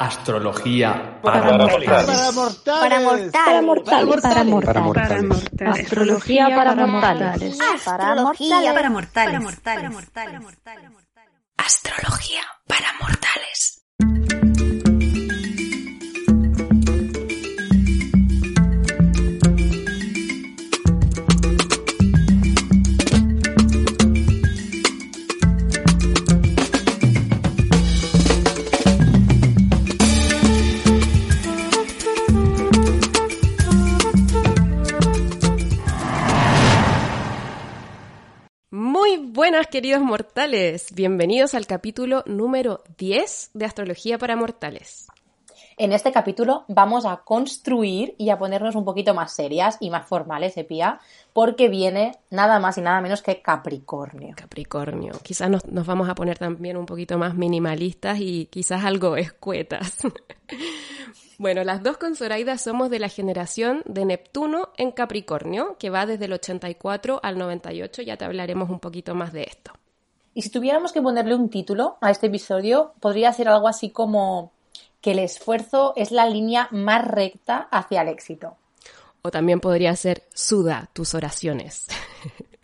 Astrología 0.00 1.20
para, 1.22 1.58
mortales. 1.58 1.84
Para 1.84 2.30
mortales. 2.32 3.32
Para 3.32 3.62
mortales. 3.62 4.20
Para 4.22 4.44
mortales. 4.44 5.50
Astrología 5.60 6.48
para 6.54 6.86
mortales. 6.86 7.58
Astrología 7.60 8.72
para 8.72 8.90
mortales. 8.90 9.42
Astrología 11.56 12.42
para 12.68 12.92
mortales. 13.00 13.67
Buenas 39.50 39.68
queridos 39.68 40.02
mortales, 40.02 40.88
bienvenidos 40.92 41.54
al 41.54 41.66
capítulo 41.66 42.22
número 42.26 42.82
10 42.98 43.52
de 43.54 43.64
Astrología 43.64 44.18
para 44.18 44.36
Mortales. 44.36 45.06
En 45.80 45.92
este 45.92 46.10
capítulo 46.10 46.64
vamos 46.66 47.06
a 47.06 47.18
construir 47.18 48.16
y 48.18 48.30
a 48.30 48.38
ponernos 48.38 48.74
un 48.74 48.84
poquito 48.84 49.14
más 49.14 49.32
serias 49.32 49.76
y 49.78 49.90
más 49.90 50.08
formales, 50.08 50.56
Epia, 50.56 50.98
porque 51.32 51.68
viene 51.68 52.16
nada 52.30 52.58
más 52.58 52.78
y 52.78 52.80
nada 52.80 53.00
menos 53.00 53.22
que 53.22 53.40
Capricornio. 53.40 54.34
Capricornio, 54.36 55.12
quizás 55.22 55.48
nos, 55.48 55.64
nos 55.66 55.86
vamos 55.86 56.08
a 56.08 56.16
poner 56.16 56.36
también 56.36 56.76
un 56.76 56.84
poquito 56.84 57.16
más 57.16 57.36
minimalistas 57.36 58.18
y 58.18 58.46
quizás 58.46 58.84
algo 58.84 59.16
escuetas. 59.16 59.98
Bueno, 61.40 61.62
las 61.62 61.84
dos 61.84 61.98
con 61.98 62.16
Zoraida 62.16 62.58
somos 62.58 62.90
de 62.90 62.98
la 62.98 63.08
generación 63.08 63.82
de 63.86 64.04
Neptuno 64.04 64.70
en 64.76 64.90
Capricornio, 64.90 65.76
que 65.78 65.88
va 65.88 66.04
desde 66.04 66.24
el 66.24 66.32
84 66.32 67.20
al 67.22 67.38
98, 67.38 68.02
ya 68.02 68.16
te 68.16 68.24
hablaremos 68.24 68.68
un 68.70 68.80
poquito 68.80 69.14
más 69.14 69.32
de 69.32 69.44
esto. 69.44 69.70
Y 70.34 70.42
si 70.42 70.50
tuviéramos 70.50 70.90
que 70.90 71.00
ponerle 71.00 71.36
un 71.36 71.48
título 71.48 71.96
a 72.00 72.10
este 72.10 72.26
episodio, 72.26 72.92
podría 72.98 73.32
ser 73.32 73.46
algo 73.46 73.68
así 73.68 73.90
como 73.90 74.50
que 75.00 75.12
el 75.12 75.18
esfuerzo 75.18 75.92
es 75.96 76.10
la 76.10 76.26
línea 76.26 76.68
más 76.70 77.06
recta 77.06 77.68
hacia 77.70 78.02
el 78.02 78.08
éxito. 78.08 78.56
O 79.22 79.30
también 79.30 79.60
podría 79.60 79.94
ser 79.96 80.24
Suda 80.34 80.88
tus 80.92 81.14
oraciones. 81.14 81.86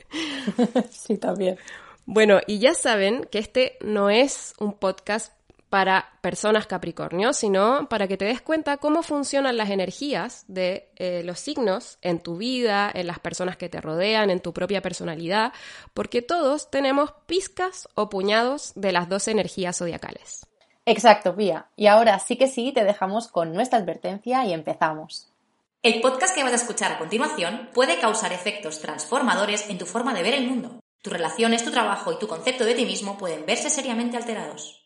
sí, 0.91 1.18
también. 1.18 1.58
Bueno, 2.06 2.41
y 2.46 2.58
ya 2.58 2.74
saben 2.74 3.26
que 3.30 3.38
este 3.38 3.78
no 3.80 4.10
es 4.10 4.54
un 4.58 4.74
podcast 4.74 5.32
para 5.74 6.12
personas 6.20 6.68
Capricornio, 6.68 7.32
sino 7.32 7.88
para 7.88 8.06
que 8.06 8.16
te 8.16 8.26
des 8.26 8.41
cuenta 8.41 8.76
cómo 8.76 9.02
funcionan 9.02 9.56
las 9.56 9.70
energías 9.70 10.44
de 10.46 10.88
eh, 10.94 11.22
los 11.24 11.41
signos 11.41 11.98
en 12.00 12.20
tu 12.20 12.36
vida, 12.36 12.88
en 12.94 13.08
las 13.08 13.19
personas 13.19 13.56
que 13.56 13.69
te 13.69 13.80
rodean, 13.80 14.30
en 14.30 14.38
tu 14.38 14.52
propia 14.52 14.82
personalidad, 14.82 15.52
porque 15.92 16.22
todos 16.22 16.70
tenemos 16.70 17.12
pizcas 17.26 17.88
o 17.96 18.08
puñados 18.08 18.72
de 18.76 18.92
las 18.92 19.08
dos 19.08 19.26
energías 19.26 19.78
zodiacales. 19.78 20.46
Exacto, 20.86 21.34
Pía. 21.34 21.66
Y 21.77 21.86
ahora 21.86 22.18
sí 22.18 22.36
que 22.36 22.46
sí, 22.46 22.72
te 22.72 22.84
dejamos 22.84 23.28
con 23.28 23.52
nuestra 23.52 23.78
advertencia 23.78 24.44
y 24.44 24.52
empezamos. 24.52 25.30
El 25.82 26.00
podcast 26.00 26.34
que 26.34 26.42
vas 26.42 26.52
a 26.52 26.56
escuchar 26.56 26.92
a 26.92 26.98
continuación 26.98 27.68
puede 27.74 27.98
causar 27.98 28.32
efectos 28.32 28.80
transformadores 28.80 29.68
en 29.68 29.78
tu 29.78 29.86
forma 29.86 30.14
de 30.14 30.22
ver 30.22 30.34
el 30.34 30.46
mundo. 30.46 30.80
Tus 31.02 31.12
relaciones, 31.12 31.64
tu 31.64 31.70
trabajo 31.70 32.12
y 32.12 32.18
tu 32.18 32.26
concepto 32.26 32.64
de 32.64 32.74
ti 32.74 32.86
mismo 32.86 33.18
pueden 33.18 33.44
verse 33.44 33.68
seriamente 33.68 34.16
alterados. 34.16 34.82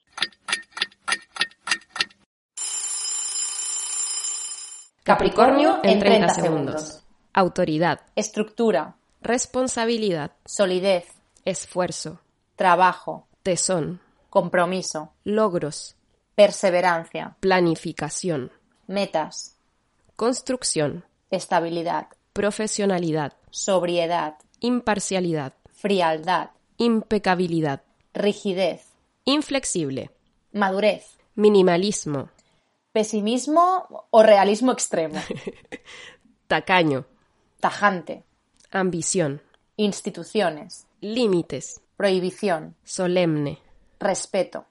Capricornio 5.05 5.80
en 5.84 6.00
30 6.00 6.28
segundos. 6.30 7.02
Autoridad, 7.33 8.00
Estructura, 8.14 8.96
responsabilidad, 9.22 10.33
solidez, 10.44 11.06
esfuerzo, 11.44 12.20
trabajo, 12.56 13.27
tesón, 13.42 14.00
compromiso, 14.30 15.12
logros, 15.24 15.96
perseverancia, 16.34 17.36
planificación, 17.40 18.52
metas, 18.86 19.56
construcción, 20.16 21.05
estabilidad, 21.30 22.08
profesionalidad, 22.33 23.34
sobriedad, 23.50 24.36
imparcialidad, 24.61 25.55
frialdad, 25.72 26.50
impecabilidad, 26.77 27.83
rigidez, 28.14 28.86
inflexible, 29.24 30.11
madurez, 30.52 31.18
minimalismo, 31.34 32.30
pesimismo 32.92 34.06
o 34.11 34.22
realismo 34.22 34.72
extremo, 34.72 35.20
tacaño, 36.46 37.06
tajante, 37.61 38.24
ambición, 38.70 39.42
instituciones, 39.77 40.86
límites, 41.00 41.80
prohibición, 41.96 42.74
solemne, 42.84 43.58
respeto. 43.98 44.67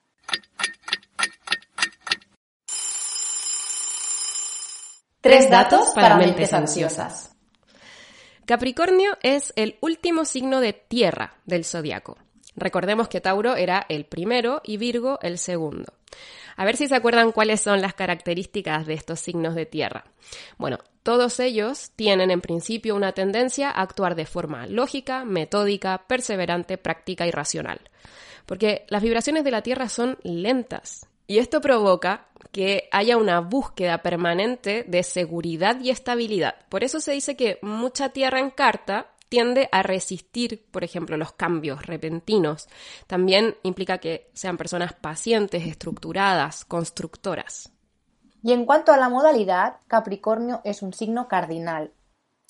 Tres 5.22 5.50
datos 5.50 5.90
para 5.94 6.16
mentes 6.16 6.54
ansiosas. 6.54 7.36
Capricornio 8.46 9.18
es 9.22 9.52
el 9.58 9.78
último 9.82 10.24
signo 10.24 10.62
de 10.62 10.72
tierra 10.72 11.36
del 11.46 11.66
zodiaco. 11.66 12.18
Recordemos 12.56 13.10
que 13.10 13.20
Tauro 13.20 13.56
era 13.56 13.86
el 13.90 14.06
primero 14.06 14.62
y 14.64 14.78
Virgo 14.78 15.20
el 15.22 15.38
segundo. 15.38 15.94
A 16.56 16.66
ver 16.66 16.78
si 16.78 16.88
se 16.88 16.96
acuerdan 16.96 17.32
cuáles 17.32 17.62
son 17.62 17.82
las 17.82 17.94
características 17.94 18.88
de 18.88 18.94
estos 18.94 19.20
signos 19.20 19.54
de 19.54 19.66
tierra. 19.66 20.06
Bueno, 20.58 20.80
todos 21.04 21.40
ellos 21.40 21.92
tienen 21.96 22.32
en 22.32 22.42
principio 22.42 22.96
una 22.96 23.12
tendencia 23.12 23.70
a 23.70 23.82
actuar 23.82 24.16
de 24.16 24.26
forma 24.26 24.66
lógica, 24.66 25.24
metódica, 25.24 26.06
perseverante, 26.08 26.78
práctica 26.78 27.28
y 27.28 27.32
racional. 27.32 27.80
Porque 28.48 28.88
las 28.90 29.04
vibraciones 29.04 29.44
de 29.44 29.52
la 29.52 29.62
Tierra 29.62 29.90
son 29.90 30.18
lentas 30.24 31.08
y 31.28 31.38
esto 31.38 31.62
provoca 31.62 32.28
que 32.52 32.88
haya 32.92 33.18
una 33.18 33.42
búsqueda 33.42 34.02
permanente 34.02 34.86
de 34.88 35.04
seguridad 35.04 35.80
y 35.82 35.90
estabilidad. 35.90 36.56
Por 36.70 36.84
eso 36.84 37.00
se 37.02 37.12
dice 37.12 37.36
que 37.36 37.60
mucha 37.62 38.10
Tierra 38.10 38.40
en 38.40 38.50
carta 38.50 39.12
tiende 39.28 39.68
a 39.74 39.84
resistir, 39.84 40.66
por 40.72 40.86
ejemplo, 40.86 41.18
los 41.18 41.34
cambios 41.34 41.86
repentinos. 41.86 42.70
También 43.06 43.58
implica 43.64 43.98
que 43.98 44.32
sean 44.34 44.56
personas 44.56 44.94
pacientes, 44.94 45.68
estructuradas, 45.68 46.64
constructoras. 46.64 47.74
Y 48.42 48.54
en 48.54 48.66
cuanto 48.66 48.94
a 48.94 48.98
la 48.98 49.10
modalidad, 49.10 49.78
Capricornio 49.88 50.62
es 50.64 50.82
un 50.82 50.94
signo 50.94 51.28
cardinal, 51.28 51.92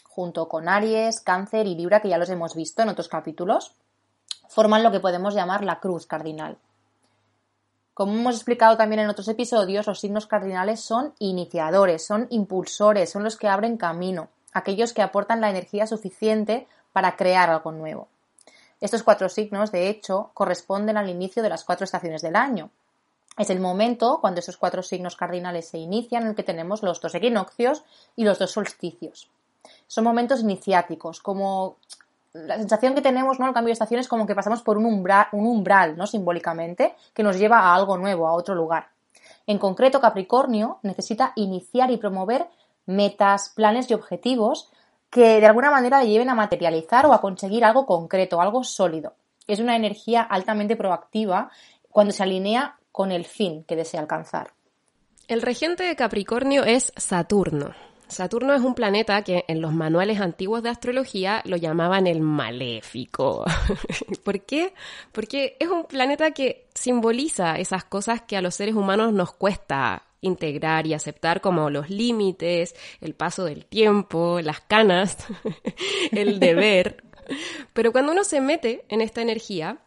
junto 0.04 0.48
con 0.48 0.70
Aries, 0.70 1.22
Cáncer 1.22 1.66
y 1.66 1.74
Libra, 1.74 2.02
que 2.02 2.10
ya 2.10 2.20
los 2.20 2.30
hemos 2.30 2.54
visto 2.56 2.84
en 2.84 2.90
otros 2.90 3.08
capítulos, 3.08 3.76
forman 4.58 4.82
lo 4.82 4.90
que 4.90 5.00
podemos 5.00 5.36
llamar 5.36 5.64
la 5.64 5.80
cruz 5.80 6.08
cardinal. 6.08 6.58
Como 7.94 8.14
hemos 8.14 8.34
explicado 8.34 8.76
también 8.76 9.02
en 9.02 9.08
otros 9.08 9.28
episodios, 9.28 9.86
los 9.86 10.00
signos 10.00 10.26
cardinales 10.26 10.80
son 10.80 11.14
iniciadores, 11.20 12.04
son 12.04 12.26
impulsores, 12.32 13.12
son 13.12 13.24
los 13.24 13.38
que 13.38 13.48
abren 13.48 13.78
camino, 13.78 14.30
aquellos 14.54 14.94
que 14.94 15.04
aportan 15.04 15.42
la 15.42 15.52
energía 15.52 15.86
suficiente 15.86 16.68
para 16.92 17.16
crear 17.16 17.52
algo 17.52 17.72
nuevo. 17.72 18.08
Estos 18.82 19.04
cuatro 19.04 19.30
signos, 19.30 19.72
de 19.72 19.90
hecho, 19.90 20.32
corresponden 20.34 20.98
al 20.98 21.08
inicio 21.08 21.44
de 21.44 21.50
las 21.50 21.64
cuatro 21.64 21.84
estaciones 21.84 22.24
del 22.24 22.36
año. 22.36 22.72
Es 23.38 23.52
el 23.52 23.60
momento 23.60 24.18
cuando 24.22 24.40
esos 24.40 24.58
cuatro 24.58 24.82
signos 24.82 25.16
cardinales 25.16 25.68
se 25.68 25.78
inician 25.78 26.24
en 26.24 26.30
el 26.30 26.36
que 26.36 26.42
tenemos 26.42 26.82
los 26.82 27.00
dos 27.00 27.14
equinoccios 27.14 27.84
y 28.16 28.24
los 28.24 28.40
dos 28.40 28.54
solsticios. 28.54 29.30
Son 29.86 30.04
momentos 30.04 30.42
iniciáticos, 30.42 31.20
como 31.20 31.78
la 32.46 32.58
sensación 32.58 32.94
que 32.96 33.02
tenemos, 33.02 33.40
¿no? 33.40 33.46
Al 33.46 33.54
cambio 33.54 33.70
de 33.70 33.74
estación 33.74 34.00
es 34.00 34.08
como 34.08 34.26
que 34.26 34.36
pasamos 34.36 34.62
por 34.62 34.78
un 34.78 34.86
umbral, 34.86 35.28
un 35.32 35.46
umbral, 35.46 35.98
¿no? 35.98 36.08
Simbólicamente, 36.08 36.96
que 37.14 37.24
nos 37.24 37.38
lleva 37.38 37.60
a 37.60 37.76
algo 37.76 37.98
nuevo, 37.98 38.28
a 38.28 38.34
otro 38.34 38.56
lugar. 38.56 38.90
En 39.46 39.58
concreto, 39.58 40.02
Capricornio 40.02 40.80
necesita 40.84 41.34
iniciar 41.36 41.90
y 41.92 41.98
promover 41.98 42.48
metas, 42.86 43.50
planes 43.56 43.90
y 43.90 43.94
objetivos 43.94 44.70
que 45.10 45.40
de 45.40 45.46
alguna 45.46 45.72
manera 45.72 46.02
le 46.02 46.10
lleven 46.10 46.30
a 46.30 46.36
materializar 46.36 47.06
o 47.06 47.14
a 47.14 47.22
conseguir 47.22 47.64
algo 47.64 47.86
concreto, 47.86 48.42
algo 48.42 48.64
sólido. 48.64 49.14
Es 49.48 49.60
una 49.60 49.76
energía 49.76 50.22
altamente 50.22 50.76
proactiva 50.76 51.50
cuando 51.90 52.12
se 52.12 52.24
alinea 52.24 52.78
con 52.92 53.12
el 53.12 53.26
fin 53.26 53.64
que 53.64 53.76
desea 53.76 54.02
alcanzar. 54.02 54.52
El 55.28 55.42
regente 55.42 55.84
de 55.84 55.96
Capricornio 55.96 56.64
es 56.64 56.92
Saturno. 56.96 57.74
Saturno 58.08 58.54
es 58.54 58.62
un 58.62 58.74
planeta 58.74 59.22
que 59.24 59.46
en 59.48 59.62
los 59.62 59.74
manuales 59.74 60.20
antiguos 60.20 60.64
de 60.64 60.70
astrología 60.70 61.42
lo 61.46 61.58
llamaban 61.58 62.08
el 62.08 62.22
maléfico. 62.22 63.46
¿Por 64.24 64.42
qué? 64.46 64.74
Porque 65.12 65.58
es 65.60 65.70
un 65.70 65.86
planeta 65.86 66.32
que 66.32 66.68
simboliza 66.74 67.58
esas 67.58 67.84
cosas 67.84 68.22
que 68.22 68.38
a 68.38 68.42
los 68.42 68.56
seres 68.56 68.76
humanos 68.76 69.14
nos 69.14 69.34
cuesta 69.34 70.04
integrar 70.22 70.88
y 70.88 70.94
aceptar 70.94 71.42
como 71.42 71.70
los 71.70 71.90
límites, 71.90 72.76
el 73.02 73.14
paso 73.14 73.46
del 73.46 73.66
tiempo, 73.66 74.40
las 74.42 74.62
canas, 74.62 75.18
el 76.12 76.40
deber. 76.40 77.04
Pero 77.74 77.92
cuando 77.92 78.12
uno 78.12 78.24
se 78.24 78.42
mete 78.42 78.86
en 78.90 79.02
esta 79.02 79.22
energía, 79.22 79.80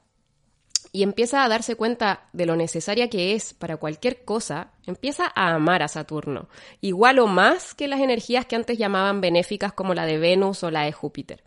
y 0.93 1.03
empieza 1.03 1.45
a 1.45 1.49
darse 1.49 1.77
cuenta 1.77 2.29
de 2.33 2.47
lo 2.47 2.57
necesaria 2.57 3.09
que 3.09 3.35
es 3.35 3.55
para 3.55 3.77
cualquier 3.77 4.25
cosa, 4.25 4.73
empieza 4.87 5.31
a 5.35 5.55
amar 5.55 5.83
a 5.83 5.89
Saturno, 5.89 6.49
igual 6.81 7.19
o 7.19 7.27
más 7.27 7.75
que 7.75 7.89
las 7.89 8.01
energías 8.01 8.47
que 8.47 8.57
antes 8.57 8.79
llamaban 8.79 9.21
benéficas 9.21 9.73
como 9.73 9.95
la 9.95 10.07
de 10.07 10.19
Venus 10.19 10.63
o 10.65 10.71
la 10.71 10.83
de 10.83 10.93
Júpiter. 10.93 11.45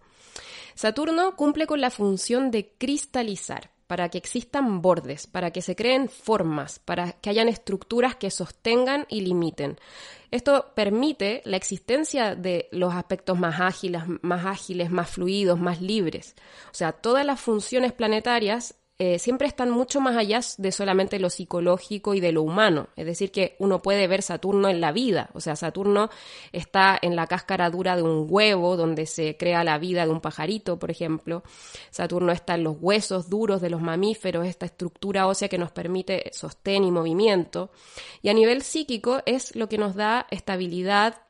Saturno 0.75 1.35
cumple 1.35 1.67
con 1.67 1.81
la 1.81 1.89
función 1.89 2.51
de 2.51 2.73
cristalizar, 2.77 3.73
para 3.87 4.09
que 4.09 4.17
existan 4.17 4.81
bordes, 4.81 5.27
para 5.27 5.51
que 5.51 5.61
se 5.61 5.75
creen 5.75 6.09
formas, 6.09 6.79
para 6.79 7.11
que 7.11 7.29
hayan 7.29 7.47
estructuras 7.47 8.15
que 8.15 8.31
sostengan 8.31 9.05
y 9.07 9.21
limiten. 9.21 9.77
Esto 10.31 10.71
permite 10.73 11.43
la 11.45 11.57
existencia 11.57 12.33
de 12.33 12.69
los 12.71 12.93
aspectos 12.95 13.37
más 13.37 13.61
ágiles, 13.61 14.01
más 14.23 14.45
ágiles, 14.45 14.89
más 14.89 15.11
fluidos, 15.11 15.59
más 15.59 15.79
libres. 15.79 16.35
O 16.71 16.73
sea, 16.73 16.93
todas 16.93 17.23
las 17.23 17.39
funciones 17.39 17.93
planetarias 17.93 18.75
eh, 18.99 19.17
siempre 19.17 19.47
están 19.47 19.71
mucho 19.71 19.99
más 20.01 20.15
allá 20.15 20.39
de 20.57 20.71
solamente 20.71 21.17
lo 21.17 21.31
psicológico 21.31 22.13
y 22.13 22.19
de 22.19 22.31
lo 22.31 22.43
humano. 22.43 22.89
Es 22.95 23.07
decir, 23.07 23.31
que 23.31 23.55
uno 23.57 23.81
puede 23.81 24.07
ver 24.07 24.21
Saturno 24.21 24.69
en 24.69 24.81
la 24.81 24.91
vida. 24.91 25.31
O 25.33 25.41
sea, 25.41 25.55
Saturno 25.55 26.09
está 26.51 26.99
en 27.01 27.15
la 27.15 27.25
cáscara 27.25 27.71
dura 27.71 27.95
de 27.95 28.03
un 28.03 28.27
huevo, 28.29 28.77
donde 28.77 29.07
se 29.07 29.35
crea 29.35 29.63
la 29.63 29.79
vida 29.79 30.05
de 30.05 30.11
un 30.11 30.21
pajarito, 30.21 30.77
por 30.77 30.91
ejemplo. 30.91 31.41
Saturno 31.89 32.31
está 32.31 32.53
en 32.53 32.63
los 32.63 32.77
huesos 32.79 33.29
duros 33.29 33.61
de 33.61 33.71
los 33.71 33.81
mamíferos, 33.81 34.45
esta 34.45 34.67
estructura 34.67 35.25
ósea 35.25 35.49
que 35.49 35.57
nos 35.57 35.71
permite 35.71 36.29
sostén 36.31 36.83
y 36.83 36.91
movimiento. 36.91 37.71
Y 38.21 38.29
a 38.29 38.33
nivel 38.33 38.61
psíquico 38.61 39.21
es 39.25 39.55
lo 39.55 39.69
que 39.69 39.79
nos 39.79 39.95
da 39.95 40.27
estabilidad, 40.29 41.22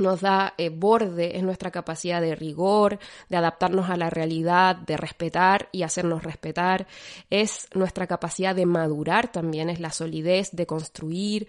nos 0.00 0.20
da 0.20 0.54
eh, 0.58 0.70
borde, 0.70 1.36
es 1.36 1.42
nuestra 1.42 1.70
capacidad 1.70 2.20
de 2.20 2.34
rigor, 2.34 2.98
de 3.28 3.36
adaptarnos 3.36 3.90
a 3.90 3.96
la 3.96 4.10
realidad, 4.10 4.76
de 4.76 4.96
respetar 4.96 5.68
y 5.72 5.82
hacernos 5.82 6.22
respetar, 6.22 6.86
es 7.30 7.68
nuestra 7.74 8.06
capacidad 8.06 8.54
de 8.54 8.66
madurar 8.66 9.30
también, 9.30 9.70
es 9.70 9.80
la 9.80 9.90
solidez 9.90 10.50
de 10.52 10.66
construir, 10.66 11.48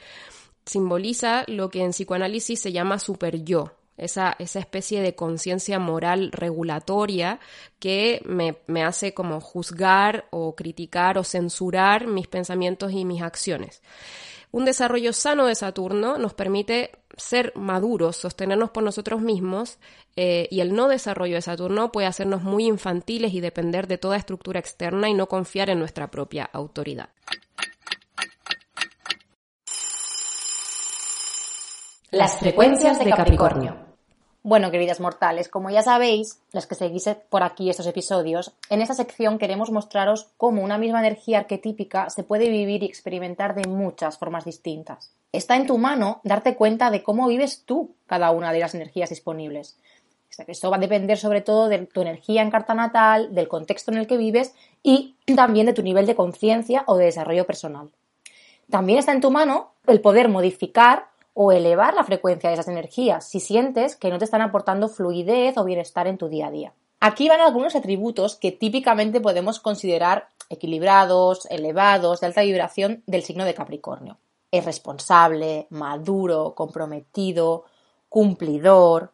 simboliza 0.66 1.44
lo 1.48 1.70
que 1.70 1.84
en 1.84 1.92
psicoanálisis 1.92 2.60
se 2.60 2.72
llama 2.72 3.00
super 3.00 3.44
yo, 3.44 3.72
esa, 3.98 4.36
esa, 4.40 4.60
especie 4.60 5.02
de 5.02 5.16
conciencia 5.16 5.78
moral 5.78 6.32
regulatoria 6.32 7.40
que 7.80 8.22
me, 8.26 8.56
me, 8.68 8.84
hace 8.84 9.14
como 9.14 9.40
juzgar 9.42 10.26
o 10.32 10.56
criticar 10.56 11.18
o 11.18 11.24
censurar 11.24 12.08
mis 12.08 12.28
pensamientos 12.28 12.94
y 12.94 13.06
mis 13.06 13.22
acciones. 13.22 13.82
Un 14.52 14.66
desarrollo 14.66 15.14
sano 15.14 15.46
de 15.46 15.56
Saturno 15.56 16.18
nos 16.18 16.34
permite 16.34 16.92
ser 17.16 17.54
maduros, 17.56 18.18
sostenernos 18.18 18.72
por 18.72 18.84
nosotros 18.84 19.22
mismos, 19.22 19.78
eh, 20.18 20.48
y 20.52 20.60
el 20.60 20.74
no 20.74 20.90
desarrollo 20.90 21.36
de 21.36 21.42
Saturno 21.42 21.92
puede 21.92 22.08
hacernos 22.08 22.44
muy 22.44 22.66
infantiles 22.66 23.34
y 23.34 23.40
depender 23.40 23.88
de 23.88 23.98
toda 23.98 24.18
estructura 24.18 24.60
externa 24.60 25.10
y 25.10 25.14
no 25.14 25.28
confiar 25.28 25.70
en 25.70 25.80
nuestra 25.80 26.12
propia 26.12 26.50
autoridad. 26.52 27.10
Las 32.12 32.38
frecuencias 32.40 33.00
de 33.00 33.10
Capricornio. 33.10 33.91
Bueno, 34.44 34.72
queridas 34.72 35.00
mortales, 35.00 35.50
como 35.50 35.70
ya 35.70 35.84
sabéis, 35.84 36.42
las 36.52 36.66
que 36.66 36.74
seguís 36.74 37.08
por 37.30 37.44
aquí 37.44 37.70
estos 37.70 37.86
episodios, 37.86 38.54
en 38.72 38.82
esta 38.82 38.96
sección 38.96 39.38
queremos 39.38 39.70
mostraros 39.70 40.30
cómo 40.38 40.64
una 40.64 40.80
misma 40.80 41.00
energía 41.00 41.38
arquetípica 41.38 42.10
se 42.10 42.24
puede 42.24 42.50
vivir 42.50 42.82
y 42.82 42.88
experimentar 42.88 43.54
de 43.54 43.70
muchas 43.70 44.18
formas 44.18 44.44
distintas. 44.44 45.14
Está 45.32 45.58
en 45.58 45.68
tu 45.68 45.78
mano 45.78 46.22
darte 46.24 46.56
cuenta 46.56 46.90
de 46.90 47.04
cómo 47.04 47.28
vives 47.28 47.62
tú 47.66 47.94
cada 48.08 48.32
una 48.32 48.52
de 48.52 48.60
las 48.62 48.74
energías 48.74 49.12
disponibles. 49.12 49.78
Esto 50.48 50.72
va 50.72 50.78
a 50.78 50.80
depender 50.80 51.20
sobre 51.20 51.42
todo 51.42 51.68
de 51.68 51.86
tu 51.86 52.02
energía 52.02 52.42
en 52.42 52.50
carta 52.50 52.74
natal, 52.74 53.36
del 53.36 53.48
contexto 53.48 53.92
en 53.92 54.00
el 54.00 54.08
que 54.08 54.18
vives 54.18 54.56
y 54.82 55.18
también 55.36 55.68
de 55.68 55.74
tu 55.74 55.84
nivel 55.84 56.08
de 56.08 56.16
conciencia 56.16 56.84
o 56.88 56.98
de 56.98 57.06
desarrollo 57.06 57.46
personal. 57.46 57.92
También 58.72 58.98
está 58.98 59.12
en 59.12 59.22
tu 59.22 59.30
mano 59.30 59.74
el 59.86 60.02
poder 60.02 60.30
modificar 60.30 61.11
o 61.34 61.52
elevar 61.52 61.94
la 61.94 62.04
frecuencia 62.04 62.50
de 62.50 62.56
esas 62.56 62.68
energías 62.68 63.28
si 63.28 63.40
sientes 63.40 63.96
que 63.96 64.10
no 64.10 64.18
te 64.18 64.26
están 64.26 64.42
aportando 64.42 64.90
fluidez 64.90 65.58
o 65.58 65.64
bienestar 65.64 66.08
en 66.08 66.18
tu 66.18 66.28
día 66.28 66.48
a 66.48 66.52
día. 66.52 66.74
Aquí 67.00 67.30
van 67.30 67.42
algunos 67.42 67.76
atributos 67.76 68.36
que 68.36 68.52
típicamente 68.52 69.22
podemos 69.22 69.60
considerar 69.60 70.28
equilibrados, 70.50 71.48
elevados, 71.50 72.20
de 72.20 72.28
alta 72.28 72.42
vibración 72.42 73.04
del 73.08 73.24
signo 73.24 73.46
de 73.46 73.54
Capricornio. 73.54 74.18
Es 74.52 74.66
responsable, 74.66 75.66
maduro, 75.70 76.54
comprometido, 76.56 77.66
cumplidor, 78.10 79.12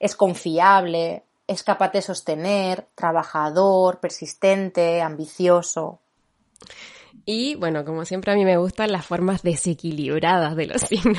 es 0.00 0.16
confiable, 0.16 1.22
es 1.46 1.62
capaz 1.62 1.92
de 1.92 2.02
sostener, 2.02 2.86
trabajador, 2.94 4.00
persistente, 4.00 5.00
ambicioso. 5.02 6.00
Y 7.30 7.56
bueno, 7.56 7.84
como 7.84 8.06
siempre 8.06 8.32
a 8.32 8.36
mí 8.36 8.46
me 8.46 8.56
gustan 8.56 8.90
las 8.90 9.04
formas 9.04 9.42
desequilibradas 9.42 10.56
de 10.56 10.64
los 10.64 10.80
signos. 10.88 11.18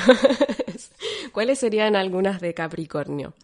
¿Cuáles 1.30 1.60
serían 1.60 1.94
algunas 1.94 2.40
de 2.40 2.52
Capricornio? 2.52 3.34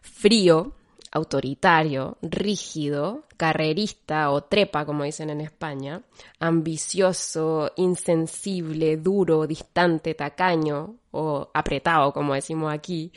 Frío, 0.00 0.72
autoritario, 1.12 2.18
rígido, 2.20 3.22
carrerista 3.36 4.30
o 4.30 4.42
trepa, 4.42 4.84
como 4.84 5.04
dicen 5.04 5.30
en 5.30 5.42
España, 5.42 6.02
ambicioso, 6.40 7.70
insensible, 7.76 8.96
duro, 8.96 9.46
distante, 9.46 10.14
tacaño 10.14 10.96
o 11.12 11.50
apretado, 11.54 12.12
como 12.12 12.34
decimos 12.34 12.74
aquí, 12.74 13.12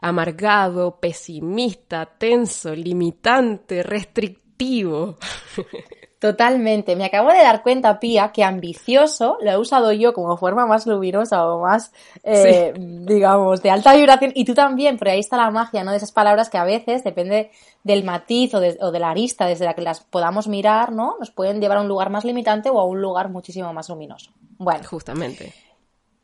amargado, 0.00 0.98
pesimista, 0.98 2.04
tenso, 2.04 2.74
limitante, 2.74 3.84
restrictivo. 3.84 5.18
Totalmente. 6.18 6.96
Me 6.96 7.04
acabo 7.04 7.30
de 7.30 7.38
dar 7.38 7.62
cuenta, 7.62 8.00
Pía, 8.00 8.32
que 8.32 8.42
ambicioso 8.42 9.38
lo 9.40 9.50
he 9.52 9.56
usado 9.56 9.92
yo 9.92 10.12
como 10.12 10.36
forma 10.36 10.66
más 10.66 10.84
luminosa 10.84 11.46
o 11.46 11.60
más, 11.60 11.92
eh, 12.24 12.72
digamos, 12.76 13.62
de 13.62 13.70
alta 13.70 13.94
vibración. 13.94 14.32
Y 14.34 14.44
tú 14.44 14.54
también, 14.54 14.98
pero 14.98 15.12
ahí 15.12 15.20
está 15.20 15.36
la 15.36 15.50
magia, 15.52 15.84
¿no? 15.84 15.92
De 15.92 15.98
esas 15.98 16.10
palabras 16.10 16.50
que 16.50 16.58
a 16.58 16.64
veces, 16.64 17.04
depende 17.04 17.52
del 17.84 18.02
matiz 18.02 18.52
o 18.54 18.60
de, 18.60 18.76
o 18.80 18.90
de 18.90 18.98
la 18.98 19.10
arista 19.10 19.46
desde 19.46 19.64
la 19.64 19.74
que 19.74 19.82
las 19.82 20.00
podamos 20.00 20.48
mirar, 20.48 20.90
¿no? 20.90 21.16
Nos 21.20 21.30
pueden 21.30 21.60
llevar 21.60 21.78
a 21.78 21.82
un 21.82 21.88
lugar 21.88 22.10
más 22.10 22.24
limitante 22.24 22.68
o 22.68 22.80
a 22.80 22.84
un 22.84 23.00
lugar 23.00 23.28
muchísimo 23.28 23.72
más 23.72 23.88
luminoso. 23.88 24.32
Bueno. 24.58 24.82
Justamente. 24.88 25.54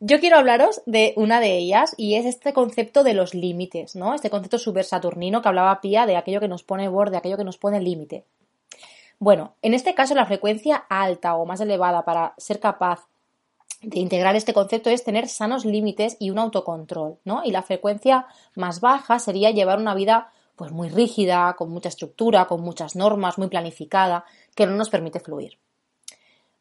Yo 0.00 0.18
quiero 0.18 0.36
hablaros 0.36 0.82
de 0.86 1.14
una 1.16 1.40
de 1.40 1.56
ellas 1.56 1.94
y 1.96 2.16
es 2.16 2.26
este 2.26 2.52
concepto 2.52 3.04
de 3.04 3.14
los 3.14 3.32
límites, 3.32 3.94
¿no? 3.94 4.12
Este 4.12 4.28
concepto 4.28 4.58
super 4.58 4.84
saturnino 4.84 5.40
que 5.40 5.48
hablaba 5.48 5.80
Pía 5.80 6.04
de 6.04 6.16
aquello 6.16 6.40
que 6.40 6.48
nos 6.48 6.64
pone 6.64 6.88
borde, 6.88 7.16
aquello 7.16 7.36
que 7.36 7.44
nos 7.44 7.58
pone 7.58 7.80
límite. 7.80 8.26
Bueno, 9.18 9.54
en 9.62 9.74
este 9.74 9.94
caso 9.94 10.14
la 10.14 10.26
frecuencia 10.26 10.76
alta 10.88 11.36
o 11.36 11.46
más 11.46 11.60
elevada 11.60 12.04
para 12.04 12.34
ser 12.36 12.60
capaz 12.60 13.06
de 13.80 14.00
integrar 14.00 14.34
este 14.36 14.54
concepto 14.54 14.90
es 14.90 15.04
tener 15.04 15.28
sanos 15.28 15.64
límites 15.64 16.16
y 16.18 16.30
un 16.30 16.38
autocontrol, 16.38 17.18
¿no? 17.24 17.42
Y 17.44 17.50
la 17.50 17.62
frecuencia 17.62 18.26
más 18.54 18.80
baja 18.80 19.18
sería 19.18 19.50
llevar 19.50 19.78
una 19.78 19.94
vida 19.94 20.32
pues 20.56 20.70
muy 20.70 20.88
rígida, 20.88 21.54
con 21.58 21.70
mucha 21.70 21.88
estructura, 21.88 22.46
con 22.46 22.60
muchas 22.60 22.96
normas, 22.96 23.38
muy 23.38 23.48
planificada, 23.48 24.24
que 24.54 24.66
no 24.66 24.76
nos 24.76 24.88
permite 24.88 25.20
fluir. 25.20 25.58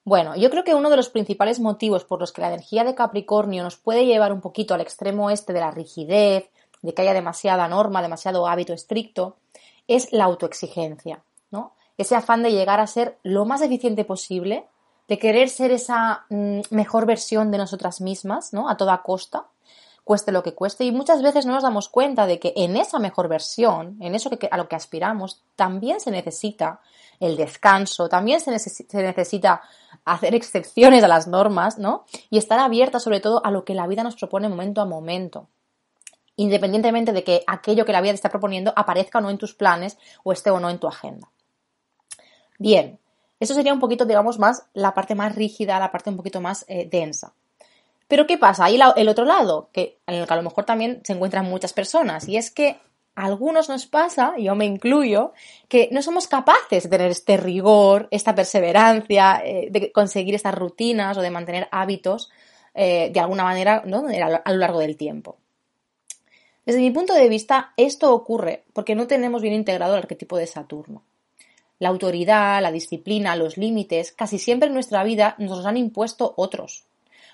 Bueno, 0.04 0.36
yo 0.36 0.50
creo 0.50 0.64
que 0.64 0.76
uno 0.76 0.90
de 0.90 0.98
los 0.98 1.10
principales 1.10 1.60
motivos 1.60 2.04
por 2.04 2.20
los 2.20 2.34
que 2.34 2.42
la 2.42 2.50
energía 2.50 2.84
de 2.84 2.96
Capricornio 2.96 3.64
nos 3.64 3.78
puede 3.78 4.06
llevar 4.06 4.34
un 4.34 4.42
poquito 4.42 4.74
al 4.74 4.82
extremo 4.82 5.30
este 5.30 5.54
de 5.54 5.62
la 5.62 5.72
rigidez, 5.72 6.50
de 6.82 6.94
que 6.94 7.02
haya 7.04 7.14
demasiada 7.14 7.68
norma, 7.70 8.02
demasiado 8.02 8.48
hábito 8.48 8.74
estricto, 8.74 9.38
es 9.88 10.12
la 10.12 10.26
autoexigencia. 10.26 11.24
Ese 11.98 12.16
afán 12.16 12.44
de 12.44 12.52
llegar 12.52 12.80
a 12.80 12.88
ser 12.88 13.18
lo 13.24 13.46
más 13.46 13.62
eficiente 13.62 14.06
posible, 14.06 14.68
de 15.08 15.20
querer 15.20 15.50
ser 15.50 15.72
esa 15.72 16.26
mm, 16.30 16.62
mejor 16.72 17.06
versión 17.06 17.52
de 17.52 17.58
nosotras 17.58 18.02
mismas, 18.02 18.54
¿no? 18.54 18.70
A 18.70 18.78
toda 18.78 19.02
costa, 19.02 19.48
cueste 20.04 20.32
lo 20.32 20.44
que 20.44 20.54
cueste, 20.54 20.84
y 20.84 20.92
muchas 20.92 21.22
veces 21.22 21.46
no 21.46 21.54
nos 21.54 21.64
damos 21.64 21.90
cuenta 21.90 22.26
de 22.26 22.40
que 22.40 22.54
en 22.56 22.76
esa 22.76 23.00
mejor 23.00 23.28
versión, 23.28 23.98
en 24.02 24.16
eso 24.16 24.30
que, 24.30 24.50
a 24.52 24.58
lo 24.58 24.68
que 24.68 24.76
aspiramos, 24.76 25.44
también 25.56 26.00
se 26.00 26.12
necesita 26.12 26.82
el 27.20 27.38
descanso, 27.38 28.10
también 28.10 28.40
se, 28.40 28.58
se, 28.60 28.86
necesita 29.02 29.62
hacer 30.04 30.36
excepciones 30.36 31.04
a 31.04 31.08
las 31.08 31.28
normas, 31.28 31.78
¿no? 31.78 32.06
Y 32.30 32.38
estar 32.38 32.60
abierta 32.60 33.00
sobre 33.00 33.22
todo 33.22 33.46
a 33.46 33.52
lo 33.52 33.64
que 33.64 33.76
la 33.76 33.88
vida 33.88 34.04
nos 34.04 34.16
propone 34.16 34.50
momento 34.50 34.82
a 34.82 34.86
momento. 34.86 35.48
Independientemente 36.36 37.14
de 37.14 37.24
que 37.24 37.44
aquello 37.48 37.86
que 37.86 37.94
la 37.94 38.02
vida 38.02 38.12
te 38.12 38.16
está 38.16 38.30
proponiendo 38.30 38.74
aparezca 38.76 39.20
o 39.20 39.22
no 39.22 39.30
en 39.30 39.38
tus 39.38 39.54
planes 39.54 39.98
o 40.24 40.34
esté 40.34 40.50
o 40.50 40.60
no 40.60 40.70
en 40.70 40.80
tu 40.80 40.88
agenda. 40.88 41.30
Bien, 42.60 43.00
eso 43.40 43.54
sería 43.54 43.74
un 43.74 43.80
poquito, 43.80 44.06
digamos, 44.06 44.40
más 44.40 44.68
la 44.74 44.94
parte 44.94 45.16
más 45.16 45.36
rígida, 45.36 45.80
la 45.80 45.92
parte 45.92 46.10
un 46.10 46.18
poquito 46.18 46.42
más 46.42 46.66
eh, 46.68 46.88
densa. 46.90 47.34
Pero 48.08 48.28
¿qué 48.28 48.38
pasa? 48.38 48.66
Ahí 48.66 48.80
el 48.96 49.10
otro 49.10 49.26
lado, 49.26 49.70
que, 49.74 49.98
en 50.08 50.16
el 50.16 50.28
que 50.28 50.34
a 50.34 50.38
lo 50.38 50.44
mejor 50.44 50.66
también 50.66 51.02
se 51.04 51.14
encuentran 51.14 51.46
muchas 51.46 51.74
personas, 51.74 52.28
y 52.28 52.38
es 52.38 52.52
que 52.52 52.78
a 53.16 53.26
algunos 53.26 53.70
nos 53.70 53.86
pasa, 53.86 54.36
yo 54.38 54.56
me 54.56 54.66
incluyo, 54.66 55.34
que 55.68 55.90
no 55.92 56.02
somos 56.02 56.28
capaces 56.28 56.84
de 56.84 56.90
tener 56.90 57.12
este 57.12 57.38
rigor, 57.38 58.08
esta 58.12 58.34
perseverancia, 58.34 59.42
eh, 59.44 59.68
de 59.72 59.92
conseguir 59.92 60.36
estas 60.36 60.56
rutinas 60.56 61.18
o 61.18 61.22
de 61.22 61.30
mantener 61.30 61.68
hábitos 61.72 62.32
eh, 62.74 63.12
de 63.14 63.20
alguna 63.20 63.44
manera 63.44 63.84
¿no? 63.86 64.06
a 64.08 64.52
lo 64.52 64.58
largo 64.58 64.80
del 64.80 64.98
tiempo. 64.98 65.38
Desde 66.66 66.80
mi 66.80 66.92
punto 66.92 67.14
de 67.14 67.30
vista, 67.30 67.74
esto 67.78 68.14
ocurre 68.14 68.64
porque 68.74 68.96
no 68.96 69.06
tenemos 69.06 69.42
bien 69.42 69.54
integrado 69.54 69.94
el 69.94 70.00
arquetipo 70.00 70.38
de 70.38 70.48
Saturno. 70.48 71.04
La 71.84 71.90
autoridad, 71.90 72.62
la 72.62 72.72
disciplina, 72.72 73.36
los 73.36 73.58
límites, 73.58 74.14
casi 74.14 74.40
siempre 74.40 74.68
en 74.68 74.74
nuestra 74.74 75.04
vida 75.04 75.36
nos 75.38 75.58
los 75.58 75.66
han 75.66 75.76
impuesto 75.76 76.34
otros. 76.38 76.86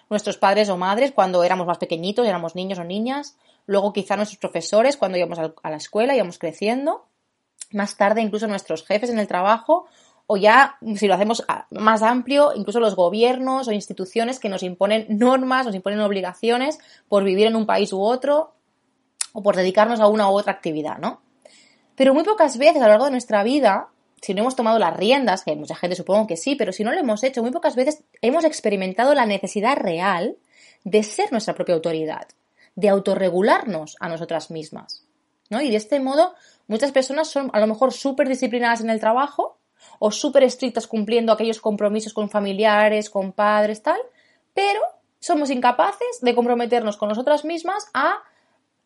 Nuestros 0.10 0.39
padres 0.39 0.70
o 0.70 0.75
madres 0.75 1.12
cuando 1.12 1.44
éramos 1.44 1.68
más 1.68 1.77
pequeñitos, 1.77 2.25
éramos 2.25 2.56
niños 2.56 2.79
o 2.79 2.84
niñas, 2.84 3.38
luego 3.68 3.94
quizá 3.94 4.15
nuestros 4.15 4.39
profesores 4.39 4.98
cuando 4.98 5.20
íbamos 5.20 5.38
a 5.38 5.70
la 5.70 5.77
escuela, 5.77 6.15
íbamos 6.15 6.39
creciendo, 6.39 7.06
más 7.74 7.96
tarde 7.96 8.24
incluso 8.24 8.48
nuestros 8.48 8.84
jefes 8.88 9.12
en 9.12 9.20
el 9.20 9.27
trabajo 9.27 9.86
o 10.25 10.36
ya, 10.36 10.77
si 10.96 11.06
lo 11.06 11.13
hacemos 11.13 11.46
más 11.70 12.01
amplio, 12.01 12.53
incluso 12.56 12.79
los 12.79 12.96
gobiernos 12.96 13.68
o 13.68 13.72
instituciones 13.72 14.39
que 14.39 14.50
nos 14.50 14.63
imponen 14.63 15.06
normas, 15.10 15.68
nos 15.68 15.75
imponen 15.75 16.00
obligaciones 16.00 16.79
por 17.08 17.24
vivir 17.24 17.46
en 17.46 17.56
un 17.56 17.68
país 17.68 17.94
u 17.94 18.01
otro 18.01 18.56
o 19.34 19.44
por 19.44 19.56
dedicarnos 19.56 20.00
a 20.00 20.08
una 20.08 20.27
u 20.27 20.34
otra 20.34 20.53
actividad, 20.53 20.98
¿no? 20.98 21.22
Pero 21.94 22.15
muy 22.15 22.24
pocas 22.24 22.58
veces 22.58 22.77
a 22.77 22.86
lo 22.86 22.94
largo 22.94 23.06
de 23.06 23.12
nuestra 23.12 23.44
vida, 23.44 23.89
si 24.21 24.33
no 24.33 24.41
hemos 24.41 24.55
tomado 24.55 24.79
las 24.79 24.95
riendas, 24.95 25.43
que 25.43 25.55
mucha 25.55 25.75
gente 25.75 25.95
supongo 25.95 26.27
que 26.27 26.38
sí, 26.38 26.55
pero 26.55 26.71
si 26.71 26.83
no 26.83 26.91
lo 26.91 26.99
hemos 26.99 27.23
hecho, 27.23 27.41
muy 27.41 27.51
pocas 27.51 27.75
veces 27.75 28.03
hemos 28.21 28.43
experimentado 28.43 29.13
la 29.13 29.25
necesidad 29.25 29.77
real 29.77 30.38
de 30.83 31.03
ser 31.03 31.31
nuestra 31.31 31.55
propia 31.55 31.75
autoridad, 31.75 32.27
de 32.75 32.89
autorregularnos 32.89 33.97
a 33.99 34.09
nosotras 34.09 34.51
mismas, 34.51 35.05
¿no? 35.49 35.61
Y 35.61 35.69
de 35.69 35.77
este 35.77 35.99
modo, 35.99 36.33
muchas 36.67 36.91
personas 36.91 37.29
son 37.29 37.49
a 37.53 37.59
lo 37.59 37.67
mejor 37.67 37.93
súper 37.93 38.27
disciplinadas 38.27 38.81
en 38.81 38.89
el 38.89 38.99
trabajo, 38.99 39.59
o 39.99 40.11
súper 40.11 40.43
estrictas 40.43 40.88
cumpliendo 40.88 41.31
aquellos 41.31 41.59
compromisos 41.59 42.13
con 42.13 42.29
familiares, 42.29 43.09
con 43.09 43.31
padres, 43.31 43.81
tal, 43.81 43.99
pero 44.53 44.81
somos 45.19 45.49
incapaces 45.49 46.19
de 46.21 46.35
comprometernos 46.35 46.97
con 46.97 47.09
nosotras 47.09 47.45
mismas 47.45 47.88
a 47.93 48.19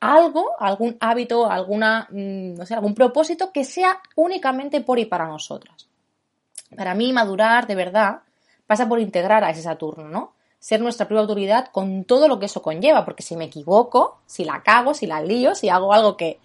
algo, 0.03 0.51
algún 0.59 0.97
hábito, 0.99 1.49
alguna, 1.49 2.07
mm, 2.11 2.55
no 2.55 2.65
sé, 2.65 2.73
algún 2.73 2.93
propósito 2.93 3.51
que 3.53 3.63
sea 3.63 4.01
únicamente 4.15 4.81
por 4.81 4.99
y 4.99 5.05
para 5.05 5.27
nosotras. 5.27 5.87
Para 6.75 6.93
mí, 6.93 7.13
madurar 7.13 7.67
de 7.67 7.75
verdad 7.75 8.19
pasa 8.67 8.89
por 8.89 8.99
integrar 8.99 9.43
a 9.43 9.49
ese 9.49 9.61
Saturno, 9.61 10.09
¿no? 10.09 10.33
Ser 10.59 10.81
nuestra 10.81 11.07
propia 11.07 11.21
autoridad 11.21 11.69
con 11.71 12.03
todo 12.03 12.27
lo 12.27 12.39
que 12.39 12.47
eso 12.47 12.61
conlleva, 12.61 13.05
porque 13.05 13.23
si 13.23 13.37
me 13.37 13.45
equivoco, 13.45 14.19
si 14.25 14.43
la 14.43 14.61
cago, 14.61 14.93
si 14.93 15.07
la 15.07 15.21
lío, 15.21 15.55
si 15.55 15.69
hago 15.69 15.93
algo 15.93 16.17
que, 16.17 16.39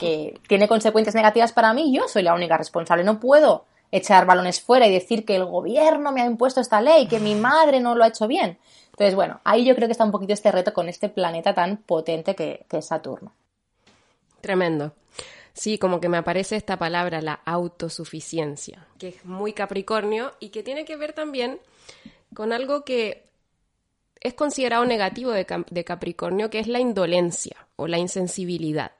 que 0.00 0.40
tiene 0.48 0.66
consecuencias 0.66 1.14
negativas 1.14 1.52
para 1.52 1.72
mí, 1.72 1.94
yo 1.94 2.08
soy 2.08 2.22
la 2.22 2.34
única 2.34 2.56
responsable. 2.56 3.04
No 3.04 3.20
puedo 3.20 3.64
echar 3.92 4.26
balones 4.26 4.60
fuera 4.60 4.88
y 4.88 4.92
decir 4.92 5.24
que 5.24 5.36
el 5.36 5.44
gobierno 5.44 6.10
me 6.10 6.22
ha 6.22 6.26
impuesto 6.26 6.60
esta 6.60 6.80
ley, 6.80 7.06
que 7.06 7.20
mi 7.20 7.36
madre 7.36 7.80
no 7.80 7.94
lo 7.94 8.02
ha 8.02 8.08
hecho 8.08 8.26
bien. 8.26 8.58
Entonces, 8.94 9.16
bueno, 9.16 9.40
ahí 9.42 9.64
yo 9.64 9.74
creo 9.74 9.88
que 9.88 9.92
está 9.92 10.04
un 10.04 10.12
poquito 10.12 10.32
este 10.32 10.52
reto 10.52 10.72
con 10.72 10.88
este 10.88 11.08
planeta 11.08 11.52
tan 11.52 11.78
potente 11.78 12.36
que, 12.36 12.64
es 12.70 12.86
Saturno. 12.86 13.32
Tremendo. 14.40 14.92
Sí, 15.52 15.78
como 15.78 16.00
que 16.00 16.08
me 16.08 16.16
aparece 16.16 16.54
esta 16.54 16.78
palabra, 16.78 17.20
la 17.20 17.40
autosuficiencia, 17.44 18.86
que 18.98 19.08
es 19.08 19.24
muy 19.24 19.52
Capricornio 19.52 20.34
y 20.38 20.50
que 20.50 20.62
tiene 20.62 20.84
que 20.84 20.94
ver 20.96 21.12
también 21.12 21.58
con 22.34 22.52
algo 22.52 22.84
que 22.84 23.24
es 24.20 24.34
considerado 24.34 24.84
negativo 24.84 25.32
de, 25.32 25.44
de, 25.70 25.84
Capricornio, 25.84 26.48
que 26.48 26.60
es 26.60 26.68
la 26.68 26.78
indolencia 26.78 27.66
o 27.74 27.88
la 27.88 27.98
insensibilidad. 27.98 28.92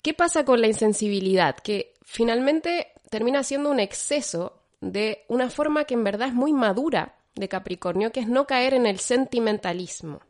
¿Qué 0.00 0.14
pasa 0.14 0.44
con 0.44 0.60
la 0.60 0.68
insensibilidad? 0.68 1.56
Que 1.56 1.94
finalmente 2.02 2.92
termina 3.10 3.42
siendo 3.42 3.70
un 3.70 3.80
exceso 3.80 4.60
de 4.80 5.24
una 5.26 5.50
forma 5.50 5.84
que 5.84 5.94
en 5.94 6.04
verdad 6.04 6.28
es 6.28 6.34
muy 6.34 6.52
madura 6.52 7.16
de 7.34 7.48
Capricornio, 7.48 8.12
que 8.12 8.20
es 8.20 8.28
no 8.28 8.46
caer 8.46 8.74
en 8.74 8.86
el 8.86 8.98
sentimentalismo. 8.98 10.20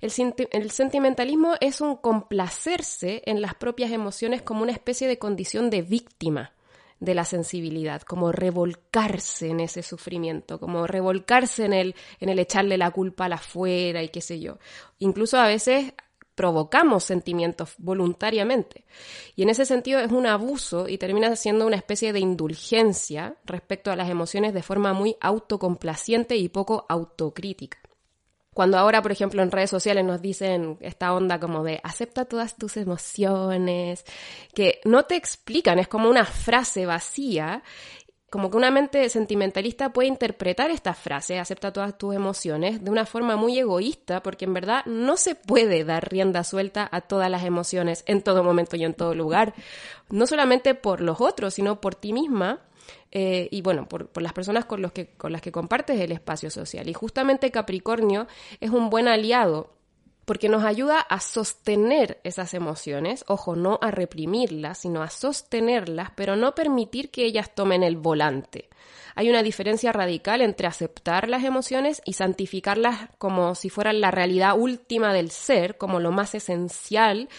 El, 0.00 0.12
el, 0.52 0.70
sentimentalismo 0.70 1.54
es 1.60 1.80
un 1.80 1.96
complacerse 1.96 3.22
en 3.26 3.42
las 3.42 3.54
propias 3.54 3.90
emociones 3.90 4.42
como 4.42 4.62
una 4.62 4.72
especie 4.72 5.08
de 5.08 5.18
condición 5.18 5.70
de 5.70 5.82
víctima 5.82 6.52
de 7.00 7.14
la 7.14 7.24
sensibilidad, 7.24 8.02
como 8.02 8.32
revolcarse 8.32 9.48
en 9.48 9.60
ese 9.60 9.82
sufrimiento, 9.82 10.58
como 10.58 10.86
revolcarse 10.86 11.64
en 11.64 11.72
el, 11.72 11.94
en 12.20 12.28
el 12.28 12.38
echarle 12.38 12.78
la 12.78 12.90
culpa 12.90 13.26
a 13.26 13.28
la 13.28 13.38
fuera 13.38 14.02
y 14.02 14.08
qué 14.08 14.20
sé 14.20 14.40
yo. 14.40 14.58
Incluso 14.98 15.36
a 15.36 15.46
veces 15.46 15.92
provocamos 16.36 17.02
sentimientos 17.02 17.74
voluntariamente. 17.78 18.84
Y 19.34 19.42
en 19.42 19.48
ese 19.48 19.64
sentido 19.64 19.98
es 19.98 20.12
un 20.12 20.26
abuso 20.26 20.88
y 20.88 20.98
termina 20.98 21.34
siendo 21.34 21.66
una 21.66 21.76
especie 21.76 22.12
de 22.12 22.20
indulgencia 22.20 23.34
respecto 23.44 23.90
a 23.90 23.96
las 23.96 24.08
emociones 24.08 24.54
de 24.54 24.62
forma 24.62 24.92
muy 24.92 25.16
autocomplaciente 25.20 26.36
y 26.36 26.48
poco 26.48 26.86
autocrítica. 26.88 27.78
Cuando 28.52 28.78
ahora, 28.78 29.02
por 29.02 29.12
ejemplo, 29.12 29.42
en 29.42 29.50
redes 29.50 29.68
sociales 29.68 30.02
nos 30.04 30.22
dicen 30.22 30.78
esta 30.80 31.12
onda 31.12 31.38
como 31.38 31.62
de 31.62 31.80
acepta 31.82 32.24
todas 32.24 32.56
tus 32.56 32.78
emociones, 32.78 34.04
que 34.54 34.80
no 34.84 35.04
te 35.04 35.16
explican, 35.16 35.78
es 35.78 35.88
como 35.88 36.08
una 36.08 36.24
frase 36.24 36.86
vacía 36.86 37.62
como 38.30 38.50
que 38.50 38.56
una 38.56 38.70
mente 38.70 39.08
sentimentalista 39.08 39.92
puede 39.92 40.08
interpretar 40.08 40.70
esta 40.70 40.94
frase, 40.94 41.38
acepta 41.38 41.72
todas 41.72 41.96
tus 41.96 42.14
emociones, 42.14 42.82
de 42.82 42.90
una 42.90 43.06
forma 43.06 43.36
muy 43.36 43.58
egoísta, 43.58 44.22
porque 44.22 44.46
en 44.46 44.54
verdad 44.54 44.84
no 44.86 45.16
se 45.16 45.36
puede 45.36 45.84
dar 45.84 46.10
rienda 46.10 46.42
suelta 46.42 46.88
a 46.90 47.02
todas 47.02 47.30
las 47.30 47.44
emociones 47.44 48.02
en 48.06 48.22
todo 48.22 48.42
momento 48.42 48.76
y 48.76 48.84
en 48.84 48.94
todo 48.94 49.14
lugar, 49.14 49.54
no 50.10 50.26
solamente 50.26 50.74
por 50.74 51.00
los 51.00 51.20
otros, 51.20 51.54
sino 51.54 51.80
por 51.80 51.94
ti 51.94 52.12
misma. 52.12 52.60
Eh, 53.12 53.48
y 53.50 53.62
bueno, 53.62 53.88
por, 53.88 54.08
por 54.08 54.22
las 54.22 54.32
personas 54.32 54.64
con, 54.64 54.82
los 54.82 54.92
que, 54.92 55.08
con 55.08 55.32
las 55.32 55.40
que 55.40 55.52
compartes 55.52 55.98
el 56.00 56.12
espacio 56.12 56.50
social. 56.50 56.88
Y 56.88 56.92
justamente 56.92 57.50
Capricornio 57.50 58.26
es 58.60 58.70
un 58.70 58.90
buen 58.90 59.08
aliado 59.08 59.75
porque 60.26 60.48
nos 60.48 60.64
ayuda 60.64 61.00
a 61.00 61.20
sostener 61.20 62.20
esas 62.24 62.52
emociones, 62.52 63.24
ojo, 63.28 63.54
no 63.56 63.78
a 63.80 63.92
reprimirlas, 63.92 64.78
sino 64.78 65.02
a 65.02 65.08
sostenerlas, 65.08 66.10
pero 66.16 66.36
no 66.36 66.54
permitir 66.54 67.10
que 67.10 67.24
ellas 67.24 67.54
tomen 67.54 67.82
el 67.84 67.96
volante. 67.96 68.68
Hay 69.16 69.30
una 69.30 69.42
diferencia 69.42 69.92
radical 69.92 70.42
entre 70.42 70.66
aceptar 70.66 71.28
las 71.28 71.42
emociones 71.42 72.02
y 72.04 72.12
santificarlas 72.12 73.08
como 73.16 73.54
si 73.54 73.70
fueran 73.70 74.02
la 74.02 74.10
realidad 74.10 74.58
última 74.58 75.14
del 75.14 75.30
ser, 75.30 75.78
como 75.78 76.00
lo 76.00 76.12
más 76.12 76.34
esencial, 76.34 77.30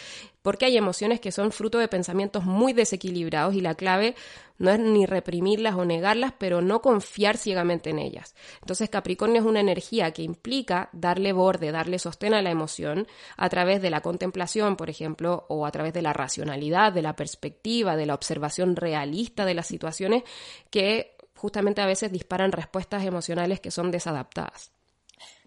porque 0.41 0.65
hay 0.65 0.75
emociones 0.75 1.19
que 1.19 1.31
son 1.31 1.51
fruto 1.51 1.77
de 1.77 1.87
pensamientos 1.87 2.45
muy 2.45 2.73
desequilibrados 2.73 3.53
y 3.53 3.61
la 3.61 3.75
clave 3.75 4.15
no 4.57 4.71
es 4.71 4.79
ni 4.79 5.05
reprimirlas 5.05 5.75
o 5.75 5.85
negarlas, 5.85 6.33
pero 6.37 6.61
no 6.61 6.81
confiar 6.81 7.37
ciegamente 7.37 7.91
en 7.91 7.99
ellas. 7.99 8.33
Entonces 8.61 8.89
Capricornio 8.89 9.41
es 9.41 9.47
una 9.47 9.59
energía 9.59 10.11
que 10.13 10.23
implica 10.23 10.89
darle 10.93 11.31
borde, 11.31 11.71
darle 11.71 11.99
sostén 11.99 12.33
a 12.33 12.41
la 12.41 12.49
emoción 12.49 13.07
a 13.35 13.49
través 13.49 13.81
de 13.81 13.89
la 13.91 14.01
contemplación, 14.01 14.77
por 14.77 14.89
ejemplo, 14.89 15.45
o 15.49 15.65
a 15.65 15.71
través 15.71 15.93
de 15.93 16.01
la 16.01 16.13
racionalidad, 16.13 16.91
de 16.91 17.01
la 17.03 17.15
perspectiva, 17.15 17.95
de 17.95 18.05
la 18.05 18.15
observación 18.15 18.75
realista 18.75 19.45
de 19.45 19.53
las 19.53 19.67
situaciones 19.67 20.23
que 20.71 21.16
justamente 21.37 21.81
a 21.81 21.85
veces 21.85 22.11
disparan 22.11 22.51
respuestas 22.51 23.05
emocionales 23.05 23.59
que 23.59 23.71
son 23.71 23.91
desadaptadas. 23.91 24.71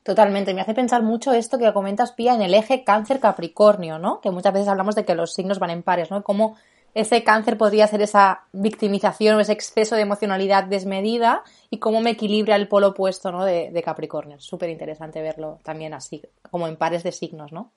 Totalmente, 0.02 0.54
me 0.54 0.62
hace 0.62 0.72
pensar 0.72 1.02
mucho 1.02 1.32
esto 1.32 1.58
que 1.58 1.72
comentas, 1.72 2.12
Pía, 2.12 2.34
en 2.34 2.42
el 2.42 2.54
eje 2.54 2.84
cáncer-capricornio, 2.84 3.98
¿no? 3.98 4.20
Que 4.20 4.30
muchas 4.30 4.54
veces 4.54 4.68
hablamos 4.68 4.94
de 4.94 5.04
que 5.04 5.14
los 5.14 5.34
signos 5.34 5.58
van 5.58 5.70
en 5.70 5.82
pares, 5.82 6.10
¿no? 6.10 6.22
Cómo 6.22 6.56
ese 6.94 7.22
cáncer 7.22 7.58
podría 7.58 7.86
ser 7.86 8.02
esa 8.02 8.44
victimización 8.52 9.36
o 9.36 9.40
ese 9.40 9.52
exceso 9.52 9.96
de 9.96 10.02
emocionalidad 10.02 10.64
desmedida 10.64 11.42
y 11.68 11.78
cómo 11.78 12.00
me 12.00 12.10
equilibra 12.10 12.56
el 12.56 12.66
polo 12.66 12.88
opuesto, 12.88 13.30
¿no? 13.30 13.44
De, 13.44 13.70
de 13.70 13.82
Capricornio. 13.82 14.40
Súper 14.40 14.70
interesante 14.70 15.20
verlo 15.20 15.58
también 15.62 15.92
así, 15.92 16.22
como 16.50 16.66
en 16.66 16.76
pares 16.76 17.02
de 17.02 17.12
signos, 17.12 17.52
¿no? 17.52 17.70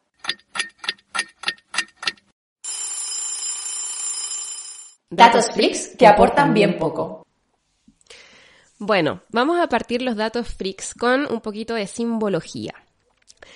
Datos 5.10 5.52
freaks 5.52 5.90
que 5.96 6.08
aportan 6.08 6.54
bien 6.56 6.80
poco. 6.80 7.24
Bueno, 8.86 9.22
vamos 9.30 9.62
a 9.62 9.70
partir 9.70 10.02
los 10.02 10.18
datos 10.18 10.50
freaks 10.50 10.94
con 10.94 11.32
un 11.32 11.40
poquito 11.40 11.74
de 11.74 11.88
simbología. 11.88 12.74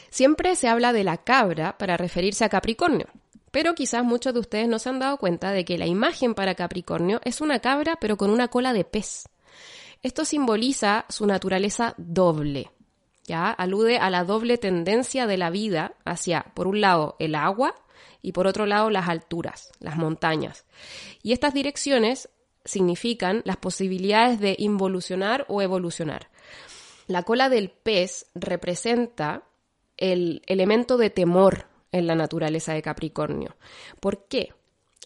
Siempre 0.09 0.55
se 0.55 0.69
habla 0.69 0.93
de 0.93 1.03
la 1.03 1.17
cabra 1.17 1.77
para 1.77 1.97
referirse 1.97 2.45
a 2.45 2.49
Capricornio, 2.49 3.07
pero 3.51 3.75
quizás 3.75 4.05
muchos 4.05 4.33
de 4.33 4.39
ustedes 4.39 4.69
no 4.69 4.79
se 4.79 4.87
han 4.87 4.99
dado 4.99 5.17
cuenta 5.17 5.51
de 5.51 5.65
que 5.65 5.77
la 5.77 5.85
imagen 5.85 6.33
para 6.33 6.55
Capricornio 6.55 7.19
es 7.25 7.41
una 7.41 7.59
cabra 7.59 7.97
pero 7.99 8.15
con 8.15 8.29
una 8.29 8.47
cola 8.47 8.71
de 8.71 8.85
pez. 8.85 9.27
Esto 10.01 10.23
simboliza 10.23 11.03
su 11.09 11.25
naturaleza 11.25 11.93
doble. 11.97 12.71
¿ya? 13.25 13.51
Alude 13.51 13.97
a 13.97 14.09
la 14.09 14.23
doble 14.23 14.57
tendencia 14.57 15.27
de 15.27 15.35
la 15.35 15.49
vida 15.49 15.95
hacia, 16.05 16.53
por 16.53 16.67
un 16.67 16.79
lado, 16.79 17.17
el 17.19 17.35
agua 17.35 17.75
y 18.21 18.31
por 18.31 18.47
otro 18.47 18.65
lado, 18.65 18.89
las 18.89 19.09
alturas, 19.09 19.73
las 19.81 19.97
montañas. 19.97 20.65
Y 21.21 21.33
estas 21.33 21.53
direcciones 21.53 22.29
significan 22.67 23.41
las 23.45 23.57
posibilidades 23.57 24.39
de 24.39 24.55
involucionar 24.59 25.45
o 25.47 25.63
evolucionar. 25.63 26.29
La 27.07 27.23
cola 27.23 27.49
del 27.49 27.69
pez 27.69 28.27
representa 28.35 29.43
el 29.95 30.43
elemento 30.45 30.97
de 30.97 31.09
temor 31.09 31.65
en 31.91 32.05
la 32.05 32.15
naturaleza 32.15 32.73
de 32.73 32.81
Capricornio. 32.81 33.55
¿Por 33.99 34.27
qué? 34.27 34.53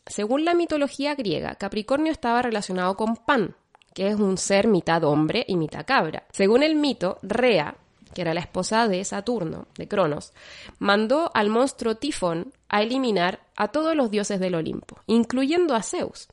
Según 0.06 0.44
la 0.46 0.56
mitología 0.56 1.16
griega, 1.16 1.56
Capricornio 1.56 2.12
estaba 2.12 2.42
relacionado 2.42 2.98
con 2.98 3.16
Pan, 3.16 3.56
que 3.94 4.08
es 4.08 4.16
un 4.16 4.38
ser 4.38 4.68
mitad 4.68 5.04
hombre 5.04 5.46
y 5.48 5.56
mitad 5.56 5.86
cabra. 5.86 6.26
Según 6.32 6.64
el 6.64 6.76
mito, 6.76 7.20
Rea, 7.22 7.76
que 8.14 8.22
era 8.22 8.34
la 8.34 8.42
esposa 8.42 8.88
de 8.88 9.04
Saturno, 9.06 9.68
de 9.76 9.88
Cronos, 9.88 10.34
mandó 10.80 11.32
al 11.34 11.50
monstruo 11.50 11.96
Tifón 11.96 12.52
a 12.68 12.82
eliminar 12.82 13.42
a 13.56 13.70
todos 13.70 13.96
los 13.96 14.10
dioses 14.10 14.40
del 14.40 14.56
Olimpo, 14.56 15.00
incluyendo 15.06 15.76
a 15.76 15.84
Zeus. 15.84 16.28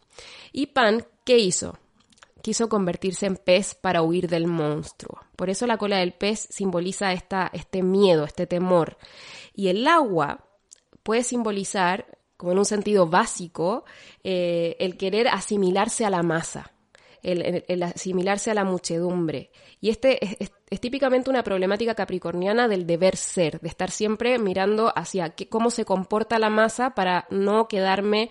Y 0.53 0.69
Pan 0.69 1.05
¿qué 1.29 1.37
hizo? 1.37 1.79
Quiso 2.41 2.71
convertirse 2.71 3.27
en 3.27 3.37
pez 3.37 3.75
para 3.75 4.01
huir 4.01 4.29
del 4.29 4.47
monstruo. 4.47 5.21
Por 5.37 5.51
eso 5.51 5.67
la 5.67 5.77
cola 5.77 5.99
del 5.99 6.15
pez 6.15 6.49
simboliza 6.51 7.13
esta, 7.13 7.51
este 7.53 7.83
miedo, 7.83 8.25
este 8.25 8.47
temor. 8.47 8.97
Y 9.53 9.69
el 9.69 9.87
agua 9.87 10.49
puede 11.03 11.23
simbolizar, 11.25 12.07
como 12.39 12.53
en 12.53 12.59
un 12.59 12.65
sentido 12.65 13.09
básico, 13.09 13.85
eh, 14.25 14.77
el 14.81 14.97
querer 14.97 15.29
asimilarse 15.29 16.07
a 16.07 16.11
la 16.11 16.23
masa, 16.23 16.73
el, 17.23 17.83
asimilarse 17.83 18.51
a 18.51 18.55
la 18.55 18.65
muchedumbre. 18.65 19.51
Y 19.83 19.91
este 19.91 20.19
es, 20.43 20.81
típicamente 20.81 21.29
una 21.29 21.43
problemática 21.43 21.95
capricorniana 21.95 22.69
del 22.69 22.87
deber 22.87 23.17
ser, 23.17 23.61
de 23.61 23.69
estar 23.69 23.91
siempre 23.91 24.39
mirando 24.39 24.95
hacia 24.97 25.35
cómo 25.51 25.71
se 25.71 25.85
comporta 25.85 26.39
la 26.39 26.49
masa 26.49 26.95
para 26.95 27.27
no 27.29 27.69
quedarme 27.69 28.31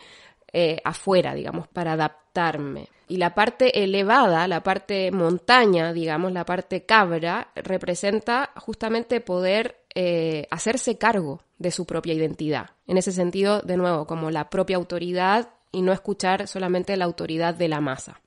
eh, 0.60 0.82
afuera, 0.84 1.36
digamos, 1.36 1.68
para 1.68 1.92
adaptarme. 1.92 2.88
Y 3.08 3.18
la 3.18 3.36
parte 3.36 3.84
elevada, 3.84 4.48
la 4.48 4.64
parte 4.64 5.12
montaña, 5.12 5.94
digamos, 5.94 6.32
la 6.32 6.46
parte 6.46 6.84
cabra, 6.84 7.50
representa 7.54 8.50
justamente 8.56 9.22
poder 9.22 9.76
eh, 9.94 10.48
hacerse 10.50 10.98
cargo 10.98 11.44
de 11.60 11.70
su 11.70 11.86
propia 11.86 12.16
identidad. 12.16 12.72
En 12.88 12.98
ese 12.98 13.12
sentido, 13.12 13.62
de 13.62 13.78
nuevo, 13.78 14.08
como 14.08 14.32
la 14.32 14.50
propia 14.50 14.78
autoridad 14.78 15.50
y 15.72 15.84
no 15.84 15.94
escuchar 15.94 16.48
solamente 16.48 16.98
la 16.98 17.06
autoridad 17.06 17.54
de 17.54 17.68
la 17.68 17.80
masa. 17.80 18.20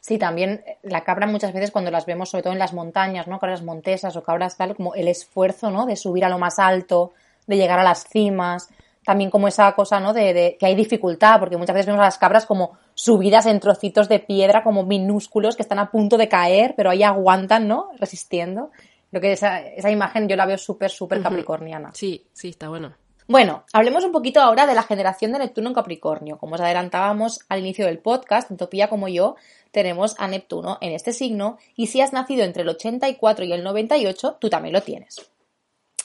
Sí, 0.00 0.18
también 0.18 0.62
eh, 0.64 0.78
la 0.84 1.02
cabra 1.02 1.26
muchas 1.26 1.52
veces 1.52 1.72
cuando 1.72 1.90
las 1.90 2.06
vemos, 2.06 2.30
sobre 2.30 2.44
todo 2.44 2.52
en 2.52 2.60
las 2.60 2.74
montañas, 2.74 3.26
¿no? 3.26 3.40
Cabras 3.40 3.64
montesas 3.64 4.14
o 4.14 4.22
cabras 4.22 4.56
tal, 4.56 4.76
como 4.76 4.94
el 4.94 5.08
esfuerzo, 5.08 5.72
¿no? 5.72 5.84
De 5.84 5.96
subir 5.96 6.24
a 6.24 6.28
lo 6.28 6.38
más 6.38 6.60
alto, 6.60 7.12
de 7.48 7.56
llegar 7.56 7.80
a 7.80 7.82
las 7.82 8.04
cimas, 8.04 8.68
también 9.08 9.30
como 9.30 9.48
esa 9.48 9.72
cosa, 9.72 10.00
¿no? 10.00 10.12
De, 10.12 10.58
que 10.60 10.66
hay 10.66 10.74
dificultad, 10.74 11.40
porque 11.40 11.56
muchas 11.56 11.72
veces 11.72 11.86
vemos 11.86 12.02
a 12.02 12.04
las 12.04 12.18
cabras 12.18 12.44
como 12.44 12.76
subidas 12.92 13.46
en 13.46 13.58
trocitos 13.58 14.06
de 14.06 14.18
piedra, 14.18 14.62
como 14.62 14.82
minúsculos, 14.82 15.56
que 15.56 15.62
están 15.62 15.78
a 15.78 15.90
punto 15.90 16.18
de 16.18 16.28
caer, 16.28 16.74
pero 16.76 16.90
ahí 16.90 17.02
aguantan, 17.02 17.66
¿no? 17.66 17.88
Resistiendo. 17.98 18.70
Creo 19.08 19.22
que 19.22 19.32
esa, 19.32 19.62
esa 19.62 19.90
imagen 19.90 20.28
yo 20.28 20.36
la 20.36 20.44
veo 20.44 20.58
súper, 20.58 20.90
súper 20.90 21.22
capricorniana. 21.22 21.90
Sí, 21.94 22.26
sí, 22.34 22.50
está 22.50 22.68
bueno. 22.68 22.92
Bueno, 23.26 23.64
hablemos 23.72 24.04
un 24.04 24.12
poquito 24.12 24.42
ahora 24.42 24.66
de 24.66 24.74
la 24.74 24.82
generación 24.82 25.32
de 25.32 25.38
Neptuno 25.38 25.68
en 25.68 25.74
Capricornio. 25.74 26.36
Como 26.36 26.56
os 26.56 26.60
adelantábamos 26.60 27.40
al 27.48 27.60
inicio 27.60 27.86
del 27.86 28.00
podcast, 28.00 28.48
tanto 28.48 28.68
Pía 28.68 28.90
como 28.90 29.08
yo 29.08 29.36
tenemos 29.70 30.16
a 30.18 30.28
Neptuno 30.28 30.76
en 30.82 30.92
este 30.92 31.14
signo 31.14 31.56
y 31.76 31.86
si 31.86 32.02
has 32.02 32.12
nacido 32.12 32.44
entre 32.44 32.60
el 32.62 32.68
84 32.68 33.46
y 33.46 33.54
el 33.54 33.64
98, 33.64 34.36
tú 34.38 34.50
también 34.50 34.74
lo 34.74 34.82
tienes. 34.82 35.30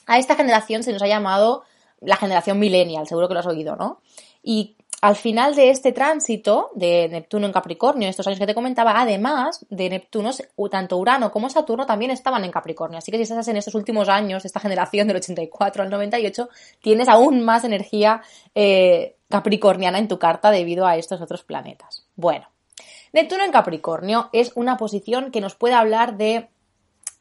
A 0.06 0.20
esta 0.20 0.36
generación 0.36 0.84
se 0.84 0.94
nos 0.94 1.02
ha 1.02 1.08
llamado 1.08 1.64
la 2.06 2.18
generación 2.18 2.60
millennial, 2.60 3.08
seguro 3.08 3.28
que 3.28 3.34
lo 3.34 3.40
has 3.40 3.48
oído, 3.48 3.76
¿no? 3.76 4.02
Y 4.42 4.76
al 5.04 5.18
final 5.18 5.54
de 5.54 5.70
este 5.70 5.92
tránsito 5.92 6.72
de 6.76 7.10
Neptuno 7.10 7.46
en 7.46 7.52
Capricornio, 7.52 8.08
estos 8.08 8.26
años 8.26 8.40
que 8.40 8.48
te 8.48 8.56
comentaba, 8.56 9.02
además 9.02 9.66
de 9.70 9.90
Neptuno, 9.90 10.32
tanto 10.72 10.98
Urano 10.98 11.30
como 11.30 11.50
Saturno 11.50 11.86
también 11.86 12.10
estaban 12.10 12.46
en 12.46 12.52
Capricornio. 12.52 13.00
Así 13.00 13.12
que 13.12 13.18
si 13.18 13.24
estás 13.24 13.50
en 13.50 13.58
estos 13.58 13.76
últimos 13.76 14.08
años, 14.08 14.46
esta 14.46 14.62
generación 14.62 15.10
del 15.10 15.18
84 15.18 15.84
al 15.84 15.90
98, 15.90 16.48
tienes 16.82 17.10
aún 17.10 17.44
más 17.44 17.66
energía 17.66 18.22
eh, 18.56 19.18
capricorniana 19.28 20.00
en 20.00 20.08
tu 20.08 20.20
carta 20.20 20.52
debido 20.52 20.88
a 20.88 20.96
estos 20.96 21.20
otros 21.20 21.44
planetas. 21.44 22.06
Bueno, 22.16 22.48
Neptuno 23.12 23.44
en 23.44 23.52
Capricornio 23.52 24.30
es 24.32 24.54
una 24.56 24.78
posición 24.78 25.32
que 25.32 25.42
nos 25.42 25.56
puede 25.56 25.76
hablar 25.76 26.16
de 26.16 26.48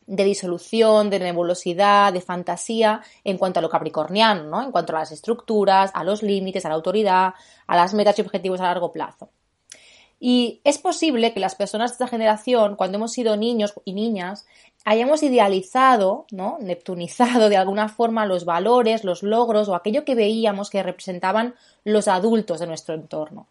de 0.06 0.24
disolución, 0.24 1.10
de 1.10 1.18
nebulosidad, 1.18 2.12
de 2.12 2.20
fantasía 2.20 3.02
en 3.24 3.38
cuanto 3.38 3.58
a 3.58 3.62
lo 3.62 3.70
capricorniano, 3.70 4.44
¿no? 4.44 4.62
En 4.62 4.72
cuanto 4.72 4.94
a 4.94 5.00
las 5.00 5.12
estructuras, 5.12 5.90
a 5.94 6.04
los 6.04 6.22
límites, 6.22 6.64
a 6.64 6.68
la 6.68 6.74
autoridad, 6.74 7.34
a 7.66 7.76
las 7.76 7.94
metas 7.94 8.18
y 8.18 8.22
objetivos 8.22 8.60
a 8.60 8.64
largo 8.64 8.92
plazo. 8.92 9.30
Y 10.24 10.60
es 10.62 10.78
posible 10.78 11.34
que 11.34 11.40
las 11.40 11.56
personas 11.56 11.90
de 11.90 11.94
esta 11.94 12.06
generación, 12.06 12.76
cuando 12.76 12.96
hemos 12.96 13.12
sido 13.12 13.36
niños 13.36 13.74
y 13.84 13.92
niñas, 13.92 14.46
hayamos 14.84 15.22
idealizado, 15.24 16.26
¿no? 16.30 16.58
Neptunizado 16.60 17.48
de 17.48 17.56
alguna 17.56 17.88
forma 17.88 18.24
los 18.26 18.44
valores, 18.44 19.02
los 19.02 19.24
logros 19.24 19.68
o 19.68 19.74
aquello 19.74 20.04
que 20.04 20.14
veíamos 20.14 20.70
que 20.70 20.82
representaban 20.82 21.56
los 21.82 22.06
adultos 22.06 22.60
de 22.60 22.68
nuestro 22.68 22.94
entorno 22.94 23.48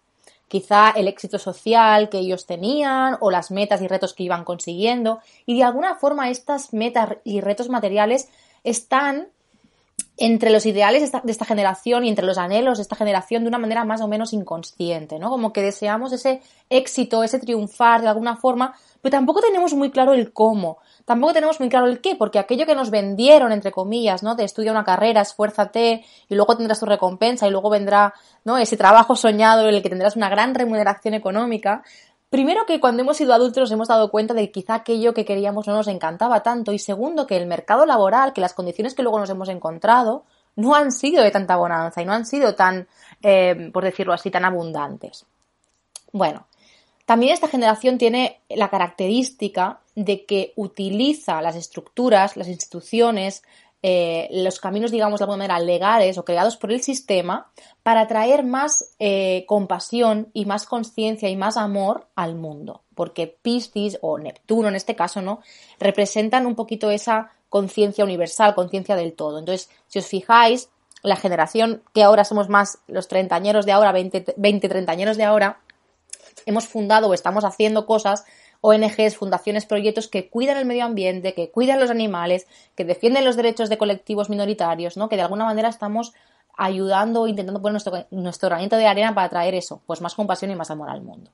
quizá 0.52 0.90
el 0.90 1.08
éxito 1.08 1.40
social 1.40 2.10
que 2.10 2.18
ellos 2.18 2.46
tenían 2.46 3.16
o 3.22 3.32
las 3.32 3.52
metas 3.52 3.82
y 3.82 3.88
retos 3.88 4.14
que 4.14 4.24
iban 4.24 4.44
consiguiendo. 4.44 5.20
Y 5.46 5.56
de 5.56 5.64
alguna 5.64 5.96
forma 5.96 6.30
estas 6.30 6.74
metas 6.74 7.20
y 7.24 7.40
retos 7.40 7.70
materiales 7.70 8.28
están 8.66 9.30
entre 10.24 10.52
los 10.52 10.68
ideales 10.68 11.12
de 11.12 11.32
esta 11.32 11.46
generación 11.46 12.06
y 12.06 12.10
entre 12.10 12.26
los 12.26 12.38
anhelos 12.38 12.78
de 12.78 12.84
esta 12.84 12.96
generación 12.96 13.42
de 13.42 13.48
una 13.50 13.58
manera 13.58 13.84
más 13.86 14.02
o 14.02 14.08
menos 14.08 14.34
inconsciente, 14.34 15.18
¿no? 15.18 15.32
Como 15.32 15.52
que 15.52 15.64
deseamos 15.64 16.14
ese 16.14 16.42
éxito, 16.70 17.24
ese 17.24 17.40
triunfar 17.40 18.04
de 18.04 18.10
alguna 18.10 18.36
forma, 18.36 18.76
pero 19.02 19.14
tampoco 19.14 19.42
tenemos 19.42 19.74
muy 19.74 19.90
claro 19.90 20.14
el 20.14 20.32
cómo 20.32 20.78
tampoco 21.06 21.34
tenemos 21.34 21.60
muy 21.60 21.70
claro 21.70 21.88
el 21.88 22.02
qué, 22.02 22.16
porque 22.16 22.40
aquello 22.40 22.66
que 22.66 22.76
nos 22.76 22.90
vendieron, 22.90 23.52
entre 23.52 23.72
comillas, 23.72 24.24
¿no? 24.24 24.36
De 24.36 24.44
estudia 24.44 24.72
una 24.72 24.84
carrera, 24.84 25.22
esfuérzate 25.22 26.06
y 26.30 26.36
luego 26.36 26.56
tendrás 26.56 26.80
tu 26.80 26.86
recompensa 26.86 27.48
y 27.48 27.52
luego 27.52 27.70
vendrá, 27.70 28.14
¿no? 28.46 28.58
Ese 28.58 28.78
trabajo 28.78 29.16
soñado 29.16 29.68
en 29.68 29.76
el 29.76 29.82
que 29.82 29.90
tendrás 29.90 30.16
una 30.16 30.30
gran 30.30 30.56
remuneración 30.56 31.14
económica. 31.14 31.84
Primero 32.32 32.66
que 32.66 32.80
cuando 32.80 33.02
hemos 33.02 33.18
sido 33.18 33.34
adultos 33.34 33.60
nos 33.60 33.72
hemos 33.72 33.90
dado 33.90 34.10
cuenta 34.10 34.34
de 34.34 34.46
que 34.46 34.54
quizá 34.54 34.76
aquello 34.76 35.14
que 35.14 35.26
queríamos 35.26 35.68
no 35.68 35.74
nos 35.74 35.90
encantaba 35.90 36.42
tanto 36.44 36.72
y 36.72 36.80
segundo 36.80 37.28
que 37.28 37.36
el 37.36 37.46
mercado 37.46 37.86
laboral, 37.86 38.32
que 38.32 38.40
las 38.40 38.54
condiciones 38.54 38.96
que 38.96 39.04
luego 39.04 39.20
nos 39.20 39.30
hemos 39.30 39.50
encontrado 39.50 40.24
no 40.56 40.74
han 40.74 40.94
sido 40.94 41.22
de 41.24 41.32
tanta 41.32 41.58
bonanza 41.58 42.02
y 42.02 42.06
no 42.06 42.14
han 42.14 42.26
sido 42.26 42.56
tan, 42.56 42.88
eh, 43.22 43.70
por 43.74 43.84
decirlo 43.84 44.14
así, 44.14 44.32
tan 44.32 44.46
abundantes. 44.46 45.26
Bueno, 46.14 46.48
también 47.06 47.34
esta 47.34 47.50
generación 47.50 47.98
tiene 47.98 48.40
la 48.48 48.70
característica 48.70 49.82
de 49.96 50.26
que 50.26 50.54
utiliza 50.56 51.42
las 51.42 51.58
estructuras, 51.58 52.38
las 52.38 52.48
instituciones, 52.48 53.44
eh, 53.84 54.28
los 54.32 54.60
caminos, 54.60 54.92
digamos, 54.92 55.20
de 55.20 55.24
alguna 55.24 55.48
manera 55.48 55.60
legales 55.60 56.18
o 56.18 56.26
creados 56.26 56.56
por 56.58 56.72
el 56.72 56.84
sistema 56.84 57.52
para 57.82 58.08
traer 58.08 58.44
más 58.44 58.94
eh, 59.00 59.46
compasión 59.48 60.30
y 60.34 60.46
más 60.46 60.66
conciencia 60.66 61.30
y 61.30 61.36
más 61.36 61.58
amor 61.58 62.08
al 62.16 62.36
mundo. 62.36 62.84
Porque 62.94 63.28
Piscis 63.28 63.98
o 64.02 64.20
Neptuno 64.20 64.68
en 64.68 64.76
este 64.76 64.96
caso, 64.96 65.22
¿no? 65.22 65.42
Representan 65.80 66.46
un 66.46 66.56
poquito 66.56 66.92
esa 66.92 67.32
conciencia 67.50 68.04
universal, 68.04 68.54
conciencia 68.54 68.96
del 68.96 69.14
todo. 69.14 69.40
Entonces, 69.40 69.70
si 69.88 70.00
os 70.00 70.06
fijáis, 70.06 70.70
la 71.04 71.16
generación 71.16 71.82
que 71.94 72.04
ahora 72.04 72.24
somos 72.24 72.50
más 72.50 72.80
los 72.88 73.08
treintañeros 73.08 73.66
de 73.66 73.72
ahora, 73.72 73.92
20, 73.92 74.36
20 74.38 74.70
treintañeros 74.70 75.18
de 75.18 75.24
ahora, 75.24 75.60
hemos 76.46 76.68
fundado 76.68 77.08
o 77.08 77.14
estamos 77.14 77.44
haciendo 77.44 77.86
cosas, 77.86 78.26
ONGs, 78.62 79.18
fundaciones, 79.18 79.66
proyectos 79.66 80.08
que 80.08 80.30
cuidan 80.30 80.58
el 80.58 80.66
medio 80.66 80.86
ambiente, 80.86 81.34
que 81.34 81.50
cuidan 81.50 81.80
los 81.80 81.90
animales, 81.90 82.48
que 82.76 82.86
defienden 82.86 83.26
los 83.26 83.36
derechos 83.36 83.70
de 83.70 83.78
colectivos 83.78 84.30
minoritarios, 84.30 84.98
¿no? 84.98 85.10
Que 85.10 85.16
de 85.16 85.24
alguna 85.24 85.46
manera 85.46 85.70
estamos 85.70 86.14
ayudando 86.56 87.22
o 87.22 87.28
intentando 87.28 87.62
poner 87.62 87.74
nuestro, 87.74 88.06
nuestro 88.12 88.50
granito 88.50 88.78
de 88.78 88.88
arena 88.88 89.16
para 89.16 89.30
traer 89.30 89.56
eso, 89.56 89.82
pues 89.88 90.02
más 90.02 90.14
compasión 90.14 90.52
y 90.52 90.56
más 90.56 90.70
amor 90.70 90.90
al 90.90 91.02
mundo. 91.02 91.32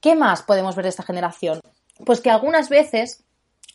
¿Qué 0.00 0.14
más 0.14 0.42
podemos 0.42 0.76
ver 0.76 0.84
de 0.84 0.90
esta 0.90 1.02
generación? 1.02 1.60
Pues 2.04 2.20
que 2.20 2.30
algunas 2.30 2.68
veces 2.68 3.24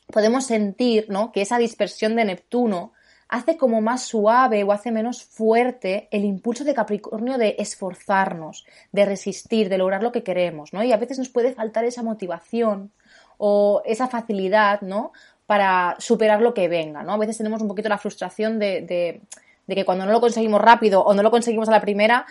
podemos 0.07 0.45
sentir, 0.45 1.07
¿no? 1.09 1.31
Que 1.31 1.41
esa 1.41 1.57
dispersión 1.57 2.15
de 2.15 2.25
Neptuno 2.25 2.93
hace 3.29 3.57
como 3.57 3.79
más 3.79 4.03
suave 4.03 4.63
o 4.63 4.71
hace 4.71 4.91
menos 4.91 5.23
fuerte 5.23 6.07
el 6.11 6.25
impulso 6.25 6.63
de 6.63 6.73
Capricornio 6.73 7.37
de 7.37 7.55
esforzarnos, 7.59 8.65
de 8.91 9.05
resistir, 9.05 9.69
de 9.69 9.77
lograr 9.77 10.01
lo 10.01 10.11
que 10.11 10.23
queremos, 10.23 10.73
¿no? 10.73 10.83
Y 10.83 10.91
a 10.91 10.97
veces 10.97 11.19
nos 11.19 11.29
puede 11.29 11.53
faltar 11.53 11.85
esa 11.85 12.01
motivación 12.01 12.91
o 13.37 13.83
esa 13.85 14.07
facilidad, 14.07 14.81
¿no? 14.81 15.13
Para 15.45 15.95
superar 15.99 16.41
lo 16.41 16.55
que 16.55 16.67
venga, 16.67 17.03
¿no? 17.03 17.13
A 17.13 17.17
veces 17.17 17.37
tenemos 17.37 17.61
un 17.61 17.67
poquito 17.67 17.87
la 17.87 17.99
frustración 17.99 18.57
de, 18.57 18.81
de, 18.81 19.21
de 19.67 19.75
que 19.75 19.85
cuando 19.85 20.05
no 20.07 20.11
lo 20.11 20.21
conseguimos 20.21 20.59
rápido 20.59 21.03
o 21.03 21.13
no 21.13 21.21
lo 21.21 21.29
conseguimos 21.29 21.69
a 21.69 21.71
la 21.71 21.81
primera, 21.81 22.25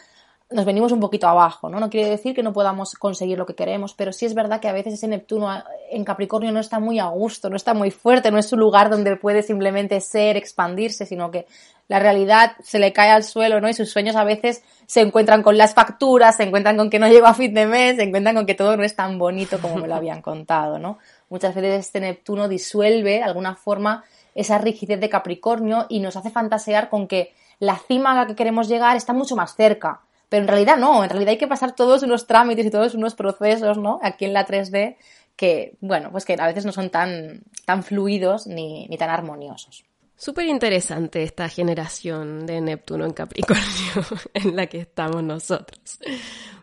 nos 0.50 0.64
venimos 0.64 0.92
un 0.92 1.00
poquito 1.00 1.28
abajo, 1.28 1.68
¿no? 1.68 1.78
No 1.78 1.90
quiere 1.90 2.08
decir 2.08 2.34
que 2.34 2.42
no 2.42 2.54
podamos 2.54 2.94
conseguir 2.94 3.36
lo 3.36 3.44
que 3.44 3.54
queremos, 3.54 3.92
pero 3.92 4.14
sí 4.14 4.24
es 4.24 4.34
verdad 4.34 4.60
que 4.60 4.68
a 4.68 4.72
veces 4.72 4.94
ese 4.94 5.06
Neptuno 5.06 5.62
en 5.90 6.04
Capricornio 6.04 6.50
no 6.52 6.60
está 6.60 6.80
muy 6.80 6.98
a 6.98 7.06
gusto, 7.06 7.50
no 7.50 7.56
está 7.56 7.74
muy 7.74 7.90
fuerte, 7.90 8.30
no 8.30 8.38
es 8.38 8.50
un 8.52 8.60
lugar 8.60 8.88
donde 8.88 9.16
puede 9.16 9.42
simplemente 9.42 10.00
ser, 10.00 10.38
expandirse, 10.38 11.04
sino 11.04 11.30
que 11.30 11.46
la 11.86 11.98
realidad 11.98 12.52
se 12.62 12.78
le 12.78 12.94
cae 12.94 13.10
al 13.10 13.24
suelo, 13.24 13.60
¿no? 13.60 13.68
Y 13.68 13.74
sus 13.74 13.90
sueños 13.90 14.16
a 14.16 14.24
veces 14.24 14.62
se 14.86 15.02
encuentran 15.02 15.42
con 15.42 15.58
las 15.58 15.74
facturas, 15.74 16.36
se 16.36 16.44
encuentran 16.44 16.78
con 16.78 16.88
que 16.88 16.98
no 16.98 17.08
llega 17.12 17.28
a 17.28 17.34
fin 17.34 17.52
de 17.52 17.66
mes, 17.66 17.96
se 17.96 18.04
encuentran 18.04 18.34
con 18.34 18.46
que 18.46 18.54
todo 18.54 18.74
no 18.74 18.84
es 18.84 18.96
tan 18.96 19.18
bonito 19.18 19.58
como 19.60 19.76
me 19.76 19.88
lo 19.88 19.96
habían 19.96 20.22
contado, 20.22 20.78
¿no? 20.78 20.98
Muchas 21.28 21.54
veces 21.54 21.86
este 21.86 22.00
Neptuno 22.00 22.48
disuelve 22.48 23.16
de 23.16 23.22
alguna 23.22 23.54
forma 23.54 24.02
esa 24.34 24.56
rigidez 24.56 24.98
de 24.98 25.10
Capricornio 25.10 25.84
y 25.90 26.00
nos 26.00 26.16
hace 26.16 26.30
fantasear 26.30 26.88
con 26.88 27.06
que 27.06 27.34
la 27.58 27.76
cima 27.76 28.12
a 28.12 28.14
la 28.14 28.26
que 28.26 28.34
queremos 28.34 28.66
llegar 28.68 28.96
está 28.96 29.12
mucho 29.12 29.36
más 29.36 29.54
cerca 29.54 30.00
pero 30.28 30.42
en 30.42 30.48
realidad 30.48 30.76
no, 30.76 31.02
en 31.02 31.10
realidad 31.10 31.30
hay 31.30 31.38
que 31.38 31.46
pasar 31.46 31.74
todos 31.74 32.02
unos 32.02 32.26
trámites 32.26 32.66
y 32.66 32.70
todos 32.70 32.94
unos 32.94 33.14
procesos, 33.14 33.78
¿no? 33.78 33.98
Aquí 34.02 34.24
en 34.24 34.32
la 34.32 34.46
3D 34.46 34.96
que, 35.36 35.76
bueno, 35.80 36.10
pues 36.10 36.24
que 36.24 36.36
a 36.38 36.46
veces 36.46 36.66
no 36.66 36.72
son 36.72 36.90
tan, 36.90 37.42
tan 37.64 37.82
fluidos 37.84 38.46
ni, 38.46 38.88
ni 38.88 38.98
tan 38.98 39.08
armoniosos. 39.08 39.84
Súper 40.16 40.46
interesante 40.46 41.22
esta 41.22 41.48
generación 41.48 42.44
de 42.44 42.60
Neptuno 42.60 43.04
en 43.04 43.12
Capricornio 43.12 43.64
en 44.34 44.56
la 44.56 44.66
que 44.66 44.80
estamos 44.80 45.22
nosotros. 45.22 46.00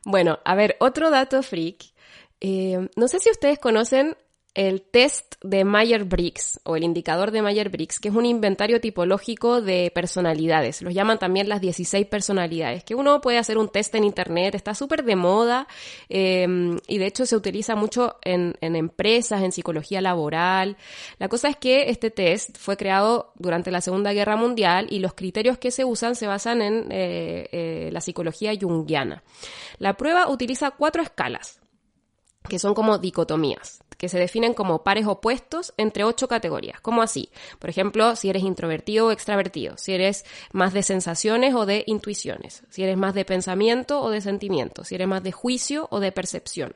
Bueno, 0.03 0.39
a 0.43 0.55
ver, 0.55 0.75
otro 0.81 1.09
dato 1.09 1.41
freak. 1.41 1.93
Eh, 2.41 2.89
no 2.97 3.07
sé 3.07 3.19
si 3.21 3.31
ustedes 3.31 3.57
conocen 3.57 4.17
el 4.55 4.81
test 4.81 5.35
de 5.43 5.65
Mayer-Briggs 5.65 6.61
o 6.63 6.77
el 6.77 6.83
indicador 6.83 7.31
de 7.31 7.41
Mayer-Briggs, 7.41 7.99
que 7.99 8.07
es 8.07 8.15
un 8.15 8.25
inventario 8.25 8.79
tipológico 8.79 9.61
de 9.61 9.91
personalidades. 9.93 10.81
Los 10.81 10.93
llaman 10.93 11.19
también 11.19 11.49
las 11.49 11.59
16 11.59 12.07
personalidades, 12.07 12.83
que 12.85 12.95
uno 12.95 13.19
puede 13.19 13.37
hacer 13.37 13.57
un 13.57 13.69
test 13.69 13.93
en 13.95 14.05
Internet, 14.05 14.55
está 14.55 14.73
súper 14.73 15.03
de 15.03 15.17
moda 15.17 15.67
em, 16.07 16.77
y 16.87 16.97
de 16.97 17.05
hecho 17.05 17.25
se 17.25 17.35
utiliza 17.35 17.75
mucho 17.75 18.17
en, 18.23 18.55
empresas, 18.61 19.43
en 19.43 19.51
psicología 19.51 19.99
laboral. 19.99 20.77
La 21.19 21.27
cosa 21.27 21.49
es 21.49 21.57
que 21.57 21.89
este 21.89 22.09
test 22.09 22.57
fue 22.57 22.77
creado 22.77 23.33
durante 23.35 23.71
la 23.71 23.81
Segunda 23.81 24.13
Guerra 24.13 24.37
Mundial 24.37 24.87
y 24.89 24.99
los 24.99 25.13
criterios 25.13 25.57
que 25.57 25.69
se 25.69 25.83
usan 25.83 26.15
se 26.15 26.27
basan 26.27 26.61
en 26.61 26.91
eh, 26.91 27.49
eh, 27.51 27.89
la 27.91 27.99
psicología 27.99 28.53
junguiana. 28.59 29.21
La 29.79 29.97
prueba 29.97 30.29
utiliza 30.29 30.71
cuatro 30.71 31.03
escalas 31.03 31.59
que 32.47 32.59
son 32.59 32.73
como 32.73 32.99
dicotomías 32.99 33.79
que 34.05 34.09
se 34.09 34.19
definen 34.19 34.53
como 34.53 34.83
pares 34.83 35.07
opuestos 35.07 35.73
entre 35.77 36.03
ocho 36.03 36.27
categorías. 36.27 36.79
¿Cómo 36.79 37.01
así? 37.01 37.31
Por 37.57 37.71
ejemplo, 37.71 38.15
si 38.15 38.29
eres 38.29 38.43
introvertido 38.43 39.07
o 39.07 39.11
extravertido, 39.11 39.77
si 39.77 39.93
eres 39.93 40.25
más 40.51 40.73
de 40.73 40.83
sensaciones 40.83 41.55
o 41.55 41.65
de 41.65 41.83
intuiciones, 41.87 42.61
si 42.69 42.83
eres 42.83 42.97
más 42.97 43.15
de 43.15 43.25
pensamiento 43.25 43.99
o 44.01 44.11
de 44.11 44.21
sentimiento, 44.21 44.83
si 44.83 44.93
eres 44.93 45.07
más 45.07 45.23
de 45.23 45.31
juicio 45.31 45.87
o 45.89 45.99
de 45.99 46.11
percepción. 46.11 46.75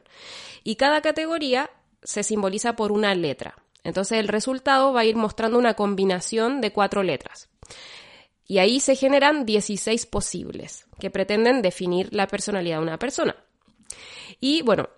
Y 0.63 0.77
cada 0.77 1.01
categoría 1.01 1.69
se 2.01 2.23
simboliza 2.23 2.75
por 2.75 2.91
una 2.91 3.13
letra. 3.13 3.53
Entonces 3.83 4.17
el 4.17 4.27
resultado 4.27 4.91
va 4.91 5.01
a 5.01 5.05
ir 5.05 5.15
mostrando 5.15 5.59
una 5.59 5.75
combinación 5.75 6.61
de 6.61 6.73
cuatro 6.73 7.03
letras. 7.03 7.47
Y 8.47 8.57
ahí 8.57 8.79
se 8.79 8.95
generan 8.95 9.45
16 9.45 10.07
posibles 10.07 10.87
que 10.99 11.11
pretenden 11.11 11.61
definir 11.61 12.09
la 12.11 12.25
personalidad 12.25 12.77
de 12.77 12.83
una 12.83 12.97
persona. 12.97 13.35
Y 14.39 14.63
bueno, 14.63 14.89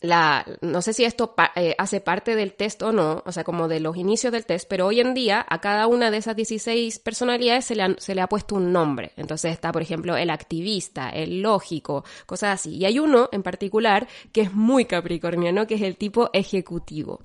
la, 0.00 0.46
no 0.62 0.80
sé 0.80 0.92
si 0.94 1.04
esto 1.04 1.34
eh, 1.56 1.74
hace 1.76 2.00
parte 2.00 2.34
del 2.34 2.54
test 2.54 2.82
o 2.82 2.92
no, 2.92 3.22
o 3.26 3.32
sea, 3.32 3.44
como 3.44 3.68
de 3.68 3.80
los 3.80 3.96
inicios 3.96 4.32
del 4.32 4.46
test, 4.46 4.66
pero 4.68 4.86
hoy 4.86 5.00
en 5.00 5.12
día 5.12 5.44
a 5.48 5.60
cada 5.60 5.86
una 5.86 6.10
de 6.10 6.16
esas 6.16 6.36
16 6.36 6.98
personalidades 7.00 7.66
se 7.66 7.74
le, 7.74 7.96
se 7.98 8.14
le 8.14 8.22
ha 8.22 8.28
puesto 8.28 8.54
un 8.54 8.72
nombre. 8.72 9.12
Entonces 9.16 9.52
está, 9.52 9.72
por 9.72 9.82
ejemplo, 9.82 10.16
el 10.16 10.30
activista, 10.30 11.10
el 11.10 11.42
lógico, 11.42 12.04
cosas 12.26 12.60
así. 12.60 12.76
Y 12.76 12.86
hay 12.86 12.98
uno 12.98 13.28
en 13.30 13.42
particular 13.42 14.08
que 14.32 14.42
es 14.42 14.54
muy 14.54 14.86
capricorniano, 14.86 15.66
que 15.66 15.74
es 15.74 15.82
el 15.82 15.96
tipo 15.96 16.30
ejecutivo. 16.32 17.20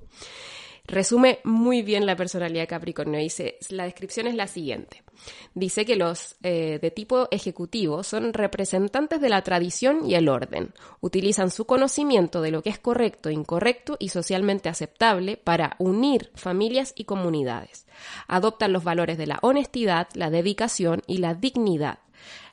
Resume 0.86 1.40
muy 1.44 1.82
bien 1.82 2.06
la 2.06 2.16
personalidad 2.16 2.62
de 2.62 2.68
Capricornio. 2.68 3.20
Dice, 3.20 3.58
la 3.70 3.84
descripción 3.84 4.26
es 4.26 4.34
la 4.34 4.46
siguiente. 4.46 5.02
Dice 5.54 5.84
que 5.84 5.96
los 5.96 6.36
eh, 6.42 6.78
de 6.80 6.90
tipo 6.90 7.28
ejecutivo 7.30 8.02
son 8.02 8.32
representantes 8.32 9.20
de 9.20 9.28
la 9.28 9.42
tradición 9.42 10.08
y 10.08 10.14
el 10.14 10.28
orden. 10.28 10.72
Utilizan 11.00 11.50
su 11.50 11.64
conocimiento 11.64 12.42
de 12.42 12.50
lo 12.50 12.62
que 12.62 12.70
es 12.70 12.78
correcto, 12.78 13.30
incorrecto 13.30 13.96
y 13.98 14.10
socialmente 14.10 14.68
aceptable 14.68 15.36
para 15.36 15.76
unir 15.78 16.30
familias 16.34 16.92
y 16.96 17.04
comunidades. 17.04 17.86
Adoptan 18.28 18.72
los 18.72 18.84
valores 18.84 19.18
de 19.18 19.26
la 19.26 19.38
honestidad, 19.42 20.08
la 20.14 20.30
dedicación 20.30 21.02
y 21.06 21.18
la 21.18 21.34
dignidad 21.34 21.98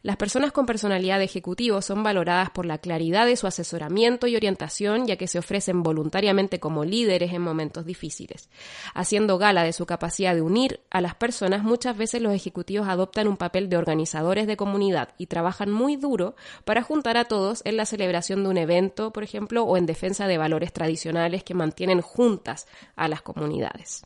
las 0.01 0.17
personas 0.17 0.51
con 0.51 0.65
personalidad 0.65 1.17
de 1.17 1.25
ejecutivo 1.25 1.81
son 1.81 2.03
valoradas 2.03 2.49
por 2.49 2.65
la 2.65 2.77
claridad 2.77 3.25
de 3.25 3.35
su 3.35 3.47
asesoramiento 3.47 4.27
y 4.27 4.35
orientación, 4.35 5.07
ya 5.07 5.15
que 5.15 5.27
se 5.27 5.39
ofrecen 5.39 5.83
voluntariamente 5.83 6.59
como 6.59 6.83
líderes 6.83 7.33
en 7.33 7.41
momentos 7.41 7.85
difíciles. 7.85 8.49
Haciendo 8.93 9.37
gala 9.37 9.63
de 9.63 9.73
su 9.73 9.85
capacidad 9.85 10.35
de 10.35 10.41
unir 10.41 10.81
a 10.89 11.01
las 11.01 11.15
personas, 11.15 11.63
muchas 11.63 11.97
veces 11.97 12.21
los 12.21 12.33
ejecutivos 12.33 12.87
adoptan 12.87 13.27
un 13.27 13.37
papel 13.37 13.69
de 13.69 13.77
organizadores 13.77 14.47
de 14.47 14.57
comunidad 14.57 15.09
y 15.17 15.27
trabajan 15.27 15.71
muy 15.71 15.95
duro 15.95 16.35
para 16.65 16.83
juntar 16.83 17.17
a 17.17 17.25
todos 17.25 17.61
en 17.65 17.77
la 17.77 17.85
celebración 17.85 18.43
de 18.43 18.49
un 18.49 18.57
evento, 18.57 19.13
por 19.13 19.23
ejemplo, 19.23 19.63
o 19.63 19.77
en 19.77 19.85
defensa 19.85 20.27
de 20.27 20.37
valores 20.37 20.73
tradicionales 20.73 21.43
que 21.43 21.53
mantienen 21.53 22.01
juntas 22.01 22.67
a 22.95 23.07
las 23.07 23.21
comunidades. 23.21 24.03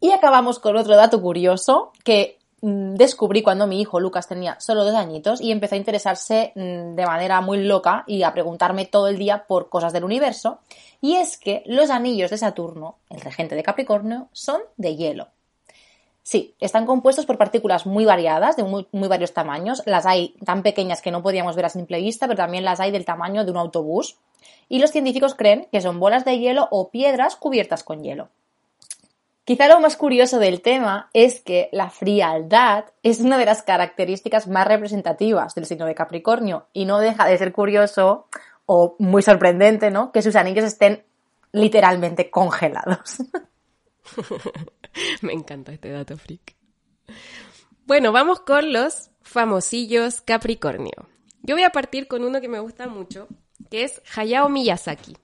Y 0.00 0.10
acabamos 0.10 0.58
con 0.58 0.76
otro 0.76 0.96
dato 0.96 1.20
curioso 1.20 1.92
que 2.04 2.38
descubrí 2.66 3.42
cuando 3.42 3.66
mi 3.66 3.80
hijo 3.80 4.00
Lucas 4.00 4.26
tenía 4.26 4.58
solo 4.58 4.84
dos 4.84 4.94
añitos 4.94 5.40
y 5.40 5.52
empezó 5.52 5.76
a 5.76 5.78
interesarse 5.78 6.52
mm, 6.56 6.96
de 6.96 7.06
manera 7.06 7.40
muy 7.40 7.62
loca 7.62 8.02
y 8.06 8.24
a 8.24 8.32
preguntarme 8.32 8.86
todo 8.86 9.06
el 9.06 9.18
día 9.18 9.44
por 9.46 9.68
cosas 9.68 9.92
del 9.92 10.04
universo. 10.04 10.58
Y 11.00 11.14
es 11.14 11.36
que 11.38 11.62
los 11.66 11.90
anillos 11.90 12.30
de 12.30 12.38
Saturno, 12.38 12.96
el 13.08 13.20
regente 13.20 13.54
de 13.54 13.62
Capricornio, 13.62 14.28
son 14.32 14.60
de 14.76 14.96
hielo. 14.96 15.28
Sí, 16.24 16.56
están 16.58 16.86
compuestos 16.86 17.24
por 17.24 17.38
partículas 17.38 17.86
muy 17.86 18.04
variadas, 18.04 18.56
de 18.56 18.64
muy, 18.64 18.88
muy, 18.90 19.06
varios 19.06 19.32
tamaños. 19.32 19.82
Las 19.86 20.04
hay 20.04 20.34
tan 20.44 20.64
pequeñas 20.64 21.00
que 21.00 21.12
no 21.12 21.22
podíamos 21.22 21.54
ver 21.54 21.66
a 21.66 21.68
simple 21.68 22.00
vista, 22.00 22.26
pero 22.26 22.36
también 22.36 22.64
las 22.64 22.80
hay 22.80 22.90
del 22.90 23.04
tamaño 23.04 23.44
de 23.44 23.52
un 23.52 23.58
autobús. 23.58 24.16
Y 24.68 24.80
los 24.80 24.90
científicos 24.90 25.36
creen 25.36 25.68
que 25.70 25.80
son 25.80 26.00
bolas 26.00 26.24
de 26.24 26.40
hielo 26.40 26.66
o 26.72 26.90
piedras 26.90 27.36
cubiertas 27.36 27.84
con 27.84 28.02
hielo. 28.02 28.28
Quizá 29.46 29.68
lo 29.68 29.78
más 29.78 29.96
curioso 29.96 30.40
del 30.40 30.60
tema 30.60 31.08
es 31.12 31.38
que 31.40 31.68
la 31.70 31.88
frialdad 31.88 32.86
es 33.04 33.20
una 33.20 33.38
de 33.38 33.44
las 33.44 33.62
características 33.62 34.48
más 34.48 34.66
representativas 34.66 35.54
del 35.54 35.66
signo 35.66 35.86
de 35.86 35.94
Capricornio 35.94 36.66
y 36.72 36.84
no 36.84 36.98
deja 36.98 37.26
de 37.26 37.38
ser 37.38 37.52
curioso 37.52 38.26
o 38.66 38.96
muy 38.98 39.22
sorprendente, 39.22 39.92
¿no? 39.92 40.10
Que 40.10 40.20
sus 40.20 40.34
anillos 40.34 40.64
estén 40.64 41.04
literalmente 41.52 42.28
congelados. 42.28 43.22
Me 45.22 45.32
encanta 45.32 45.72
este 45.72 45.92
dato 45.92 46.16
freak. 46.16 46.56
Bueno, 47.86 48.10
vamos 48.10 48.40
con 48.40 48.72
los 48.72 49.10
famosillos 49.22 50.22
Capricornio. 50.22 51.08
Yo 51.42 51.54
voy 51.54 51.62
a 51.62 51.70
partir 51.70 52.08
con 52.08 52.24
uno 52.24 52.40
que 52.40 52.48
me 52.48 52.58
gusta 52.58 52.88
mucho, 52.88 53.28
que 53.70 53.84
es 53.84 54.02
Hayao 54.16 54.48
Miyazaki 54.48 55.16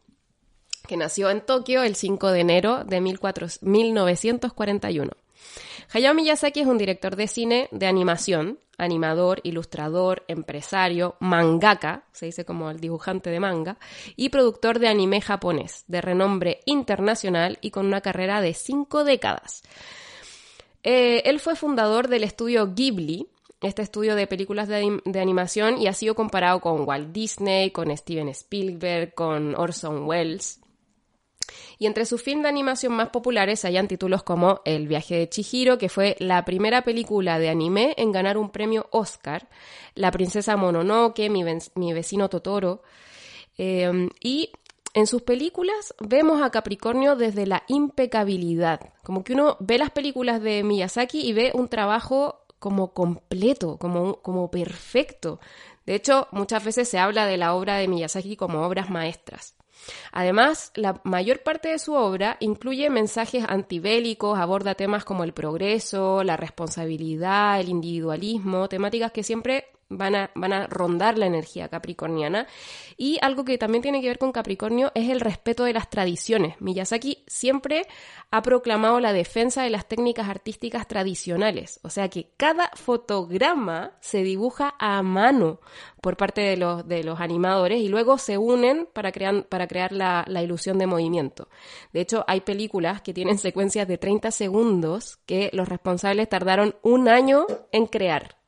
nació 0.96 1.30
en 1.30 1.40
Tokio 1.40 1.82
el 1.82 1.96
5 1.96 2.30
de 2.30 2.40
enero 2.40 2.84
de 2.84 3.00
1941. 3.00 5.10
Hayao 5.92 6.14
Miyazaki 6.14 6.60
es 6.60 6.66
un 6.66 6.78
director 6.78 7.16
de 7.16 7.28
cine 7.28 7.68
de 7.70 7.86
animación, 7.86 8.58
animador, 8.78 9.40
ilustrador, 9.44 10.24
empresario, 10.28 11.16
mangaka, 11.20 12.04
se 12.12 12.26
dice 12.26 12.44
como 12.44 12.70
el 12.70 12.80
dibujante 12.80 13.30
de 13.30 13.40
manga, 13.40 13.78
y 14.16 14.30
productor 14.30 14.78
de 14.78 14.88
anime 14.88 15.20
japonés, 15.20 15.84
de 15.88 16.00
renombre 16.00 16.60
internacional 16.64 17.58
y 17.60 17.70
con 17.70 17.86
una 17.86 18.00
carrera 18.00 18.40
de 18.40 18.54
cinco 18.54 19.04
décadas. 19.04 19.62
Eh, 20.82 21.22
él 21.26 21.40
fue 21.40 21.56
fundador 21.56 22.08
del 22.08 22.24
estudio 22.24 22.72
Ghibli, 22.74 23.28
este 23.60 23.82
estudio 23.82 24.16
de 24.16 24.26
películas 24.26 24.68
de, 24.68 25.00
de, 25.04 25.20
animación, 25.20 25.80
y 25.80 25.86
ha 25.86 25.92
sido 25.92 26.14
comparado 26.14 26.60
con 26.60 26.88
Walt 26.88 27.12
Disney, 27.12 27.70
con 27.70 27.96
Steven 27.96 28.28
Spielberg, 28.30 29.14
con 29.14 29.54
Orson 29.54 30.06
Welles. 30.06 30.61
Y 31.78 31.86
entre 31.86 32.06
sus 32.06 32.22
films 32.22 32.44
de 32.44 32.48
animación 32.48 32.92
más 32.92 33.08
populares 33.08 33.64
hayan 33.64 33.88
títulos 33.88 34.22
como 34.22 34.60
El 34.64 34.88
viaje 34.88 35.16
de 35.16 35.28
Chihiro, 35.28 35.78
que 35.78 35.88
fue 35.88 36.16
la 36.18 36.44
primera 36.44 36.82
película 36.82 37.38
de 37.38 37.48
anime 37.48 37.94
en 37.96 38.12
ganar 38.12 38.36
un 38.36 38.50
premio 38.50 38.88
Oscar, 38.90 39.48
La 39.94 40.10
princesa 40.10 40.56
Mononoke, 40.56 41.28
Mi, 41.28 41.92
vecino 41.92 42.28
Totoro. 42.28 42.82
Em, 43.58 44.08
y 44.20 44.50
en 44.94 45.06
sus 45.06 45.22
películas 45.22 45.94
vemos 46.00 46.42
a 46.42 46.50
Capricornio 46.50 47.16
desde 47.16 47.46
la 47.46 47.62
impecabilidad. 47.68 48.80
Como 49.02 49.24
que 49.24 49.32
uno 49.32 49.56
ve 49.60 49.78
las 49.78 49.90
películas 49.90 50.42
de 50.42 50.62
Miyazaki 50.62 51.20
y 51.20 51.32
ve 51.32 51.50
un 51.54 51.68
trabajo 51.68 52.44
como 52.58 52.92
completo, 52.92 53.78
como, 53.78 54.16
como 54.22 54.50
perfecto. 54.50 55.40
De 55.86 55.94
hecho, 55.94 56.28
muchas 56.30 56.62
veces 56.64 56.88
se 56.88 56.98
habla 56.98 57.26
de 57.26 57.36
la 57.36 57.54
obra 57.54 57.76
de 57.76 57.88
Miyazaki 57.88 58.36
como 58.36 58.64
obras 58.64 58.90
maestras. 58.90 59.56
Además, 60.12 60.72
la 60.74 61.00
mayor 61.04 61.42
parte 61.42 61.68
de 61.68 61.78
su 61.78 61.94
obra 61.94 62.36
incluye 62.40 62.90
mensajes 62.90 63.44
antibélicos, 63.48 64.38
aborda 64.38 64.74
temas 64.74 65.04
como 65.04 65.24
el 65.24 65.32
progreso, 65.32 66.22
la 66.24 66.36
responsabilidad, 66.36 67.60
el 67.60 67.68
individualismo, 67.68 68.68
temáticas 68.68 69.12
que 69.12 69.22
siempre 69.22 69.71
van 69.96 70.14
a, 70.14 70.30
van 70.34 70.52
a 70.52 70.66
rondar 70.66 71.18
la 71.18 71.26
energía 71.26 71.68
capricorniana. 71.68 72.46
Y 72.96 73.18
algo 73.22 73.44
que 73.44 73.58
también 73.58 73.82
tiene 73.82 74.00
que 74.00 74.08
ver 74.08 74.18
con 74.18 74.32
Capricornio 74.32 74.92
es 74.94 75.10
el 75.10 75.20
respeto 75.20 75.64
de 75.64 75.72
las 75.72 75.90
tradiciones. 75.90 76.60
Miyazaki 76.60 77.24
siempre 77.26 77.86
ha 78.30 78.42
proclamado 78.42 79.00
la 79.00 79.12
defensa 79.12 79.62
de 79.62 79.70
las 79.70 79.86
técnicas 79.86 80.28
artísticas 80.28 80.86
tradicionales. 80.88 81.80
O 81.82 81.90
sea 81.90 82.08
que 82.08 82.30
cada 82.36 82.70
fotograma 82.74 83.92
se 84.00 84.22
dibuja 84.22 84.74
a 84.78 85.02
mano 85.02 85.60
por 86.00 86.16
parte 86.16 86.40
de 86.40 86.56
los, 86.56 86.86
de 86.86 87.04
los 87.04 87.20
animadores 87.20 87.80
y 87.80 87.88
luego 87.88 88.18
se 88.18 88.38
unen 88.38 88.88
para 88.92 89.12
crear, 89.12 89.46
para 89.46 89.66
crear 89.66 89.92
la, 89.92 90.24
la 90.26 90.42
ilusión 90.42 90.78
de 90.78 90.86
movimiento. 90.86 91.48
De 91.92 92.00
hecho, 92.00 92.24
hay 92.26 92.40
películas 92.40 93.02
que 93.02 93.14
tienen 93.14 93.38
secuencias 93.38 93.86
de 93.86 93.98
30 93.98 94.30
segundos 94.30 95.18
que 95.26 95.50
los 95.52 95.68
responsables 95.68 96.28
tardaron 96.28 96.74
un 96.82 97.08
año 97.08 97.46
en 97.70 97.86
crear. 97.86 98.41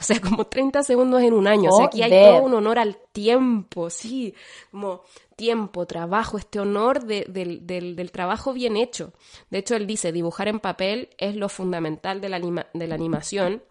O 0.00 0.02
sea, 0.02 0.20
como 0.20 0.46
30 0.46 0.82
segundos 0.84 1.22
en 1.22 1.34
un 1.34 1.46
año. 1.46 1.70
O 1.70 1.76
sea, 1.76 1.86
aquí 1.86 2.02
hay 2.02 2.10
todo 2.10 2.42
un 2.42 2.54
honor 2.54 2.78
al 2.78 2.98
tiempo, 3.12 3.90
sí. 3.90 4.32
Como 4.70 5.02
tiempo, 5.34 5.86
trabajo, 5.86 6.38
este 6.38 6.60
honor 6.60 7.04
del, 7.04 7.66
del, 7.66 8.10
trabajo 8.12 8.52
bien 8.52 8.76
hecho. 8.76 9.12
De 9.50 9.58
hecho, 9.58 9.74
él 9.74 9.86
dice, 9.86 10.12
dibujar 10.12 10.48
en 10.48 10.60
papel 10.60 11.10
es 11.18 11.34
lo 11.34 11.48
fundamental 11.48 12.20
de 12.20 12.28
la, 12.28 12.38
de 12.72 12.86
la 12.86 12.94
animación 12.94 13.62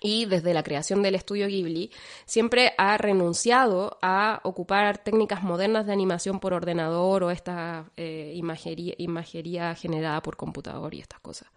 y 0.00 0.26
desde 0.26 0.52
la 0.52 0.62
creación 0.62 1.02
del 1.02 1.14
estudio 1.14 1.46
Ghibli 1.46 1.90
siempre 2.26 2.74
ha 2.76 2.98
renunciado 2.98 3.98
a 4.02 4.40
ocupar 4.44 4.98
técnicas 4.98 5.42
modernas 5.42 5.86
de 5.86 5.92
animación 5.92 6.40
por 6.40 6.52
ordenador 6.52 7.24
o 7.24 7.30
esta 7.30 7.90
eh, 7.96 8.32
imagería, 8.34 9.74
generada 9.74 10.20
por 10.22 10.36
computador 10.36 10.94
y 10.94 11.00
estas 11.00 11.20
cosas. 11.20 11.48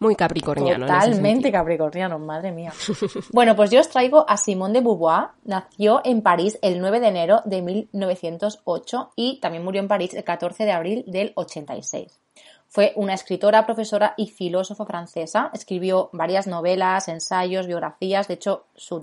Muy 0.00 0.16
capricorniano. 0.16 0.86
Totalmente 0.86 1.52
capricorniano, 1.52 2.18
madre 2.18 2.50
mía. 2.50 2.72
bueno, 3.32 3.54
pues 3.54 3.70
yo 3.70 3.80
os 3.80 3.88
traigo 3.88 4.28
a 4.28 4.36
Simone 4.36 4.74
de 4.74 4.80
Beauvoir. 4.80 5.28
Nació 5.44 6.00
en 6.04 6.20
París 6.20 6.58
el 6.62 6.80
9 6.80 6.98
de 6.98 7.08
enero 7.08 7.42
de 7.44 7.62
1908 7.62 9.12
y 9.14 9.38
también 9.40 9.62
murió 9.62 9.80
en 9.80 9.88
París 9.88 10.12
el 10.14 10.24
14 10.24 10.64
de 10.64 10.72
abril 10.72 11.04
del 11.06 11.32
86. 11.36 12.20
Fue 12.66 12.92
una 12.96 13.14
escritora, 13.14 13.66
profesora 13.66 14.14
y 14.16 14.26
filósofa 14.26 14.84
francesa. 14.84 15.50
Escribió 15.54 16.10
varias 16.12 16.48
novelas, 16.48 17.06
ensayos, 17.06 17.68
biografías. 17.68 18.26
De 18.26 18.34
hecho, 18.34 18.64
su 18.74 18.98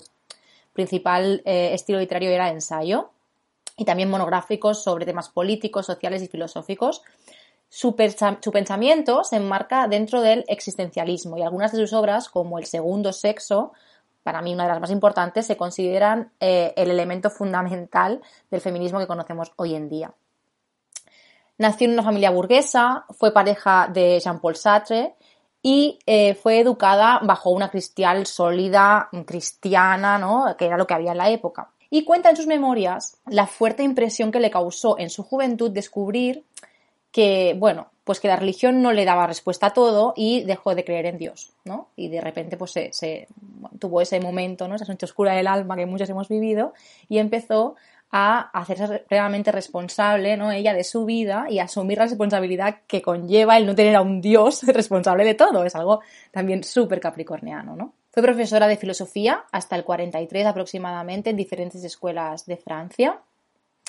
principal 0.74 1.42
eh, 1.46 1.70
estilo 1.74 2.00
literario 2.00 2.32
era 2.32 2.50
ensayo. 2.50 3.12
Y 3.78 3.86
también 3.86 4.10
monográficos 4.10 4.84
sobre 4.84 5.06
temas 5.06 5.30
políticos, 5.30 5.86
sociales 5.86 6.22
y 6.22 6.28
filosóficos. 6.28 7.02
Su, 7.74 7.96
pensamiento 7.96 9.24
se 9.24 9.38
enmarca 9.38 9.88
dentro 9.88 10.20
del 10.20 10.44
existencialismo 10.50 11.38
y 11.38 11.42
algunas 11.42 11.72
de 11.72 11.78
sus 11.78 11.94
obras, 11.94 12.28
como 12.28 12.60
El 12.60 12.66
segundo 12.66 13.14
sexo, 13.14 13.72
para 14.24 14.42
mí 14.42 14.54
una 14.54 14.64
de 14.64 14.72
las 14.72 14.82
más 14.82 14.92
importantes, 14.92 15.46
se 15.46 15.56
consideran 15.56 16.34
eh, 16.42 16.74
el 16.76 16.92
elemento 16.92 17.30
fundamental 17.30 18.20
del 18.50 18.60
feminismo 18.60 19.00
que 19.00 19.08
conocemos 19.08 19.54
hoy 19.56 19.76
en 19.76 19.88
día. 19.88 20.14
Nació 21.60 21.88
en 21.88 21.94
una 21.94 22.04
familia 22.04 22.32
burguesa, 22.32 23.06
fue 23.18 23.32
pareja 23.32 23.88
de 23.88 24.20
Jean-Paul 24.20 24.58
Sartre 24.58 25.16
y 25.64 25.98
eh, 26.06 26.36
fue 26.36 26.60
educada 26.60 27.22
bajo 27.24 27.52
una 27.52 27.70
cristial 27.70 28.26
sólida, 28.26 29.08
cristiana, 29.26 30.18
¿no? 30.18 30.58
que 30.58 30.66
era 30.66 30.76
lo 30.76 30.86
que 30.86 30.94
había 30.94 31.14
en 31.14 31.20
la 31.20 31.30
época. 31.30 31.72
Y 31.90 32.04
cuenta 32.04 32.32
en 32.32 32.36
sus 32.36 32.48
memorias 32.48 33.16
la 33.28 33.48
fuerte 33.48 33.84
impresión 33.84 34.30
que 34.30 34.42
le 34.42 34.52
causó 34.52 35.00
en 35.00 35.10
su 35.10 35.24
juventud 35.24 35.72
descubrir 35.72 36.44
que, 37.12 37.56
bueno, 37.58 37.92
pues 38.04 38.20
que 38.20 38.28
la 38.28 38.36
religión 38.36 38.82
no 38.82 38.92
le 38.92 39.06
daba 39.06 39.28
respuesta 39.28 39.68
a 39.68 39.74
todo 39.74 40.14
y 40.16 40.44
dejó 40.44 40.76
de 40.76 40.84
creer 40.84 41.06
en 41.06 41.18
Dios, 41.18 41.54
¿no? 41.66 41.90
Y 41.96 42.10
de 42.10 42.22
repente 42.22 42.58
pues 42.58 42.72
se, 42.72 43.28
tuvo 43.80 44.02
ese 44.02 44.20
momento, 44.20 44.68
¿no? 44.68 44.76
Esa 44.76 44.86
noche 44.86 45.06
oscura 45.06 45.34
del 45.34 45.48
alma 45.48 45.76
que 45.76 45.86
muchos 45.86 46.10
hemos 46.10 46.28
vivido 46.28 46.74
y 47.08 47.20
empezó 47.20 47.76
a 48.12 48.50
hacerse 48.60 49.06
realmente 49.10 49.52
responsable, 49.52 50.36
¿no? 50.36 50.52
Ella 50.52 50.74
de 50.74 50.84
su 50.84 51.06
vida 51.06 51.46
y 51.50 51.60
asumir 51.60 52.00
la 52.00 52.06
responsabilidad 52.06 52.80
que 52.88 53.02
conlleva 53.02 53.56
el 53.56 53.66
no 53.66 53.76
tener 53.76 53.96
a 53.96 54.02
un 54.02 54.20
Dios 54.20 54.64
responsable 54.68 55.24
de 55.24 55.36
todo. 55.36 55.64
Es 55.64 55.76
algo 55.76 56.02
también 56.32 56.64
súper 56.64 57.00
capricorniano, 57.00 57.76
¿no? 57.76 57.94
Fue 58.12 58.24
profesora 58.24 58.68
de 58.68 58.76
filosofía 58.76 59.46
hasta 59.54 59.78
el 59.78 59.86
43 59.86 60.46
aproximadamente 60.46 61.30
en 61.30 61.38
diferentes 61.38 61.82
escuelas 61.84 62.46
de 62.46 62.58
Francia. 62.58 63.20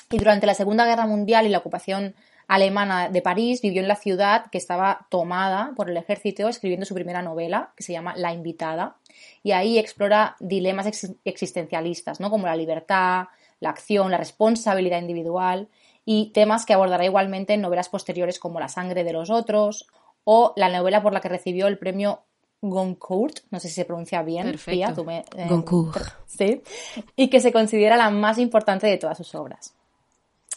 Y 0.09 0.17
durante 0.17 0.45
la 0.45 0.53
Segunda 0.53 0.85
Guerra 0.85 1.07
Mundial 1.07 1.45
y 1.45 1.49
la 1.49 1.57
ocupación 1.57 2.15
alemana 2.53 3.09
de 3.09 3.23
París 3.23 3.63
vivió 3.63 3.81
en 3.81 3.87
la 3.87 3.95
ciudad 3.95 4.45
que 4.51 4.59
estaba 4.59 5.07
tomada 5.09 5.73
por 5.75 5.89
el 5.89 5.97
ejército 5.97 6.47
escribiendo 6.47 6.85
su 6.85 6.93
primera 6.93 7.23
novela, 7.23 7.73
que 7.75 7.81
se 7.81 7.93
llama 7.93 8.13
La 8.15 8.31
invitada. 8.31 8.97
Y 9.41 9.53
ahí 9.53 9.79
explora 9.79 10.35
dilemas 10.39 10.85
existencialistas, 11.23 12.19
¿no? 12.19 12.29
Como 12.29 12.45
la 12.45 12.55
libertad, 12.55 13.25
la 13.59 13.71
acción, 13.71 14.11
la 14.11 14.19
responsabilidad 14.19 15.01
individual 15.01 15.67
y 16.05 16.31
temas 16.31 16.67
que 16.67 16.73
abordará 16.73 17.03
igualmente 17.05 17.53
en 17.53 17.61
novelas 17.61 17.89
posteriores 17.89 18.37
como 18.37 18.59
La 18.59 18.67
sangre 18.67 19.03
de 19.03 19.13
los 19.13 19.31
otros 19.31 19.87
o 20.23 20.53
la 20.55 20.69
novela 20.69 21.01
por 21.01 21.11
la 21.11 21.21
que 21.21 21.29
recibió 21.29 21.65
el 21.65 21.79
premio 21.79 22.19
Goncourt, 22.61 23.39
no 23.49 23.59
sé 23.59 23.67
si 23.67 23.73
se 23.73 23.85
pronuncia 23.85 24.21
bien, 24.21 24.45
Perfecto. 24.45 25.09
eh, 25.09 25.23
Goncourt. 25.49 26.05
Sí, 26.27 26.61
y 27.15 27.29
que 27.29 27.39
se 27.39 27.51
considera 27.51 27.97
la 27.97 28.11
más 28.11 28.37
importante 28.37 28.85
de 28.85 28.97
todas 28.97 29.17
sus 29.17 29.33
obras. 29.33 29.75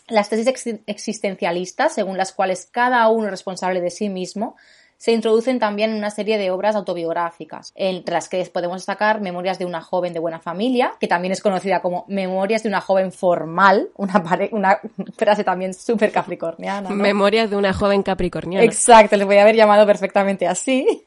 Las 0.09 0.29
tesis 0.29 0.83
existencialistas, 0.87 1.95
según 1.95 2.17
las 2.17 2.33
cuales 2.33 2.69
cada 2.71 3.09
uno 3.09 3.25
es 3.25 3.31
responsable 3.31 3.81
de 3.81 3.91
sí 3.91 4.09
mismo, 4.09 4.57
se 4.99 5.13
introducen 5.13 5.59
también 5.59 5.91
en 5.91 5.97
una 5.97 6.11
serie 6.11 6.39
de 6.39 6.51
obras 6.51 6.75
autobiográficas, 6.75 7.73
entre 7.75 8.15
las 8.15 8.29
que 8.29 8.43
podemos 8.47 8.79
destacar 8.79 9.21
Memorias 9.21 9.59
de 9.59 9.67
una 9.67 9.83
joven 9.83 10.13
de 10.13 10.21
buena 10.21 10.41
familia, 10.41 10.95
que 10.99 11.07
también 11.07 11.33
es 11.33 11.43
conocida 11.43 11.83
como 11.83 12.07
Memorias 12.09 12.63
de 12.63 12.69
una 12.69 12.81
joven 12.81 13.13
formal, 13.13 13.91
una, 13.97 14.23
una 14.53 14.81
frase 15.17 15.45
también 15.45 15.75
súper 15.75 16.13
capricorniana. 16.13 16.89
Memorias 16.91 17.51
de 17.51 17.57
una 17.57 17.73
joven 17.73 18.03
capricorniana. 18.03 18.65
Exacto, 18.65 19.17
les 19.17 19.27
voy 19.27 19.37
a 19.37 19.43
haber 19.43 19.57
llamado 19.57 19.87
perfectamente 19.87 20.47
así. 20.47 21.05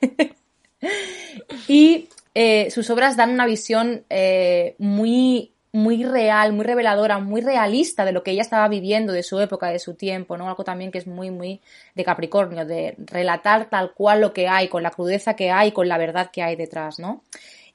y 1.68 2.10
eh, 2.36 2.70
sus 2.72 2.90
obras 2.90 3.18
dan 3.18 3.32
una 3.32 3.48
visión 3.48 4.04
eh, 4.10 4.76
muy 4.78 5.54
muy 5.72 6.04
real, 6.04 6.54
muy 6.54 6.66
reveladora, 6.66 7.20
muy 7.20 7.42
realista 7.42 8.04
de 8.04 8.12
lo 8.12 8.24
que 8.24 8.32
ella 8.32 8.42
estaba 8.42 8.68
viviendo, 8.68 9.14
de 9.14 9.22
su 9.22 9.40
época, 9.40 9.70
de 9.70 9.80
su 9.80 9.94
tiempo, 9.94 10.36
¿no? 10.38 10.48
Algo 10.48 10.64
también 10.64 10.92
que 10.92 10.98
es 10.98 11.06
muy, 11.06 11.30
muy 11.30 11.62
de 11.96 12.04
Capricornio, 12.04 12.66
de 12.66 12.96
relatar 12.98 13.70
tal 13.70 13.94
cual 13.94 14.22
lo 14.22 14.34
que 14.34 14.48
hay, 14.48 14.68
con 14.68 14.82
la 14.82 14.92
crudeza 14.92 15.36
que 15.36 15.52
hay, 15.52 15.72
con 15.72 15.88
la 15.88 15.98
verdad 15.98 16.32
que 16.32 16.42
hay 16.42 16.56
detrás, 16.56 16.98
¿no? 16.98 17.24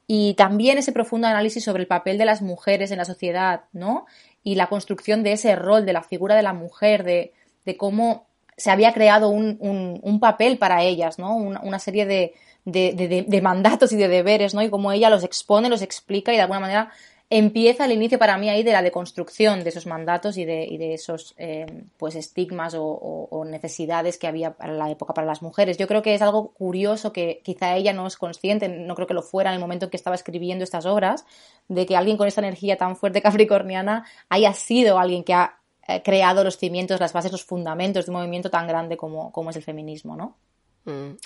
Y 0.07 0.35
también 0.35 0.77
ese 0.77 0.93
profundo 0.93 1.29
análisis 1.29 1.65
sobre 1.65 1.83
el 1.83 1.87
papel 1.87 2.19
de 2.19 2.25
las 2.25 2.43
mujeres 2.43 2.91
en 2.91 2.99
la 2.99 3.05
sociedad, 3.05 3.63
¿no? 3.73 4.07
Y 4.43 4.57
la 4.57 4.67
construcción 4.67 5.23
de 5.23 5.33
ese 5.33 5.55
rol, 5.57 5.87
de 5.87 5.93
la 5.93 6.03
figura 6.03 6.35
de 6.35 6.43
la 6.43 6.53
mujer, 6.53 7.05
de, 7.05 7.33
de 7.65 7.77
cómo 7.77 8.27
se 8.57 8.71
había 8.71 8.93
creado 8.93 9.29
un, 9.29 9.59
un, 9.61 10.21
papel 10.21 10.59
para 10.59 10.83
ellas, 10.83 11.19
¿no? 11.19 11.37
Una, 11.37 11.61
una 11.63 11.79
serie 11.79 12.07
de, 12.07 12.35
de, 12.65 12.93
de, 12.93 13.25
de, 13.27 13.43
mandatos 13.43 13.93
y 13.93 13.97
de 13.97 14.09
deberes, 14.09 14.55
¿no? 14.55 14.63
Y 14.63 14.71
cómo 14.71 14.93
ella 14.93 15.11
los 15.11 15.25
expone, 15.25 15.69
los 15.69 15.83
explica 15.83 16.33
y 16.33 16.37
de 16.37 16.43
alguna 16.43 16.61
manera 16.61 16.93
empieza 17.31 17.87
el 17.87 17.93
inicio 17.93 18.19
para 18.19 18.37
mí 18.37 18.49
ahí 18.49 18.63
de 18.63 18.73
la 18.73 18.83
deconstrucción 18.83 19.65
de 19.65 19.71
esos 19.71 19.87
mandatos 19.87 20.37
y 20.37 20.45
de, 20.45 20.65
y 20.65 20.77
de 20.77 20.95
esos 20.95 21.35
eh, 21.39 21.67
pues 21.97 22.15
estigmas 22.15 22.75
o, 22.77 23.45
necesidades 23.47 24.19
que 24.19 24.27
había 24.27 24.53
para 24.53 24.73
la 24.73 24.91
época 24.91 25.15
para 25.15 25.27
las 25.27 25.43
mujeres. 25.43 25.77
Yo 25.77 25.87
creo 25.87 26.03
que 26.03 26.15
es 26.15 26.23
algo 26.23 26.53
curioso 26.53 27.13
que 27.13 27.41
quizá 27.45 27.77
ella 27.77 27.93
no 27.93 28.07
es 28.07 28.17
consciente, 28.17 28.69
no 28.69 28.95
creo 28.95 29.07
que 29.07 29.15
lo 29.15 29.23
fuera 29.23 29.51
en 29.51 29.55
el 29.55 29.61
momento 29.61 29.87
en 29.87 29.91
que 29.91 29.97
estaba 29.97 30.17
escribiendo 30.17 30.65
estas 30.65 30.87
obras, 30.87 31.27
de 31.69 31.87
que 31.87 31.97
alguien 31.97 32.17
con 32.17 32.29
esta 32.29 32.41
energía 32.41 32.77
tan 32.77 32.97
fuerte 32.97 33.23
capricorniana 33.23 34.07
haya 34.29 34.53
sido 34.53 34.99
alguien 34.99 35.25
que 35.25 35.35
ha 35.35 35.59
eh, 35.89 36.03
creado 36.03 36.45
los 36.45 36.59
cimientos, 36.59 37.01
las 37.01 37.13
bases, 37.13 37.33
los 37.33 37.45
fundamentos 37.45 38.07
de 38.07 38.11
un 38.11 38.19
movimiento 38.19 38.51
tan 38.51 38.67
grande 38.67 38.97
como, 38.97 39.33
como 39.33 39.51
es 39.51 39.57
el 39.57 39.63
feminismo, 39.63 40.17
¿no? 40.17 40.37
Mm. 40.85 41.17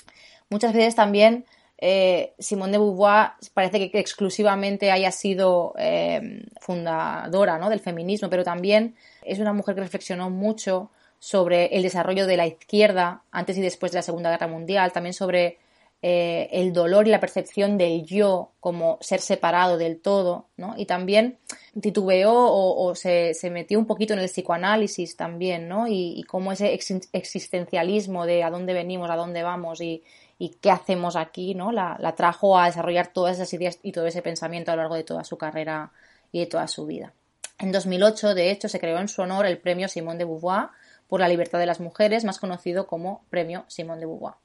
Muchas 0.49 0.73
veces 0.73 0.95
también 0.95 1.45
eh, 1.81 2.33
Simone 2.37 2.73
de 2.73 2.77
Beauvoir 2.77 3.31
parece 3.53 3.89
que 3.89 3.99
exclusivamente 3.99 4.91
haya 4.91 5.11
sido 5.11 5.73
eh, 5.77 6.43
fundadora 6.59 7.57
¿no? 7.57 7.69
del 7.69 7.79
feminismo, 7.79 8.29
pero 8.29 8.43
también 8.43 8.95
es 9.23 9.39
una 9.39 9.53
mujer 9.53 9.75
que 9.75 9.81
reflexionó 9.81 10.29
mucho 10.29 10.91
sobre 11.19 11.67
el 11.67 11.83
desarrollo 11.83 12.27
de 12.27 12.35
la 12.35 12.47
izquierda 12.47 13.23
antes 13.31 13.57
y 13.57 13.61
después 13.61 13.93
de 13.93 13.99
la 13.99 14.01
Segunda 14.01 14.29
Guerra 14.29 14.47
Mundial, 14.47 14.91
también 14.91 15.13
sobre 15.13 15.57
eh, 16.01 16.49
el 16.51 16.73
dolor 16.73 17.07
y 17.07 17.11
la 17.11 17.19
percepción 17.21 17.77
del 17.77 18.05
yo 18.05 18.51
como 18.59 18.97
ser 18.99 19.21
separado 19.21 19.77
del 19.77 19.99
todo, 20.01 20.47
¿no? 20.57 20.73
Y 20.77 20.85
también 20.85 21.37
titubeó 21.79 22.33
o, 22.33 22.95
se, 22.95 23.33
metió 23.51 23.79
un 23.79 23.85
poquito 23.85 24.13
en 24.13 24.19
el 24.19 24.29
psicoanálisis 24.29 25.17
también, 25.17 25.67
¿no? 25.67 25.87
Y, 25.87 26.13
y 26.17 26.23
cómo 26.23 26.53
ese 26.53 26.73
existencialismo 26.73 28.25
de 28.25 28.43
a 28.43 28.49
dónde 28.49 28.73
venimos, 28.73 29.09
a 29.09 29.15
dónde 29.17 29.43
vamos 29.43 29.81
y, 29.81 30.03
y 30.41 30.55
qué 30.61 30.71
hacemos 30.71 31.17
aquí, 31.17 31.53
¿no? 31.53 31.71
La, 31.73 31.97
trajo 32.15 32.57
a 32.57 32.65
desarrollar 32.65 33.11
todas 33.13 33.35
esas 33.35 33.53
ideas 33.53 33.77
y 33.83 33.91
todo 33.91 34.07
ese 34.07 34.21
pensamiento 34.21 34.71
a 34.71 34.75
lo 34.75 34.81
largo 34.81 34.95
de 34.95 35.03
toda 35.03 35.25
su 35.25 35.37
carrera 35.37 35.91
y 36.31 36.39
de 36.39 36.45
toda 36.47 36.67
su 36.67 36.85
vida. 36.85 37.13
En 37.59 37.73
2008, 37.73 38.33
de 38.33 38.49
hecho, 38.49 38.69
se 38.69 38.79
creó 38.79 38.99
en 38.99 39.09
su 39.09 39.21
honor 39.21 39.45
el 39.45 39.57
premio 39.57 39.89
Simone 39.89 40.17
de 40.17 40.23
Beauvoir 40.23 40.69
por 41.09 41.19
la 41.19 41.27
libertad 41.27 41.59
de 41.59 41.65
las 41.65 41.81
mujeres, 41.81 42.23
más 42.23 42.39
conocido 42.39 42.87
como 42.87 43.25
Premio 43.29 43.65
Simone 43.67 43.99
de 43.99 44.05
Beauvoir. 44.05 44.35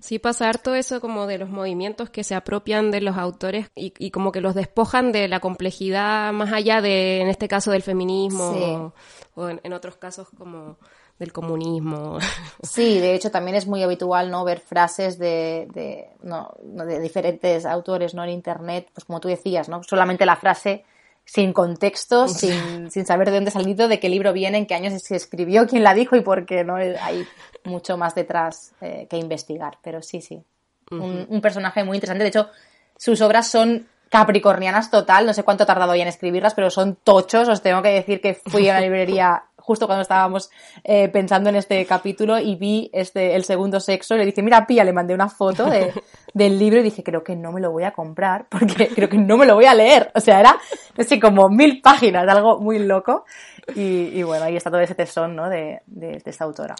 Sí, 0.00 0.18
pasa 0.18 0.50
todo 0.52 0.74
eso 0.74 1.00
como 1.00 1.26
de 1.26 1.36
los 1.36 1.50
movimientos 1.50 2.08
que 2.08 2.24
se 2.24 2.34
apropian 2.34 2.90
de 2.90 3.02
los 3.02 3.18
autores 3.18 3.70
y, 3.74 4.10
como 4.10 4.32
que 4.32 4.40
los 4.40 4.54
despojan 4.54 5.12
de 5.12 5.28
la 5.28 5.40
complejidad 5.40 6.32
más 6.32 6.52
allá 6.52 6.80
de, 6.80 7.20
en 7.20 7.28
este 7.28 7.48
caso, 7.48 7.70
del 7.70 7.82
feminismo 7.82 8.92
o, 9.34 9.48
en, 9.48 9.72
otros 9.72 9.96
casos 9.98 10.28
como 10.36 10.78
del 11.18 11.32
comunismo. 11.32 12.18
Sí, 12.62 12.98
de 12.98 13.14
hecho 13.14 13.30
también 13.30 13.56
es 13.56 13.66
muy 13.66 13.82
habitual 13.82 14.30
no 14.30 14.42
ver 14.44 14.60
frases 14.60 15.18
de, 15.18 15.68
de, 15.74 16.08
no, 16.22 16.50
de 16.62 16.98
diferentes 16.98 17.66
autores 17.66 18.14
no 18.14 18.24
en 18.24 18.30
internet, 18.30 18.88
pues 18.94 19.04
como 19.04 19.20
tú 19.20 19.28
decías, 19.28 19.68
¿no? 19.68 19.82
Solamente 19.82 20.24
la 20.24 20.36
frase 20.36 20.84
sin 21.32 21.52
contexto, 21.52 22.26
sin, 22.26 22.90
sin 22.90 23.06
saber 23.06 23.28
de 23.28 23.36
dónde 23.36 23.50
ha 23.50 23.52
salido, 23.52 23.86
de 23.86 24.00
qué 24.00 24.08
libro 24.08 24.32
viene, 24.32 24.58
en 24.58 24.66
qué 24.66 24.74
años 24.74 25.00
se 25.00 25.14
escribió, 25.14 25.68
quién 25.68 25.84
la 25.84 25.94
dijo 25.94 26.16
y 26.16 26.22
por 26.22 26.44
qué, 26.44 26.64
¿no? 26.64 26.74
Hay 26.74 27.24
mucho 27.62 27.96
más 27.96 28.16
detrás 28.16 28.72
eh, 28.80 29.06
que 29.08 29.16
investigar, 29.16 29.78
pero 29.80 30.02
sí, 30.02 30.20
sí. 30.20 30.42
un, 30.90 31.26
un, 31.28 31.40
personaje 31.40 31.84
muy 31.84 31.98
interesante. 31.98 32.24
De 32.24 32.30
hecho, 32.30 32.50
sus 32.96 33.20
obras 33.20 33.46
son 33.46 33.86
capricornianas 34.08 34.90
total, 34.90 35.24
no 35.24 35.32
sé 35.32 35.44
cuánto 35.44 35.62
ha 35.62 35.66
tardado 35.66 35.94
ya 35.94 36.02
en 36.02 36.08
escribirlas, 36.08 36.54
pero 36.54 36.68
son 36.68 36.96
tochos, 36.96 37.48
os 37.48 37.62
tengo 37.62 37.80
que 37.80 37.90
decir 37.90 38.20
que 38.20 38.34
fui 38.34 38.68
a 38.68 38.74
la 38.74 38.80
librería 38.80 39.44
justo 39.70 39.86
cuando 39.86 40.02
estábamos 40.02 40.50
eh, 40.82 41.08
pensando 41.10 41.48
en 41.48 41.54
este 41.54 41.86
capítulo 41.86 42.40
y 42.40 42.56
vi 42.56 42.90
este, 42.92 43.36
el 43.36 43.44
segundo 43.44 43.78
sexo 43.78 44.16
y 44.16 44.18
le 44.18 44.26
dije, 44.26 44.42
mira, 44.42 44.66
Pía, 44.66 44.82
le 44.82 44.92
mandé 44.92 45.14
una 45.14 45.28
foto 45.28 45.66
de, 45.66 45.92
del 46.34 46.58
libro 46.58 46.80
y 46.80 46.82
dije, 46.82 47.04
creo 47.04 47.22
que 47.22 47.36
no 47.36 47.52
me 47.52 47.60
lo 47.60 47.70
voy 47.70 47.84
a 47.84 47.92
comprar 47.92 48.48
porque 48.48 48.88
creo 48.88 49.08
que 49.08 49.16
no 49.16 49.36
me 49.36 49.46
lo 49.46 49.54
voy 49.54 49.66
a 49.66 49.74
leer. 49.76 50.10
O 50.16 50.18
sea, 50.18 50.40
era, 50.40 50.56
así 50.98 51.20
como 51.20 51.48
mil 51.48 51.80
páginas, 51.80 52.26
algo 52.26 52.58
muy 52.58 52.80
loco. 52.80 53.24
Y, 53.76 54.24
bueno, 54.24 54.46
ahí 54.46 54.56
está 54.56 54.70
todo 54.70 54.80
ese 54.80 54.96
tesón, 54.96 55.36
¿no? 55.36 55.48
De, 55.48 55.82
de 55.86 56.20
esta 56.24 56.42
autora. 56.42 56.74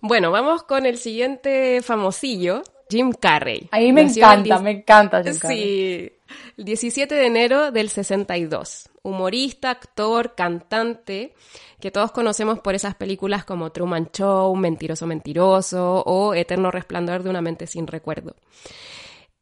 Bueno, 0.00 0.30
vamos 0.30 0.62
con 0.62 0.86
el 0.86 0.98
siguiente 0.98 1.82
famosillo, 1.82 2.62
Jim 2.88 3.12
Carrey. 3.12 3.68
A 3.70 3.78
mí 3.78 3.92
me 3.92 4.02
encanta, 4.02 4.58
me 4.60 4.70
encanta 4.70 5.22
Jim 5.22 5.38
Carrey. 5.38 5.58
Sí, 5.58 6.12
el 6.56 6.64
17 6.64 7.14
de 7.14 7.26
enero 7.26 7.70
del 7.70 7.88
62. 7.88 8.90
Humorista, 9.02 9.70
actor, 9.70 10.34
cantante, 10.34 11.34
que 11.80 11.90
todos 11.90 12.12
conocemos 12.12 12.58
por 12.60 12.74
esas 12.74 12.94
películas 12.94 13.44
como 13.44 13.70
Truman 13.70 14.10
Show, 14.12 14.54
Mentiroso 14.56 15.06
Mentiroso 15.06 16.02
o 16.04 16.34
Eterno 16.34 16.70
Resplandor 16.70 17.22
de 17.22 17.30
una 17.30 17.42
mente 17.42 17.66
sin 17.66 17.86
recuerdo. 17.86 18.34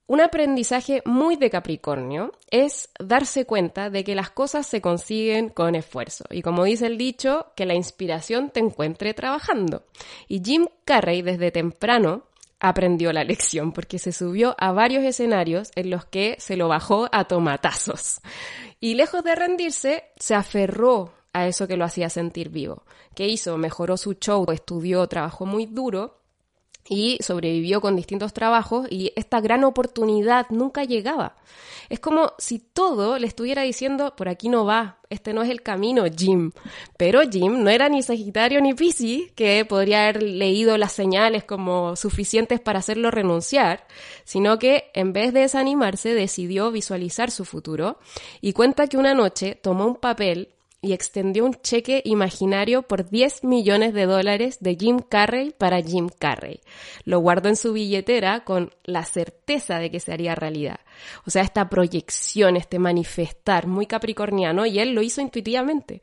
Un 0.07 0.21
aprendizaje 0.21 1.03
muy 1.07 1.37
de 1.37 1.49
Capricornio 1.49 2.33
es 2.51 2.91
darse 2.99 3.47
cuenta 3.47 3.89
de 3.89 4.05
que 4.05 4.15
las 4.15 4.29
cosas 4.29 4.67
se 4.67 4.83
consiguen 4.83 5.49
con 5.49 5.75
esfuerzo 5.75 6.25
y 6.31 6.43
como 6.43 6.65
dice 6.65 6.87
el 6.87 6.99
dicho, 6.99 7.53
que 7.57 7.65
la 7.65 7.73
inspiración 7.73 8.51
te 8.51 8.61
encuentre 8.61 9.15
trabajando. 9.15 9.85
Y 10.29 10.43
Jim 10.45 10.67
Carrey 10.85 11.23
desde 11.23 11.51
temprano 11.51 12.25
aprendió 12.61 13.13
la 13.13 13.25
lección 13.25 13.73
porque 13.73 13.99
se 13.99 14.13
subió 14.13 14.55
a 14.59 14.73
varios 14.73 15.05
escenarios 15.05 15.71
en 15.75 15.91
los 15.91 16.05
que 16.05 16.37
se 16.39 16.57
lo 16.57 16.69
bajó 16.69 17.09
a 17.13 17.25
tomatazos. 17.25 18.21
Y 18.81 18.95
lejos 18.95 19.23
de 19.25 19.35
rendirse, 19.35 20.05
se 20.17 20.35
aferró 20.35 21.13
a 21.33 21.47
eso 21.47 21.69
que 21.69 21.77
lo 21.77 21.85
hacía 21.85 22.09
sentir 22.09 22.49
vivo. 22.49 22.85
¿Qué 23.15 23.27
hizo? 23.27 23.59
Mejoró 23.59 23.97
su 23.97 24.15
show, 24.15 24.47
estudió, 24.53 25.07
trabajó 25.07 25.47
muy 25.47 25.67
duro 25.67 26.24
y 26.89 27.19
sobrevivió 27.23 27.81
con 27.81 27.97
distintos 27.97 28.33
trabajos 28.33 28.87
y 28.91 29.13
esta 29.17 29.41
gran 29.41 29.65
oportunidad 29.65 30.47
nunca 30.51 30.85
llegaba. 30.85 31.37
Es 31.89 32.01
como 32.01 32.33
si 32.39 32.59
todo 32.59 33.19
le 33.19 33.27
estuviera 33.27 33.63
diciendo, 33.63 34.15
por 34.17 34.29
aquí 34.29 34.49
no 34.49 34.65
va, 34.65 34.99
este 35.11 35.33
no 35.35 35.43
es 35.43 35.51
el 35.51 35.63
camino, 35.63 36.05
Jim. 36.15 36.53
Pero 36.97 37.21
Jim 37.31 37.63
no 37.63 37.71
era 37.71 37.89
ni 37.89 38.03
Sagitario 38.03 38.61
ni 38.61 38.75
Piscis, 38.75 39.31
que 39.33 39.65
podría 39.65 40.05
haber 40.05 40.23
leído 40.23 40.79
las 40.79 40.93
señales 40.93 41.45
como 41.45 41.95
suficientes 41.97 42.61
para 42.61 42.79
hacerlo 42.79 43.11
renunciar, 43.11 43.87
sino 44.25 44.59
que 44.59 44.91
en 44.95 45.13
vez 45.13 45.33
de 45.33 45.41
desanimarse 45.41 46.15
decidió 46.15 46.71
visualizar 46.71 47.31
su 47.31 47.45
futuro 47.45 47.99
y 48.41 48.55
cuenta 48.55 48.87
que 48.87 48.97
una 48.97 49.15
noche 49.15 49.55
tomó 49.55 49.87
un 49.87 49.97
papel 49.97 50.54
y 50.85 50.93
extendió 50.93 51.45
un 51.45 51.55
cheque 51.55 52.03
imaginario 52.05 52.83
por 52.83 53.09
10 53.09 53.45
millones 53.45 53.95
de 53.95 54.07
dólares 54.07 54.59
de 54.61 54.77
Jim 54.77 54.99
Carrey 54.99 55.53
para 55.57 55.81
Jim 55.81 56.09
Carrey. 56.19 56.61
Lo 57.05 57.21
guardó 57.21 57.49
en 57.49 57.57
su 57.57 57.73
billetera 57.73 58.45
con 58.45 58.71
la 58.85 59.05
certeza 59.05 59.79
de 59.79 59.91
que 59.91 60.01
se 60.01 60.13
haría 60.13 60.35
realidad. 60.35 60.81
O 61.27 61.31
sea, 61.31 61.43
esta 61.43 61.71
proyección, 61.71 62.57
este 62.57 62.79
manifestar 62.79 63.67
muy 63.67 63.87
capricorniano 63.87 64.67
y 64.67 64.79
él 64.79 64.93
lo 64.93 65.03
hizo 65.03 65.23
intuitivamente. 65.23 66.03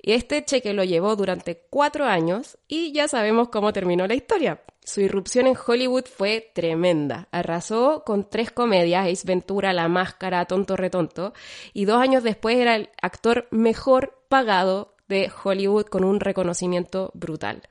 Y 0.00 0.12
este 0.12 0.44
cheque 0.44 0.72
lo 0.72 0.84
llevó 0.84 1.16
durante 1.16 1.66
cuatro 1.70 2.04
años 2.04 2.58
y 2.68 2.92
ya 2.92 3.08
sabemos 3.08 3.48
cómo 3.48 3.72
terminó 3.72 4.06
la 4.06 4.14
historia. 4.14 4.62
Su 4.84 5.02
irrupción 5.02 5.46
en 5.46 5.56
Hollywood 5.66 6.06
fue 6.06 6.50
tremenda. 6.54 7.28
Arrasó 7.30 8.04
con 8.06 8.30
tres 8.30 8.50
comedias, 8.50 9.06
Ace 9.06 9.26
Ventura, 9.26 9.72
La 9.72 9.88
Máscara, 9.88 10.46
Tonto 10.46 10.76
Retonto, 10.76 11.34
y 11.74 11.84
dos 11.84 12.00
años 12.00 12.22
después 12.22 12.56
era 12.56 12.74
el 12.76 12.88
actor 13.02 13.48
mejor 13.50 14.22
pagado 14.28 14.94
de 15.08 15.30
Hollywood 15.44 15.86
con 15.86 16.04
un 16.04 16.20
reconocimiento 16.20 17.10
brutal. 17.14 17.62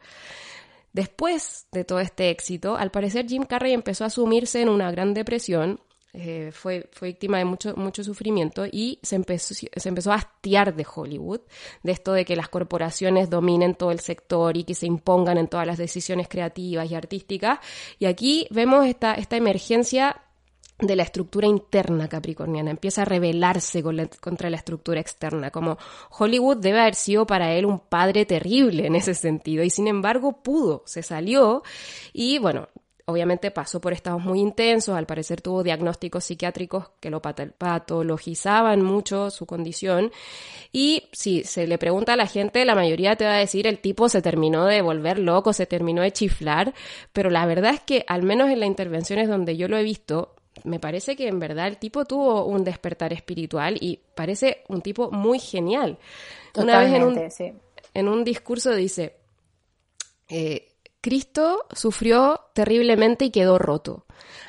Después 0.94 1.68
de 1.72 1.86
todo 1.86 2.00
este 2.00 2.30
éxito, 2.30 2.76
al 2.76 2.92
parecer 2.92 3.28
Jim 3.28 3.46
Carrey 3.46 3.74
empezó 3.74 4.06
a 4.06 4.10
sumirse 4.10 4.62
en 4.62 4.70
una 4.70 4.92
gran 4.92 5.14
depresión 5.14 5.80
eh, 6.20 6.52
fue, 6.52 6.90
fue 6.94 7.10
víctima 7.10 7.38
de 7.38 7.46
mucho, 7.46 7.76
mucho 7.76 8.04
sufrimiento 8.04 8.66
y 8.66 8.98
se 9.04 9.16
empezó, 9.16 9.54
se 9.54 9.90
empezó 9.90 10.12
a 10.12 10.16
hastiar 10.16 10.76
de 10.76 10.84
Hollywood, 10.84 11.42
de 11.84 11.92
esto 11.92 12.12
de 12.12 12.26
que 12.26 12.36
las 12.36 12.50
corporaciones 12.50 13.30
dominen 13.30 13.76
todo 13.76 13.92
el 13.92 14.00
sector 14.00 14.58
y 14.58 14.64
que 14.64 14.74
se 14.74 14.88
impongan 14.88 15.38
en 15.38 15.48
todas 15.48 15.68
las 15.68 15.78
decisiones 15.78 16.28
creativas 16.28 16.90
y 16.90 16.96
artísticas. 16.96 17.60
Y 18.00 18.06
aquí 18.06 18.48
vemos 18.50 18.88
esta, 18.88 19.14
esta 19.14 19.38
emergencia 19.38 20.20
de 20.80 20.96
la 20.96 21.04
estructura 21.04 21.46
interna 21.46 22.08
capricorniana, 22.08 22.72
empieza 22.72 23.04
a 23.04 23.06
rebelarse 23.06 23.84
contra 24.20 24.50
la 24.50 24.58
estructura 24.58 25.00
externa, 25.00 25.52
como 25.52 25.78
Hollywood 26.18 26.58
debe 26.58 26.80
haber 26.80 26.96
sido 26.96 27.28
para 27.28 27.54
él 27.54 27.66
un 27.66 27.80
padre 27.80 28.26
terrible 28.26 28.88
en 28.88 28.96
ese 28.96 29.14
sentido, 29.14 29.64
y 29.64 29.70
sin 29.70 29.88
embargo 29.88 30.42
pudo, 30.42 30.82
se 30.86 31.04
salió, 31.04 31.64
y 32.14 32.38
bueno, 32.40 32.70
obviamente 33.10 33.52
pasó 33.52 33.80
por 33.80 33.94
estados 33.94 34.22
muy 34.22 34.42
intensos, 34.42 34.96
al 34.96 35.06
parecer 35.06 35.42
tuvo 35.42 35.64
diagnósticos 35.64 36.26
psiquiátricos 36.26 36.90
que 37.00 37.10
lo 37.10 37.22
patologizaban 37.22 38.82
mucho 38.82 39.30
su 39.30 39.46
condición. 39.46 40.12
Y 40.74 41.08
si 41.14 41.46
se 41.46 41.68
le 41.68 41.78
pregunta 41.78 42.14
a 42.14 42.18
la 42.18 42.28
gente, 42.28 42.66
la 42.66 42.76
mayoría 42.76 43.16
te 43.16 43.24
va 43.24 43.36
a 43.36 43.40
decir 43.40 43.66
el 43.66 43.80
tipo 43.80 44.10
se 44.10 44.22
terminó 44.22 44.66
de 44.66 44.82
volver 44.82 45.20
loco, 45.20 45.54
se 45.54 45.66
terminó 45.66 46.02
de 46.02 46.12
chiflar, 46.12 46.74
pero 47.14 47.30
la 47.30 47.46
verdad 47.46 47.76
es 47.76 47.80
que 47.80 48.04
al 48.08 48.24
menos 48.24 48.50
en 48.50 48.60
las 48.60 48.68
intervenciones 48.68 49.30
donde 49.30 49.56
yo 49.56 49.70
lo 49.70 49.78
he 49.78 49.84
visto, 49.84 50.36
me 50.66 50.82
parece 50.82 51.16
que 51.16 51.30
en 51.30 51.40
verdad 51.40 51.68
el 51.68 51.78
tipo 51.78 52.04
tuvo 52.04 52.44
un 52.44 52.66
despertar 52.66 53.14
espiritual 53.14 53.78
y 53.80 54.02
parece 54.16 54.64
un 54.68 54.82
tipo 54.82 55.12
muy 55.12 55.40
genial. 55.40 55.98
Una 56.56 56.80
vez 56.80 56.92
en 56.92 57.04
un, 57.04 57.30
en 57.94 58.08
un 58.10 58.24
discurso 58.26 58.76
dice, 58.76 59.16
eh, 60.28 60.74
Cristo 61.02 61.66
sufrió 61.72 62.42
terriblemente 62.54 63.26
y 63.26 63.32
quedó 63.32 63.58
roto, 63.58 64.06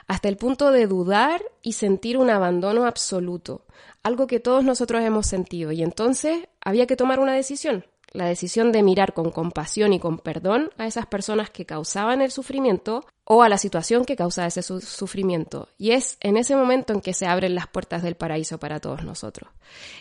hasta 0.06 0.28
el 0.28 0.36
punto 0.36 0.70
de 0.70 0.86
dudar 0.86 1.42
y 1.62 1.74
sentir 1.74 2.18
un 2.18 2.30
abandono 2.30 2.86
absoluto, 2.86 3.66
algo 4.02 4.26
que 4.26 4.40
todos 4.40 4.64
nosotros 4.64 5.02
hemos 5.02 5.26
sentido, 5.26 5.72
y 5.72 5.82
entonces 5.82 6.48
había 6.60 6.86
que 6.86 6.96
tomar 6.96 7.20
una 7.20 7.34
decisión, 7.34 7.84
la 8.12 8.26
decisión 8.26 8.72
de 8.72 8.82
mirar 8.82 9.12
con 9.12 9.30
compasión 9.30 9.92
y 9.92 10.00
con 10.00 10.18
perdón 10.18 10.70
a 10.78 10.86
esas 10.86 11.06
personas 11.06 11.50
que 11.50 11.66
causaban 11.66 12.22
el 12.22 12.30
sufrimiento 12.30 13.04
o 13.24 13.42
a 13.42 13.48
la 13.48 13.58
situación 13.58 14.04
que 14.04 14.16
causa 14.16 14.46
ese 14.46 14.62
sufrimiento. 14.62 15.68
Y 15.76 15.90
es 15.90 16.16
en 16.20 16.36
ese 16.36 16.56
momento 16.56 16.94
en 16.94 17.00
que 17.00 17.12
se 17.12 17.26
abren 17.26 17.54
las 17.54 17.66
puertas 17.66 18.02
del 18.02 18.14
paraíso 18.14 18.58
para 18.58 18.80
todos 18.80 19.04
nosotros. 19.04 19.50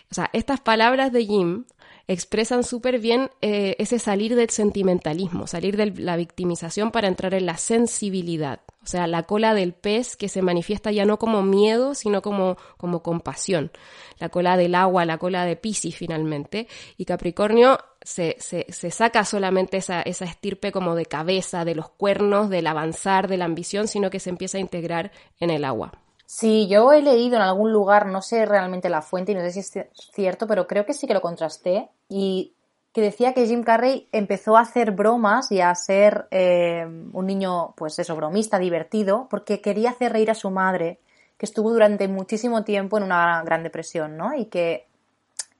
O 0.09 0.15
sea, 0.15 0.29
estas 0.31 0.61
palabras 0.61 1.11
de 1.11 1.25
Jim 1.25 1.65
expresan 2.07 2.63
súper 2.63 2.99
bien 2.99 3.29
eh, 3.41 3.75
ese 3.79 3.99
salir 3.99 4.35
del 4.35 4.49
sentimentalismo, 4.49 5.45
salir 5.45 5.75
de 5.75 5.91
la 5.91 6.15
victimización 6.15 6.91
para 6.91 7.07
entrar 7.07 7.33
en 7.33 7.45
la 7.45 7.57
sensibilidad. 7.57 8.61
O 8.81 8.87
sea, 8.87 9.05
la 9.05 9.23
cola 9.23 9.53
del 9.53 9.73
pez 9.73 10.15
que 10.15 10.29
se 10.29 10.41
manifiesta 10.41 10.91
ya 10.91 11.03
no 11.03 11.19
como 11.19 11.43
miedo, 11.43 11.93
sino 11.93 12.21
como, 12.21 12.55
como 12.77 13.03
compasión. 13.03 13.71
La 14.17 14.29
cola 14.29 14.55
del 14.55 14.75
agua, 14.75 15.03
la 15.03 15.17
cola 15.17 15.43
de 15.43 15.57
Piscis 15.57 15.97
finalmente. 15.97 16.69
Y 16.95 17.03
Capricornio 17.03 17.79
se, 18.01 18.37
se, 18.39 18.65
se 18.69 18.89
saca 18.89 19.25
solamente 19.25 19.75
esa, 19.75 20.01
esa 20.01 20.23
estirpe 20.23 20.71
como 20.71 20.95
de 20.95 21.05
cabeza, 21.05 21.65
de 21.65 21.75
los 21.75 21.89
cuernos, 21.89 22.49
del 22.49 22.67
avanzar, 22.67 23.27
de 23.27 23.35
la 23.35 23.45
ambición, 23.45 23.89
sino 23.89 24.09
que 24.09 24.21
se 24.21 24.29
empieza 24.29 24.57
a 24.57 24.61
integrar 24.61 25.11
en 25.41 25.49
el 25.49 25.65
agua. 25.65 25.91
Sí, 26.29 26.67
yo 26.67 26.91
he 26.91 27.01
leído 27.01 27.37
en 27.37 27.41
algún 27.41 27.71
lugar, 27.71 28.05
no 28.05 28.21
sé 28.21 28.45
realmente 28.45 28.89
la 28.89 29.01
fuente 29.01 29.31
y 29.31 29.35
no 29.35 29.39
sé 29.41 29.51
si 29.51 29.61
es 29.61 29.87
cierto, 30.13 30.45
pero 30.45 30.67
creo 30.67 30.85
que 30.85 30.93
sí 30.93 31.07
que 31.07 31.13
lo 31.13 31.21
contrasté 31.21 31.87
y 32.09 32.53
que 32.91 33.01
decía 33.01 33.33
que 33.33 33.47
Jim 33.47 33.63
Carrey 33.63 34.09
empezó 34.11 34.57
a 34.57 34.61
hacer 34.61 34.91
bromas 34.91 35.53
y 35.53 35.61
a 35.61 35.73
ser 35.73 36.27
eh, 36.31 36.85
un 37.13 37.25
niño, 37.25 37.73
pues 37.77 37.97
eso, 37.99 38.13
bromista, 38.17 38.59
divertido, 38.59 39.27
porque 39.29 39.61
quería 39.61 39.91
hacer 39.91 40.11
reír 40.11 40.29
a 40.29 40.35
su 40.35 40.51
madre, 40.51 40.99
que 41.37 41.45
estuvo 41.45 41.71
durante 41.71 42.09
muchísimo 42.09 42.65
tiempo 42.65 42.97
en 42.97 43.03
una 43.03 43.41
gran 43.43 43.63
depresión, 43.63 44.17
¿no? 44.17 44.35
Y 44.35 44.47
que 44.47 44.85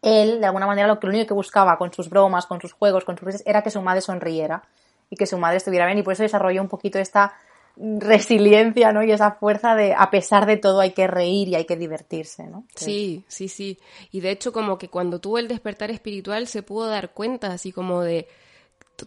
él, 0.01 0.41
de 0.41 0.47
alguna 0.47 0.67
manera, 0.67 0.89
lo, 0.89 0.99
que, 0.99 1.07
lo 1.07 1.13
único 1.13 1.29
que 1.29 1.33
buscaba 1.33 1.77
con 1.77 1.93
sus 1.93 2.09
bromas, 2.09 2.45
con 2.45 2.59
sus 2.59 2.73
juegos, 2.73 3.05
con 3.05 3.17
sus 3.17 3.25
risas, 3.25 3.43
era 3.45 3.61
que 3.61 3.71
su 3.71 3.81
madre 3.81 4.01
sonriera 4.01 4.63
y 5.09 5.15
que 5.15 5.27
su 5.27 5.37
madre 5.37 5.57
estuviera 5.57 5.85
bien 5.85 5.97
y 5.99 6.03
por 6.03 6.11
eso 6.11 6.23
desarrolló 6.23 6.61
un 6.61 6.67
poquito 6.67 6.99
esta 6.99 7.35
resiliencia, 7.79 8.91
¿no? 8.91 9.03
Y 9.03 9.11
esa 9.11 9.31
fuerza 9.31 9.75
de, 9.75 9.93
a 9.93 10.09
pesar 10.09 10.45
de 10.45 10.57
todo, 10.57 10.79
hay 10.79 10.91
que 10.91 11.07
reír 11.07 11.47
y 11.47 11.55
hay 11.55 11.65
que 11.65 11.75
divertirse, 11.75 12.47
¿no? 12.47 12.65
Sí, 12.75 13.23
sí, 13.27 13.47
sí. 13.47 13.79
Y 14.11 14.21
de 14.21 14.31
hecho, 14.31 14.51
como 14.51 14.77
que 14.77 14.89
cuando 14.89 15.19
tuvo 15.19 15.37
el 15.37 15.47
despertar 15.47 15.91
espiritual 15.91 16.47
se 16.47 16.63
pudo 16.63 16.87
dar 16.87 17.11
cuenta, 17.13 17.51
así 17.51 17.71
como 17.71 18.01
de 18.01 18.27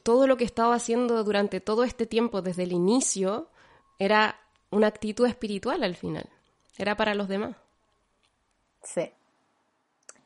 todo 0.03 0.27
lo 0.27 0.37
que 0.37 0.45
estaba 0.45 0.75
haciendo 0.75 1.25
durante 1.25 1.61
todo 1.61 1.85
este 1.85 2.07
tiempo, 2.07 2.43
desde 2.43 2.62
el 2.62 2.73
inicio, 2.73 3.49
era 3.99 4.39
una 4.71 4.87
actitud 4.87 5.27
espiritual 5.27 5.83
al 5.83 5.97
final. 5.97 6.29
Era 6.79 6.97
para 6.97 7.14
los 7.14 7.29
demás. 7.29 7.57
Sí. 8.83 9.11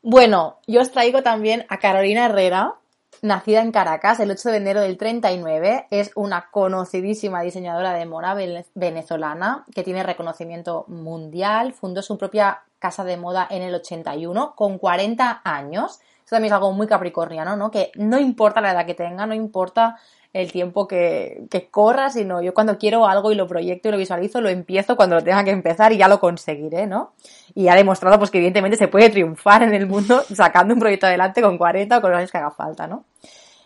Bueno, 0.01 0.59
yo 0.67 0.81
os 0.81 0.91
traigo 0.91 1.23
también 1.23 1.65
a 1.67 1.79
Carolina 1.79 2.25
Herrera, 2.25 2.75
nacida 3.21 3.61
en 3.61 3.71
Caracas 3.71 4.19
el 4.19 4.31
8 4.31 4.49
de 4.49 4.57
enero 4.57 4.81
del 4.81 4.97
39, 4.97 5.87
es 5.91 6.11
una 6.15 6.49
conocidísima 6.51 7.41
diseñadora 7.41 7.93
de 7.93 8.05
moda 8.05 8.35
venezolana 8.73 9.65
que 9.73 9.83
tiene 9.83 10.03
reconocimiento 10.03 10.85
mundial, 10.87 11.73
fundó 11.73 12.01
su 12.01 12.17
propia 12.17 12.63
casa 12.79 13.03
de 13.03 13.17
moda 13.17 13.47
en 13.49 13.61
el 13.61 13.75
81 13.75 14.53
con 14.55 14.77
40 14.77 15.41
años. 15.43 15.99
Eso 16.25 16.35
también 16.35 16.51
es 16.51 16.55
algo 16.55 16.71
muy 16.71 16.87
capricorniano, 16.87 17.55
¿no? 17.55 17.71
Que 17.71 17.91
no 17.95 18.19
importa 18.19 18.61
la 18.61 18.71
edad 18.71 18.85
que 18.85 18.95
tenga, 18.95 19.25
no 19.25 19.33
importa 19.33 19.97
el 20.35 20.51
tiempo 20.51 20.85
que, 20.85 21.45
que, 21.49 21.69
corra, 21.69 22.09
sino 22.09 22.41
yo 22.41 22.53
cuando 22.53 22.77
quiero 22.77 23.07
algo 23.07 23.31
y 23.31 23.35
lo 23.35 23.47
proyecto 23.47 23.87
y 23.87 23.91
lo 23.93 23.97
visualizo, 23.97 24.41
lo 24.41 24.49
empiezo 24.49 24.97
cuando 24.97 25.15
lo 25.15 25.23
tenga 25.23 25.45
que 25.45 25.51
empezar 25.51 25.93
y 25.93 25.97
ya 25.97 26.09
lo 26.09 26.19
conseguiré, 26.19 26.87
¿no? 26.87 27.13
Y 27.53 27.69
ha 27.69 27.75
demostrado 27.75 28.19
pues 28.19 28.31
que 28.31 28.39
evidentemente 28.39 28.75
se 28.75 28.89
puede 28.89 29.09
triunfar 29.09 29.63
en 29.63 29.73
el 29.73 29.87
mundo 29.87 30.23
sacando 30.33 30.73
un 30.73 30.81
proyecto 30.81 31.07
adelante 31.07 31.41
con 31.41 31.57
40 31.57 31.97
o 31.97 32.01
con 32.01 32.11
los 32.11 32.17
años 32.17 32.31
que 32.33 32.37
haga 32.37 32.51
falta, 32.51 32.85
¿no? 32.85 33.05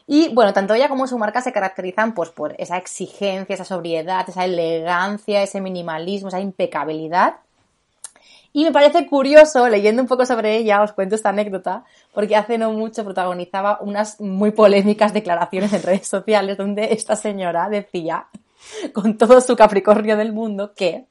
Y 0.05 0.31
bueno, 0.35 0.53
tanto 0.53 0.75
ella 0.75 0.89
como 0.89 1.07
su 1.07 1.17
marca 1.17 1.41
se 1.41 1.51
caracterizan 1.51 2.13
pues 2.13 2.29
por 2.29 2.53
esa 2.59 2.77
exigencia, 2.77 3.55
esa 3.55 3.65
sobriedad, 3.65 4.29
esa 4.29 4.45
elegancia, 4.45 5.41
ese 5.41 5.61
minimalismo, 5.61 6.27
esa 6.27 6.39
impecabilidad 6.39 7.37
y 8.51 8.63
me 8.63 8.71
parece 8.71 9.05
curioso, 9.05 9.67
leyendo 9.69 10.01
un 10.01 10.07
poco 10.07 10.25
sobre 10.25 10.57
ella, 10.57 10.81
os 10.81 10.93
cuento 10.93 11.15
esta 11.15 11.29
anécdota, 11.29 11.83
porque 12.13 12.35
hace 12.35 12.57
no 12.57 12.71
mucho 12.71 13.03
protagonizaba 13.03 13.79
unas 13.81 14.19
muy 14.19 14.51
polémicas 14.51 15.13
declaraciones 15.13 15.71
en 15.73 15.83
redes 15.83 16.07
sociales 16.07 16.57
donde 16.57 16.93
esta 16.93 17.15
señora 17.15 17.69
decía, 17.69 18.27
con 18.93 19.17
todo 19.17 19.39
su 19.41 19.55
Capricornio 19.55 20.17
del 20.17 20.33
mundo, 20.33 20.73
que 20.73 21.05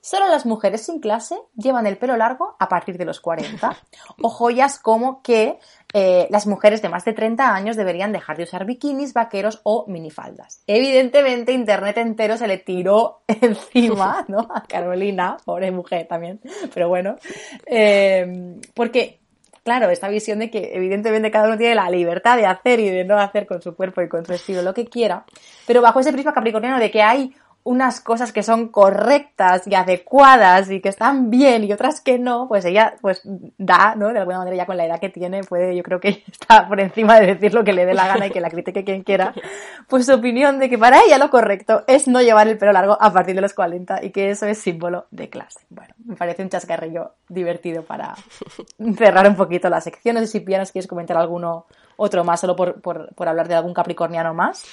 Solo 0.00 0.28
las 0.28 0.46
mujeres 0.46 0.86
sin 0.86 1.00
clase 1.00 1.36
llevan 1.56 1.86
el 1.86 1.98
pelo 1.98 2.16
largo 2.16 2.56
a 2.58 2.68
partir 2.68 2.96
de 2.96 3.04
los 3.04 3.20
40. 3.20 3.76
O 4.22 4.28
joyas 4.28 4.78
como 4.78 5.22
que 5.22 5.58
eh, 5.92 6.28
las 6.30 6.46
mujeres 6.46 6.82
de 6.82 6.88
más 6.88 7.04
de 7.04 7.12
30 7.12 7.54
años 7.54 7.76
deberían 7.76 8.12
dejar 8.12 8.36
de 8.36 8.44
usar 8.44 8.64
bikinis, 8.64 9.12
vaqueros 9.12 9.60
o 9.64 9.86
minifaldas. 9.88 10.62
Evidentemente, 10.66 11.52
Internet 11.52 11.98
entero 11.98 12.36
se 12.36 12.46
le 12.46 12.58
tiró 12.58 13.22
encima, 13.26 14.24
¿no? 14.28 14.48
A 14.54 14.62
Carolina, 14.62 15.36
pobre 15.44 15.70
mujer 15.70 16.06
también, 16.06 16.40
pero 16.72 16.88
bueno. 16.88 17.16
Eh, 17.66 18.56
porque 18.74 19.20
claro, 19.68 19.90
esta 19.90 20.08
visión 20.08 20.38
de 20.38 20.50
que 20.50 20.70
evidentemente 20.72 21.30
cada 21.30 21.46
uno 21.46 21.58
tiene 21.58 21.74
la 21.74 21.90
libertad 21.90 22.38
de 22.38 22.46
hacer 22.46 22.80
y 22.80 22.88
de 22.88 23.04
no 23.04 23.18
hacer 23.18 23.46
con 23.46 23.60
su 23.60 23.76
cuerpo 23.76 24.00
y 24.00 24.08
con 24.08 24.24
su 24.24 24.32
estilo 24.32 24.62
lo 24.62 24.72
que 24.72 24.86
quiera, 24.86 25.26
pero 25.66 25.82
bajo 25.82 26.00
ese 26.00 26.10
prisma 26.10 26.32
capricorniano 26.32 26.78
de 26.78 26.90
que 26.90 27.02
hay 27.02 27.34
unas 27.68 28.00
cosas 28.00 28.32
que 28.32 28.42
son 28.42 28.68
correctas 28.68 29.66
y 29.66 29.74
adecuadas 29.74 30.70
y 30.70 30.80
que 30.80 30.88
están 30.88 31.28
bien 31.28 31.64
y 31.64 31.72
otras 31.74 32.00
que 32.00 32.18
no, 32.18 32.48
pues 32.48 32.64
ella 32.64 32.94
pues 33.02 33.20
da, 33.58 33.94
¿no? 33.94 34.08
De 34.14 34.20
alguna 34.20 34.38
manera 34.38 34.56
ya 34.56 34.64
con 34.64 34.78
la 34.78 34.86
edad 34.86 34.98
que 34.98 35.10
tiene 35.10 35.44
puede, 35.44 35.76
yo 35.76 35.82
creo 35.82 36.00
que 36.00 36.24
está 36.32 36.66
por 36.66 36.80
encima 36.80 37.20
de 37.20 37.34
decir 37.34 37.52
lo 37.52 37.64
que 37.64 37.74
le 37.74 37.84
dé 37.84 37.92
la 37.92 38.08
gana 38.08 38.26
y 38.26 38.30
que 38.30 38.40
la 38.40 38.48
critique 38.48 38.84
quien 38.84 39.02
quiera, 39.02 39.34
pues 39.86 40.06
su 40.06 40.14
opinión 40.14 40.58
de 40.58 40.70
que 40.70 40.78
para 40.78 41.00
ella 41.04 41.18
lo 41.18 41.28
correcto 41.28 41.84
es 41.86 42.08
no 42.08 42.22
llevar 42.22 42.48
el 42.48 42.56
pelo 42.56 42.72
largo 42.72 42.96
a 42.98 43.12
partir 43.12 43.34
de 43.34 43.42
los 43.42 43.52
40 43.52 44.02
y 44.02 44.12
que 44.12 44.30
eso 44.30 44.46
es 44.46 44.56
símbolo 44.56 45.04
de 45.10 45.28
clase. 45.28 45.60
Bueno, 45.68 45.92
me 46.06 46.16
parece 46.16 46.42
un 46.42 46.48
chascarrillo 46.48 47.12
divertido 47.28 47.82
para 47.82 48.14
cerrar 48.96 49.28
un 49.28 49.36
poquito 49.36 49.68
la 49.68 49.82
sección. 49.82 50.14
No 50.14 50.22
sé 50.22 50.28
si 50.28 50.40
Pianos 50.40 50.72
quieres 50.72 50.88
comentar 50.88 51.18
alguno 51.18 51.66
otro 51.96 52.24
más, 52.24 52.40
solo 52.40 52.56
por, 52.56 52.80
por, 52.80 53.14
por 53.14 53.28
hablar 53.28 53.46
de 53.46 53.56
algún 53.56 53.74
capricorniano 53.74 54.32
más. 54.32 54.64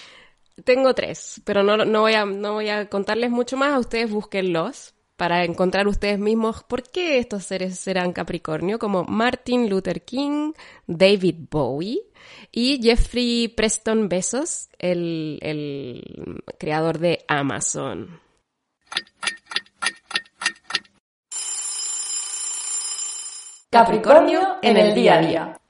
Tengo 0.64 0.94
tres, 0.94 1.42
pero 1.44 1.64
no, 1.64 1.76
no, 1.78 2.02
voy 2.02 2.14
a, 2.14 2.26
no 2.26 2.54
voy 2.54 2.70
a 2.70 2.90
contarles 2.90 3.30
mucho 3.30 3.58
más, 3.58 3.74
a 3.74 3.80
ustedes 3.80 4.10
búsquenlos 4.10 4.94
para 5.18 5.44
encontrar 5.44 5.88
ustedes 5.88 6.18
mismos 6.18 6.64
por 6.64 6.84
qué 6.84 7.20
estos 7.20 7.44
seres 7.44 7.78
serán 7.78 8.14
Capricornio, 8.14 8.80
como 8.80 9.04
Martin 9.04 9.70
Luther 9.70 10.04
King, 10.04 10.54
David 10.88 11.36
Bowie 11.52 12.00
y 12.52 12.82
Jeffrey 12.82 13.50
Preston 13.50 14.08
Bezos, 14.08 14.70
el, 14.80 15.40
el 15.42 16.42
creador 16.58 17.00
de 17.00 17.26
Amazon. 17.28 18.22
Capricornio 23.70 24.58
en 24.62 24.78
el 24.78 24.96
día 24.96 25.16
a 25.16 25.22
día 25.22 25.62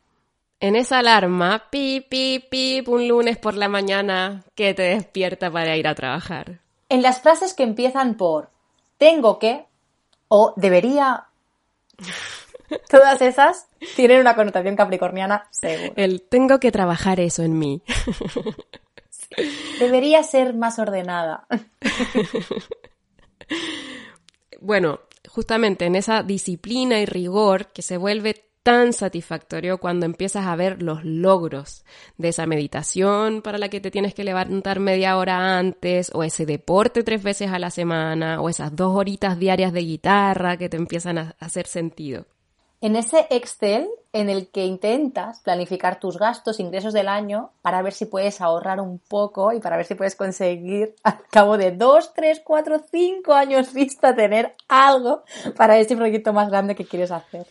en 0.59 0.75
esa 0.75 0.99
alarma, 0.99 1.69
pip, 1.69 2.07
pip, 2.09 2.49
pip, 2.49 2.87
un 2.87 3.07
lunes 3.07 3.37
por 3.37 3.55
la 3.55 3.69
mañana 3.69 4.43
que 4.55 4.73
te 4.73 4.83
despierta 4.83 5.51
para 5.51 5.75
ir 5.75 5.87
a 5.87 5.95
trabajar. 5.95 6.59
En 6.89 7.01
las 7.01 7.21
frases 7.21 7.53
que 7.53 7.63
empiezan 7.63 8.15
por 8.15 8.49
tengo 8.97 9.39
que 9.39 9.65
o 10.27 10.53
debería, 10.55 11.25
todas 12.89 13.21
esas 13.21 13.67
tienen 13.95 14.21
una 14.21 14.35
connotación 14.35 14.75
capricorniana 14.75 15.47
seguro. 15.51 15.93
El 15.95 16.21
tengo 16.21 16.59
que 16.59 16.71
trabajar 16.71 17.19
eso 17.19 17.43
en 17.43 17.57
mí. 17.57 17.81
Debería 19.79 20.23
ser 20.23 20.53
más 20.53 20.79
ordenada. 20.79 21.45
bueno, 24.61 25.01
justamente 25.27 25.85
en 25.85 25.95
esa 25.95 26.23
disciplina 26.23 26.99
y 26.99 27.05
rigor 27.05 27.67
que 27.67 27.81
se 27.81 27.97
vuelve 27.97 28.45
tan 28.66 28.93
satisfactorio 28.93 29.78
cuando 29.78 30.07
empiezas 30.07 30.47
a 30.47 30.55
ver 30.55 30.82
los 30.82 31.05
logros 31.05 31.86
de 32.18 32.30
esa 32.30 32.47
meditación 32.47 33.43
para 33.43 33.59
la 33.59 33.70
que 33.70 33.80
te 33.80 33.91
tienes 33.91 34.16
que 34.16 34.24
levantar 34.24 34.80
media 34.80 35.18
hora 35.18 35.59
antes, 35.59 36.09
o 36.16 36.24
ese 36.24 36.47
deporte 36.47 37.03
tres 37.03 37.22
veces 37.22 37.51
a 37.51 37.59
la 37.59 37.70
semana, 37.70 38.41
o 38.41 38.49
esas 38.49 38.76
dos 38.76 38.95
horitas 38.95 39.38
diarias 39.38 39.72
de 39.72 39.82
guitarra 39.82 40.57
que 40.57 40.68
te 40.68 40.78
empiezan 40.78 41.20
a 41.20 41.36
hacer 41.39 41.68
sentido. 41.68 42.26
En 42.82 42.95
ese 42.95 43.28
Excel 43.30 43.88
en 44.13 44.30
el 44.30 44.47
que 44.47 44.66
intentas 44.66 45.41
planificar 45.41 45.99
tus 45.99 46.18
gastos, 46.18 46.59
ingresos 46.59 46.93
del 46.93 47.07
año, 47.07 47.51
para 47.61 47.84
ver 47.84 47.93
si 47.93 48.05
puedes 48.05 48.41
ahorrar 48.41 48.82
un 48.82 48.97
poco 48.97 49.53
y 49.53 49.59
para 49.59 49.78
ver 49.78 49.86
si 49.86 49.93
puedes 49.93 50.16
conseguir 50.16 50.95
al 51.03 51.20
cabo 51.30 51.59
de 51.59 51.72
dos, 51.72 52.16
tres, 52.16 52.41
cuatro, 52.43 52.82
cinco 52.89 53.34
años 53.34 53.74
vista 53.74 54.16
tener 54.16 54.55
algo 54.68 55.22
para 55.55 55.78
ese 55.78 55.95
proyecto 55.95 56.34
más 56.34 56.49
grande 56.49 56.74
que 56.74 56.86
quieres 56.86 57.11
hacer 57.11 57.45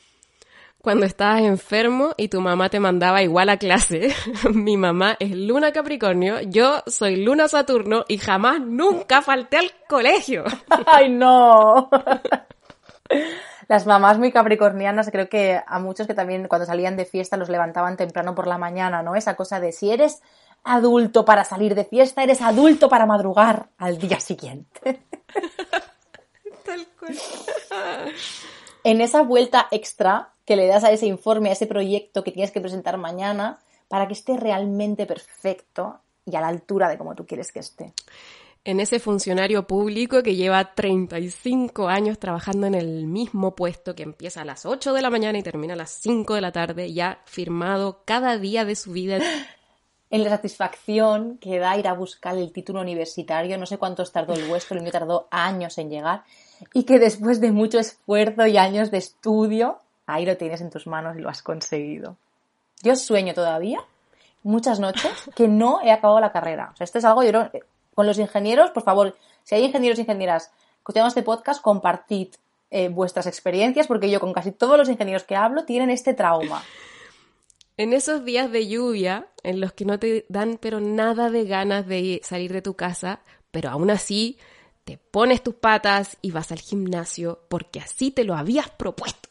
cuando 0.84 1.06
estabas 1.06 1.40
enfermo 1.40 2.10
y 2.18 2.28
tu 2.28 2.42
mamá 2.42 2.68
te 2.68 2.78
mandaba 2.78 3.22
igual 3.22 3.48
a 3.48 3.56
clase. 3.56 4.14
Mi 4.52 4.76
mamá 4.76 5.16
es 5.18 5.30
Luna 5.30 5.72
Capricornio, 5.72 6.42
yo 6.42 6.82
soy 6.86 7.16
Luna 7.16 7.48
Saturno 7.48 8.04
y 8.06 8.18
jamás 8.18 8.60
nunca 8.60 9.22
falté 9.22 9.56
al 9.56 9.72
colegio. 9.88 10.44
¡Ay, 10.86 11.08
no! 11.08 11.88
Las 13.68 13.86
mamás 13.86 14.18
muy 14.18 14.30
capricornianas, 14.30 15.10
creo 15.10 15.30
que 15.30 15.58
a 15.66 15.78
muchos 15.78 16.06
que 16.06 16.12
también 16.12 16.48
cuando 16.48 16.66
salían 16.66 16.98
de 16.98 17.06
fiesta 17.06 17.38
los 17.38 17.48
levantaban 17.48 17.96
temprano 17.96 18.34
por 18.34 18.46
la 18.46 18.58
mañana, 18.58 19.02
¿no? 19.02 19.16
Esa 19.16 19.36
cosa 19.36 19.58
de 19.58 19.72
si 19.72 19.90
eres 19.90 20.20
adulto 20.64 21.24
para 21.24 21.44
salir 21.44 21.74
de 21.74 21.86
fiesta, 21.86 22.22
eres 22.22 22.42
adulto 22.42 22.90
para 22.90 23.06
madrugar 23.06 23.70
al 23.78 23.96
día 23.96 24.20
siguiente. 24.20 25.02
Tal 26.66 26.86
cual. 26.98 27.16
En 28.84 29.00
esa 29.00 29.22
vuelta 29.22 29.66
extra 29.70 30.33
que 30.44 30.56
le 30.56 30.66
das 30.66 30.84
a 30.84 30.92
ese 30.92 31.06
informe, 31.06 31.48
a 31.48 31.52
ese 31.52 31.66
proyecto 31.66 32.24
que 32.24 32.32
tienes 32.32 32.50
que 32.50 32.60
presentar 32.60 32.98
mañana, 32.98 33.58
para 33.88 34.06
que 34.06 34.14
esté 34.14 34.36
realmente 34.36 35.06
perfecto 35.06 36.00
y 36.26 36.36
a 36.36 36.40
la 36.40 36.48
altura 36.48 36.88
de 36.88 36.98
como 36.98 37.14
tú 37.14 37.26
quieres 37.26 37.52
que 37.52 37.60
esté. 37.60 37.92
En 38.66 38.80
ese 38.80 38.98
funcionario 38.98 39.66
público 39.66 40.22
que 40.22 40.36
lleva 40.36 40.74
35 40.74 41.86
años 41.86 42.18
trabajando 42.18 42.66
en 42.66 42.74
el 42.74 43.06
mismo 43.06 43.54
puesto, 43.54 43.94
que 43.94 44.04
empieza 44.04 44.40
a 44.40 44.46
las 44.46 44.64
8 44.64 44.94
de 44.94 45.02
la 45.02 45.10
mañana 45.10 45.38
y 45.38 45.42
termina 45.42 45.74
a 45.74 45.76
las 45.76 45.90
5 46.00 46.34
de 46.34 46.40
la 46.40 46.50
tarde, 46.50 46.90
ya 46.90 47.20
firmado 47.26 48.00
cada 48.06 48.38
día 48.38 48.64
de 48.64 48.74
su 48.74 48.92
vida. 48.92 49.18
En 50.10 50.22
la 50.22 50.30
satisfacción 50.30 51.38
que 51.38 51.58
da 51.58 51.76
ir 51.76 51.88
a 51.88 51.92
buscar 51.92 52.36
el 52.36 52.52
título 52.52 52.80
universitario, 52.80 53.58
no 53.58 53.66
sé 53.66 53.78
cuántos 53.78 54.12
tardó 54.12 54.34
el 54.34 54.44
vuestro, 54.44 54.76
el 54.76 54.84
mío 54.84 54.92
tardó 54.92 55.26
años 55.32 55.76
en 55.78 55.90
llegar, 55.90 56.22
y 56.72 56.84
que 56.84 57.00
después 57.00 57.40
de 57.40 57.50
mucho 57.50 57.80
esfuerzo 57.80 58.46
y 58.46 58.56
años 58.56 58.92
de 58.92 58.98
estudio, 58.98 59.80
ahí 60.06 60.26
lo 60.26 60.36
tienes 60.36 60.60
en 60.60 60.70
tus 60.70 60.86
manos 60.86 61.16
y 61.16 61.20
lo 61.20 61.28
has 61.28 61.42
conseguido. 61.42 62.16
Yo 62.82 62.96
sueño 62.96 63.34
todavía, 63.34 63.80
muchas 64.42 64.80
noches, 64.80 65.12
que 65.36 65.48
no 65.48 65.80
he 65.82 65.90
acabado 65.90 66.20
la 66.20 66.32
carrera. 66.32 66.70
O 66.72 66.76
sea, 66.76 66.84
esto 66.84 66.98
es 66.98 67.04
algo, 67.04 67.22
yo 67.22 67.48
con 67.94 68.06
los 68.06 68.18
ingenieros, 68.18 68.70
por 68.70 68.82
favor, 68.82 69.16
si 69.44 69.54
hay 69.54 69.64
ingenieros 69.64 69.98
e 69.98 70.02
ingenieras 70.02 70.50
escuchando 70.78 71.08
este 71.08 71.22
podcast, 71.22 71.62
compartid 71.62 72.28
eh, 72.70 72.88
vuestras 72.88 73.26
experiencias, 73.26 73.86
porque 73.86 74.10
yo 74.10 74.20
con 74.20 74.32
casi 74.32 74.52
todos 74.52 74.76
los 74.76 74.88
ingenieros 74.88 75.24
que 75.24 75.36
hablo 75.36 75.64
tienen 75.64 75.90
este 75.90 76.14
trauma. 76.14 76.62
En 77.76 77.92
esos 77.92 78.24
días 78.24 78.52
de 78.52 78.68
lluvia, 78.68 79.26
en 79.42 79.60
los 79.60 79.72
que 79.72 79.84
no 79.84 79.98
te 79.98 80.26
dan 80.28 80.58
pero 80.60 80.78
nada 80.78 81.28
de 81.28 81.44
ganas 81.44 81.88
de 81.88 82.20
salir 82.22 82.52
de 82.52 82.62
tu 82.62 82.74
casa, 82.74 83.18
pero 83.50 83.68
aún 83.68 83.90
así 83.90 84.38
te 84.84 84.96
pones 84.96 85.42
tus 85.42 85.56
patas 85.56 86.16
y 86.22 86.30
vas 86.30 86.52
al 86.52 86.60
gimnasio 86.60 87.40
porque 87.48 87.80
así 87.80 88.12
te 88.12 88.22
lo 88.22 88.36
habías 88.36 88.70
propuesto. 88.70 89.28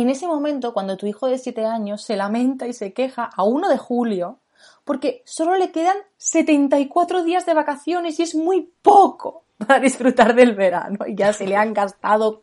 En 0.00 0.10
ese 0.10 0.28
momento, 0.28 0.72
cuando 0.72 0.96
tu 0.96 1.08
hijo 1.08 1.26
de 1.26 1.38
7 1.38 1.64
años 1.64 2.04
se 2.04 2.14
lamenta 2.14 2.68
y 2.68 2.72
se 2.72 2.92
queja 2.92 3.28
a 3.34 3.42
1 3.42 3.68
de 3.68 3.78
julio, 3.78 4.38
porque 4.84 5.24
solo 5.26 5.56
le 5.56 5.72
quedan 5.72 5.96
74 6.18 7.24
días 7.24 7.44
de 7.46 7.54
vacaciones 7.54 8.20
y 8.20 8.22
es 8.22 8.36
muy 8.36 8.70
poco 8.80 9.42
para 9.58 9.80
disfrutar 9.80 10.36
del 10.36 10.54
verano 10.54 10.98
y 11.04 11.16
ya 11.16 11.32
se 11.32 11.48
le 11.48 11.56
han 11.56 11.74
gastado 11.74 12.42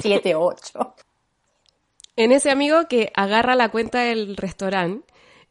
7, 0.00 0.34
8. 0.34 0.94
En 2.16 2.32
ese 2.32 2.50
amigo 2.50 2.88
que 2.88 3.12
agarra 3.14 3.54
la 3.54 3.70
cuenta 3.70 4.00
del 4.00 4.36
restaurante 4.36 5.06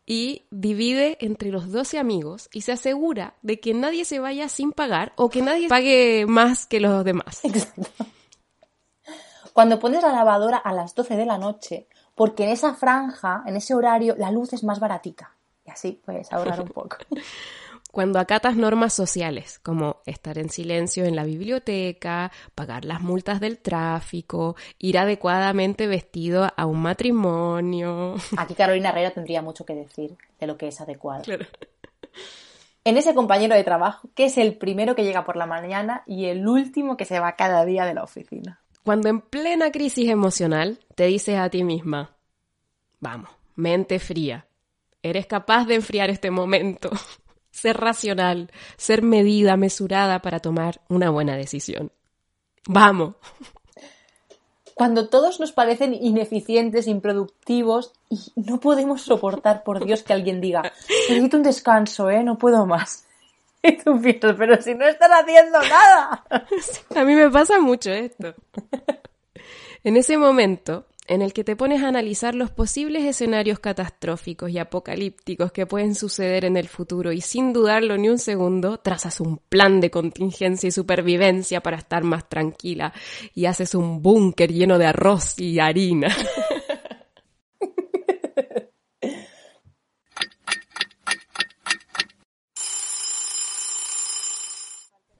y 0.06 0.44
divide 0.52 1.18
entre 1.22 1.52
los 1.52 1.72
12 1.72 1.98
amigos 1.98 2.50
y 2.52 2.64
se 2.64 2.74
asegura 2.74 3.36
de 3.42 3.62
que 3.62 3.74
nadie 3.74 4.04
se 4.04 4.20
vaya 4.20 4.50
sin 4.50 4.74
pagar 4.74 5.14
o 5.16 5.30
que 5.30 5.42
nadie 5.42 5.70
pague 5.70 6.26
más 6.28 6.66
que 6.66 6.82
los 6.82 7.06
demás. 7.06 7.40
Exacto. 7.46 8.06
Cuando 9.58 9.80
pones 9.80 10.04
la 10.04 10.12
lavadora 10.12 10.58
a 10.58 10.72
las 10.72 10.94
12 10.94 11.18
de 11.18 11.26
la 11.26 11.40
noche, 11.40 11.88
porque 12.14 12.44
en 12.44 12.52
esa 12.52 12.76
franja, 12.76 13.42
en 13.48 13.56
ese 13.56 13.74
horario, 13.74 14.14
la 14.16 14.30
luz 14.30 14.54
es 14.54 14.64
más 14.64 14.80
baratita. 14.80 15.34
Y 15.66 15.72
así 15.72 16.00
puedes 16.06 16.32
ahorrar 16.32 16.62
un 16.62 16.68
poco. 16.68 16.98
Cuando 17.92 18.20
acatas 18.20 18.56
normas 18.56 18.94
sociales, 18.94 19.58
como 19.58 20.04
estar 20.06 20.38
en 20.38 20.52
silencio 20.52 21.06
en 21.06 21.16
la 21.16 21.24
biblioteca, 21.24 22.32
pagar 22.54 22.86
las 22.86 23.02
multas 23.02 23.40
del 23.40 23.58
tráfico, 23.58 24.56
ir 24.78 25.00
adecuadamente 25.00 25.88
vestido 25.88 26.48
a 26.56 26.66
un 26.68 26.80
matrimonio. 26.80 28.14
Aquí 28.38 28.54
Carolina 28.54 28.90
Herrera 28.90 29.10
tendría 29.10 29.42
mucho 29.42 29.66
que 29.66 29.74
decir 29.74 30.16
de 30.40 30.46
lo 30.46 30.56
que 30.56 30.68
es 30.68 30.80
adecuado. 30.82 31.24
En 32.84 32.96
ese 32.96 33.16
compañero 33.16 33.56
de 33.56 33.64
trabajo, 33.64 34.08
que 34.14 34.26
es 34.26 34.38
el 34.38 34.56
primero 34.56 34.94
que 34.94 35.04
llega 35.04 35.26
por 35.26 35.36
la 35.36 35.48
mañana 35.48 36.04
y 36.06 36.26
el 36.26 36.48
último 36.48 36.96
que 36.96 37.06
se 37.06 37.20
va 37.20 37.36
cada 37.36 37.66
día 37.66 37.86
de 37.86 37.96
la 37.96 38.04
oficina. 38.04 38.62
Cuando 38.88 39.10
en 39.10 39.20
plena 39.20 39.70
crisis 39.70 40.08
emocional 40.08 40.80
te 40.96 41.08
dices 41.08 41.38
a 41.38 41.50
ti 41.50 41.66
misma, 41.66 42.16
vamos, 43.02 43.30
mente 43.54 44.00
fría, 44.00 44.48
eres 45.04 45.28
capaz 45.28 45.66
de 45.66 45.76
enfriar 45.76 46.10
este 46.10 46.32
momento 46.32 46.92
ser 47.52 47.76
racional, 47.76 48.50
ser 48.78 49.02
medida, 49.02 49.58
mesurada 49.58 50.22
para 50.22 50.40
tomar 50.40 50.80
una 50.88 51.10
buena 51.10 51.36
decisión. 51.36 51.92
Vamos. 52.66 53.16
Cuando 54.74 55.10
todos 55.10 55.42
nos 55.42 55.52
parecen 55.52 55.94
ineficientes, 55.94 56.88
improductivos 56.88 57.92
y 58.10 58.32
no 58.38 58.62
podemos 58.62 59.02
soportar, 59.02 59.66
por 59.66 59.84
Dios, 59.84 60.04
que 60.04 60.14
alguien 60.14 60.40
diga, 60.40 60.72
necesito 61.10 61.36
un 61.36 61.44
descanso, 61.44 62.10
¿eh? 62.10 62.24
No 62.24 62.38
puedo 62.38 62.66
más. 62.66 63.06
Pero 63.62 64.62
si 64.62 64.76
no 64.76 64.86
estás 64.86 65.10
haciendo 65.12 65.60
nada. 65.62 66.26
a 66.96 67.04
mí 67.04 67.16
me 67.16 67.30
pasa 67.30 67.60
mucho 67.60 67.92
esto. 67.92 68.34
En 69.84 69.96
ese 69.96 70.18
momento, 70.18 70.86
en 71.08 71.22
el 71.22 71.34
que 71.34 71.44
te 71.44 71.56
pones 71.56 71.82
a 71.84 71.88
analizar 71.88 72.36
los 72.36 72.52
posibles 72.52 73.06
escenarios 73.06 73.60
catastróficos 73.60 74.52
y 74.52 74.60
apocalípticos 74.60 75.52
que 75.52 75.66
pueden 75.66 75.96
suceder 75.96 76.44
en 76.46 76.58
el 76.58 76.68
futuro 76.68 77.12
y 77.12 77.22
sin 77.22 77.54
dudarlo 77.54 77.98
ni 77.98 78.10
un 78.10 78.20
segundo, 78.20 78.80
trazas 78.80 79.22
un 79.22 79.38
plan 79.38 79.80
de 79.80 79.90
contingencia 79.90 80.68
y 80.68 80.72
supervivencia 80.72 81.62
para 81.62 81.78
estar 81.78 82.04
más 82.04 82.28
tranquila 82.28 82.94
y 83.34 83.46
haces 83.46 83.76
un 83.76 84.02
búnker 84.02 84.52
lleno 84.52 84.78
de 84.78 84.88
arroz 84.88 85.40
y 85.40 85.60
harina. 85.60 86.14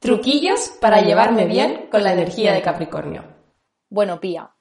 Truquillos 0.08 0.70
para 0.80 1.02
llevarme 1.02 1.48
bien 1.48 1.90
con 1.92 2.02
la 2.02 2.14
energía 2.14 2.54
de 2.54 2.62
Capricornio. 2.62 3.26
Bueno, 3.90 4.22
Pía, 4.22 4.52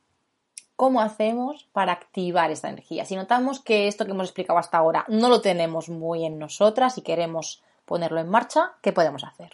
¿Cómo 0.75 1.01
hacemos 1.01 1.69
para 1.73 1.93
activar 1.93 2.51
esta 2.51 2.69
energía? 2.69 3.05
Si 3.05 3.15
notamos 3.15 3.61
que 3.61 3.87
esto 3.87 4.05
que 4.05 4.11
hemos 4.11 4.27
explicado 4.27 4.59
hasta 4.59 4.77
ahora 4.77 5.05
no 5.07 5.29
lo 5.29 5.41
tenemos 5.41 5.89
muy 5.89 6.25
en 6.25 6.41
nosotras 6.41 6.99
y 6.99 7.03
queremos 7.03 7.63
ponerlo 7.85 8.19
en 8.19 8.29
marcha, 8.29 8.73
¿qué 8.83 8.93
podemos 8.93 9.23
hacer? 9.23 9.53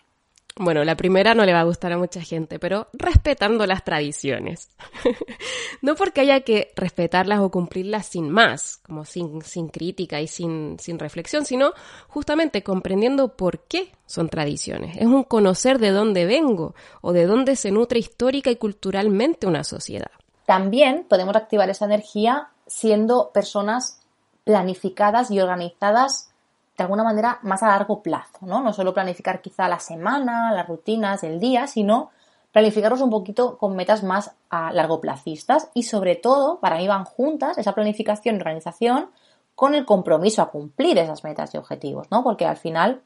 Bueno, 0.57 0.85
la 0.85 0.97
primera 0.97 1.35
no 1.35 1.47
le 1.47 1.53
va 1.53 1.61
a 1.61 1.65
gustar 1.65 1.93
a 1.93 1.99
mucha 1.99 2.21
gente, 2.21 2.59
pero 2.59 2.89
respetando 2.93 3.67
las 3.67 3.85
tradiciones. 3.85 4.69
no 5.83 5.95
porque 5.95 6.21
haya 6.21 6.41
que 6.41 6.73
respetarlas 6.77 7.41
o 7.41 7.51
cumplirlas 7.51 8.07
sin 8.07 8.29
más, 8.29 8.79
como 8.87 9.05
sin, 9.05 9.41
sin 9.43 9.69
crítica 9.69 10.21
y 10.21 10.27
sin, 10.27 10.79
sin 10.79 10.99
reflexión, 10.99 11.47
sino 11.47 11.73
justamente 12.09 12.63
comprendiendo 12.63 13.35
por 13.35 13.61
qué 13.61 13.93
son 14.05 14.29
tradiciones. 14.29 14.97
Es 14.99 15.07
un 15.07 15.25
conocer 15.25 15.79
de 15.79 15.91
dónde 15.91 16.27
vengo 16.27 16.75
o 17.01 17.13
de 17.13 17.25
dónde 17.25 17.57
se 17.57 17.71
nutre 17.71 17.99
histórica 17.99 18.51
y 18.51 18.57
culturalmente 18.57 19.47
una 19.47 19.65
sociedad. 19.65 20.11
También 20.45 21.07
podemos 21.09 21.35
activar 21.35 21.71
esa 21.71 21.87
energía 21.87 22.49
siendo 22.67 23.31
personas 23.33 24.01
planificadas 24.45 25.31
y 25.31 25.41
organizadas 25.41 26.32
de 26.77 26.85
alguna 26.85 27.05
manera 27.05 27.39
más 27.43 27.63
a 27.63 27.69
largo 27.69 28.03
plazo, 28.03 28.39
¿no? 28.43 28.63
No 28.63 28.73
solo 28.73 28.95
planificar 28.95 29.41
quizá 29.41 29.69
la 29.69 29.79
semana, 29.79 30.53
las 30.53 30.67
rutinas, 30.67 31.23
el 31.23 31.39
día, 31.39 31.67
sino 31.67 32.11
planificarlos 32.51 33.01
un 33.01 33.11
poquito 33.11 33.59
con 33.59 33.77
metas 33.77 34.03
más 34.03 34.33
a 34.51 34.73
largo 34.73 35.01
placistas 35.01 35.71
y 35.75 35.85
sobre 35.85 36.17
todo, 36.17 36.61
para 36.61 36.77
mí 36.77 36.87
van 36.87 37.05
juntas 37.05 37.59
esa 37.59 37.75
planificación 37.75 38.37
y 38.37 38.39
organización 38.39 39.11
con 39.55 39.75
el 39.75 39.85
compromiso 39.85 40.43
a 40.43 40.51
cumplir 40.51 40.99
esas 40.99 41.25
metas 41.25 41.55
y 41.55 41.59
objetivos, 41.59 42.11
¿no? 42.11 42.23
Porque 42.23 42.47
al 42.47 42.57
final, 42.57 43.03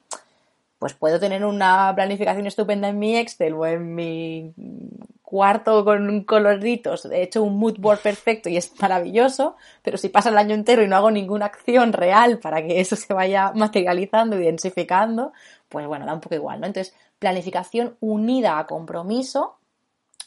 pues 0.78 0.94
puedo 0.94 1.18
tener 1.18 1.44
una 1.44 1.92
planificación 1.94 2.46
estupenda 2.46 2.88
en 2.88 2.98
mi 2.98 3.16
Excel 3.16 3.54
o 3.54 3.66
en 3.66 3.94
mi 3.94 4.54
cuarto 5.26 5.84
con 5.84 6.22
coloritos, 6.22 7.04
he 7.06 7.22
hecho 7.22 7.42
un 7.42 7.58
mood 7.58 7.78
board 7.78 7.98
perfecto 7.98 8.48
y 8.48 8.56
es 8.56 8.72
maravilloso, 8.80 9.56
pero 9.82 9.98
si 9.98 10.08
pasa 10.08 10.28
el 10.28 10.38
año 10.38 10.54
entero 10.54 10.84
y 10.84 10.88
no 10.88 10.94
hago 10.94 11.10
ninguna 11.10 11.46
acción 11.46 11.92
real 11.92 12.38
para 12.38 12.64
que 12.64 12.80
eso 12.80 12.94
se 12.94 13.12
vaya 13.12 13.50
materializando 13.52 14.38
y 14.38 14.44
densificando, 14.44 15.32
pues 15.68 15.86
bueno, 15.88 16.06
da 16.06 16.14
un 16.14 16.20
poco 16.20 16.36
igual, 16.36 16.60
¿no? 16.60 16.66
Entonces, 16.66 16.94
planificación 17.18 17.96
unida 17.98 18.58
a 18.58 18.68
compromiso 18.68 19.56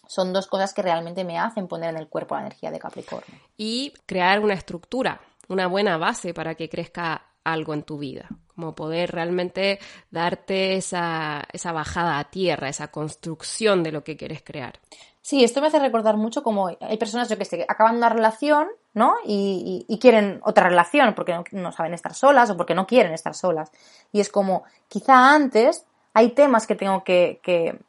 son 0.06 0.34
dos 0.34 0.48
cosas 0.48 0.74
que 0.74 0.82
realmente 0.82 1.24
me 1.24 1.38
hacen 1.38 1.68
poner 1.68 1.92
en 1.92 1.98
el 1.98 2.10
cuerpo 2.10 2.36
la 2.36 2.42
energía 2.42 2.72
de 2.72 2.80
Capricornio. 2.80 3.40
Y 3.56 3.94
crear 4.06 4.42
una 4.42 4.56
estructura, 4.56 5.22
una 5.48 5.68
buena 5.68 5.98
base 5.98 6.34
para 6.34 6.56
que 6.56 6.68
crezca 6.68 7.28
algo 7.46 7.74
en 7.74 7.84
tu 7.84 8.00
vida, 8.00 8.28
como 8.60 8.76
poder 8.76 9.12
realmente 9.12 9.80
darte 10.12 10.76
esa, 10.76 11.44
esa 11.54 11.72
bajada 11.72 12.20
a 12.20 12.26
tierra, 12.26 12.68
esa 12.68 12.90
construcción 12.90 13.84
de 13.84 13.94
lo 13.94 14.04
que 14.04 14.18
quieres 14.18 14.42
crear. 14.44 14.80
Sí, 15.22 15.46
esto 15.46 15.62
me 15.62 15.68
hace 15.68 15.80
recordar 15.80 16.18
mucho 16.18 16.44
como 16.44 16.68
hay 16.68 16.98
personas, 16.98 17.30
yo 17.30 17.38
que 17.38 17.46
sé, 17.46 17.66
acaban 17.70 17.96
una 17.96 18.10
relación, 18.10 18.68
¿no? 18.94 19.16
Y, 19.26 19.86
quieren 20.02 20.42
otra 20.44 20.68
relación 20.68 21.14
porque 21.14 21.42
no, 21.52 21.72
saben 21.72 21.94
estar 21.94 22.14
solas 22.14 22.50
o 22.50 22.58
porque 22.58 22.76
no 22.76 22.86
quieren 22.86 23.14
estar 23.14 23.34
solas. 23.34 23.72
Y 24.12 24.20
es 24.20 24.30
como, 24.30 24.64
quizá 24.90 25.34
antes 25.34 25.86
hay 26.14 26.30
temas 26.32 26.68
que 26.68 26.76
tengo 26.76 27.04
que, 27.06 27.40
que, 27.42 27.80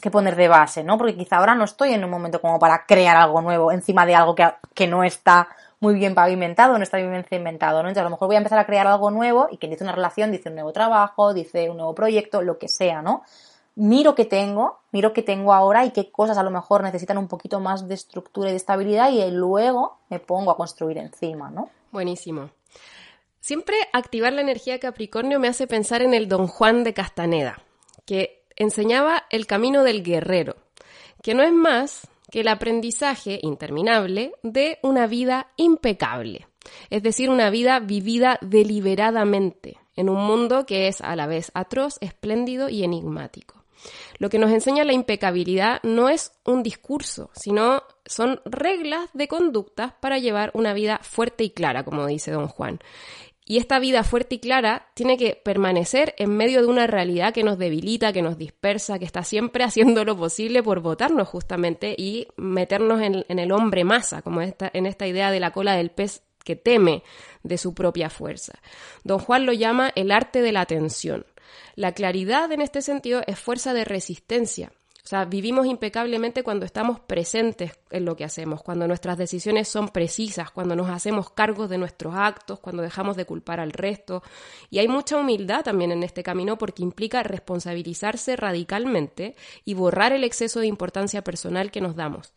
que, 0.00 0.10
poner 0.10 0.36
de 0.36 0.48
base, 0.48 0.84
¿no? 0.84 0.96
Porque 0.96 1.16
quizá 1.16 1.36
ahora 1.36 1.54
no 1.54 1.64
estoy 1.64 1.92
en 1.92 2.04
un 2.04 2.10
momento 2.10 2.40
como 2.40 2.58
para 2.58 2.86
crear 2.86 3.16
algo 3.16 3.42
nuevo 3.42 3.72
encima 3.72 4.06
de 4.06 4.14
algo 4.14 4.34
que, 4.34 4.48
que 4.72 4.86
no 4.86 5.04
está 5.04 5.48
muy 5.84 5.96
bien 5.96 6.14
pavimentado, 6.14 6.78
no 6.78 6.82
está 6.82 6.96
bien 6.96 7.24
cimentado, 7.28 7.82
¿no? 7.82 7.90
Entonces 7.90 8.00
a 8.00 8.04
lo 8.04 8.10
mejor 8.10 8.28
voy 8.28 8.36
a 8.36 8.38
empezar 8.38 8.58
a 8.58 8.64
crear 8.64 8.86
algo 8.86 9.10
nuevo 9.10 9.48
y 9.50 9.58
que 9.58 9.68
dice 9.68 9.84
una 9.84 9.92
relación, 9.92 10.32
dice 10.32 10.48
un 10.48 10.54
nuevo 10.54 10.72
trabajo, 10.72 11.34
dice 11.34 11.68
un 11.68 11.76
nuevo 11.76 11.94
proyecto, 11.94 12.40
lo 12.40 12.58
que 12.58 12.68
sea, 12.68 13.02
¿no? 13.02 13.22
Miro 13.76 14.14
qué 14.14 14.24
tengo, 14.24 14.80
miro 14.92 15.12
qué 15.12 15.22
tengo 15.22 15.52
ahora 15.52 15.84
y 15.84 15.90
qué 15.90 16.10
cosas 16.10 16.38
a 16.38 16.42
lo 16.42 16.50
mejor 16.50 16.82
necesitan 16.82 17.18
un 17.18 17.28
poquito 17.28 17.60
más 17.60 17.86
de 17.86 17.94
estructura 17.94 18.48
y 18.48 18.52
de 18.52 18.56
estabilidad 18.56 19.10
y 19.10 19.30
luego 19.30 19.98
me 20.08 20.20
pongo 20.20 20.52
a 20.52 20.56
construir 20.56 20.96
encima, 20.96 21.50
¿no? 21.50 21.68
Buenísimo. 21.92 22.48
Siempre 23.40 23.76
activar 23.92 24.32
la 24.32 24.40
energía 24.40 24.80
Capricornio 24.80 25.38
me 25.38 25.48
hace 25.48 25.66
pensar 25.66 26.00
en 26.00 26.14
el 26.14 26.28
Don 26.28 26.46
Juan 26.46 26.82
de 26.82 26.94
Castaneda, 26.94 27.58
que 28.06 28.42
enseñaba 28.56 29.24
el 29.28 29.46
camino 29.46 29.82
del 29.82 30.02
guerrero, 30.02 30.56
que 31.22 31.34
no 31.34 31.42
es 31.42 31.52
más 31.52 32.08
que 32.34 32.40
el 32.40 32.48
aprendizaje 32.48 33.38
interminable 33.42 34.32
de 34.42 34.80
una 34.82 35.06
vida 35.06 35.52
impecable, 35.54 36.48
es 36.90 37.00
decir, 37.00 37.30
una 37.30 37.48
vida 37.48 37.78
vivida 37.78 38.40
deliberadamente 38.40 39.78
en 39.94 40.08
un 40.10 40.26
mundo 40.26 40.66
que 40.66 40.88
es 40.88 41.00
a 41.00 41.14
la 41.14 41.28
vez 41.28 41.52
atroz, 41.54 41.96
espléndido 42.00 42.68
y 42.68 42.82
enigmático. 42.82 43.62
Lo 44.18 44.30
que 44.30 44.40
nos 44.40 44.50
enseña 44.50 44.82
la 44.82 44.92
impecabilidad 44.92 45.80
no 45.84 46.08
es 46.08 46.32
un 46.44 46.64
discurso, 46.64 47.30
sino 47.34 47.84
son 48.04 48.40
reglas 48.44 49.10
de 49.12 49.28
conducta 49.28 49.96
para 50.00 50.18
llevar 50.18 50.50
una 50.54 50.72
vida 50.72 50.98
fuerte 51.04 51.44
y 51.44 51.50
clara, 51.50 51.84
como 51.84 52.04
dice 52.04 52.32
don 52.32 52.48
Juan. 52.48 52.80
Y 53.46 53.58
esta 53.58 53.78
vida 53.78 54.04
fuerte 54.04 54.36
y 54.36 54.38
clara 54.38 54.88
tiene 54.94 55.18
que 55.18 55.40
permanecer 55.44 56.14
en 56.16 56.34
medio 56.34 56.62
de 56.62 56.68
una 56.68 56.86
realidad 56.86 57.34
que 57.34 57.42
nos 57.42 57.58
debilita, 57.58 58.12
que 58.12 58.22
nos 58.22 58.38
dispersa, 58.38 58.98
que 58.98 59.04
está 59.04 59.22
siempre 59.22 59.64
haciendo 59.64 60.04
lo 60.04 60.16
posible 60.16 60.62
por 60.62 60.80
votarnos 60.80 61.28
justamente 61.28 61.94
y 61.96 62.28
meternos 62.36 63.02
en, 63.02 63.24
el 63.28 63.52
hombre 63.52 63.84
masa, 63.84 64.22
como 64.22 64.40
en 64.40 64.86
esta 64.86 65.06
idea 65.06 65.30
de 65.30 65.40
la 65.40 65.50
cola 65.50 65.76
del 65.76 65.90
pez 65.90 66.22
que 66.44 66.56
teme 66.56 67.02
de 67.42 67.58
su 67.58 67.74
propia 67.74 68.10
fuerza. 68.10 68.54
Don 69.02 69.18
Juan 69.18 69.46
lo 69.46 69.52
llama 69.52 69.90
el 69.94 70.10
arte 70.10 70.42
de 70.42 70.52
la 70.52 70.60
atención. 70.60 71.26
La 71.74 71.92
claridad 71.92 72.52
en 72.52 72.60
este 72.60 72.82
sentido 72.82 73.22
es 73.26 73.38
fuerza 73.38 73.74
de 73.74 73.84
resistencia, 73.84 74.72
o 75.04 75.06
sea, 75.06 75.26
vivimos 75.26 75.66
impecablemente 75.66 76.42
cuando 76.42 76.64
estamos 76.64 76.98
presentes 76.98 77.72
en 77.90 78.06
lo 78.06 78.16
que 78.16 78.24
hacemos, 78.24 78.62
cuando 78.62 78.88
nuestras 78.88 79.18
decisiones 79.18 79.68
son 79.68 79.90
precisas, 79.90 80.50
cuando 80.50 80.74
nos 80.74 80.88
hacemos 80.88 81.28
cargos 81.28 81.68
de 81.68 81.76
nuestros 81.76 82.14
actos, 82.14 82.58
cuando 82.58 82.82
dejamos 82.82 83.14
de 83.14 83.26
culpar 83.26 83.60
al 83.60 83.72
resto. 83.72 84.22
Y 84.70 84.78
hay 84.78 84.88
mucha 84.88 85.18
humildad 85.18 85.62
también 85.62 85.92
en 85.92 86.04
este 86.04 86.22
camino 86.22 86.56
porque 86.56 86.82
implica 86.82 87.22
responsabilizarse 87.22 88.34
radicalmente 88.34 89.36
y 89.66 89.74
borrar 89.74 90.14
el 90.14 90.24
exceso 90.24 90.60
de 90.60 90.68
importancia 90.68 91.22
personal 91.22 91.70
que 91.70 91.82
nos 91.82 91.96
damos. 91.96 92.32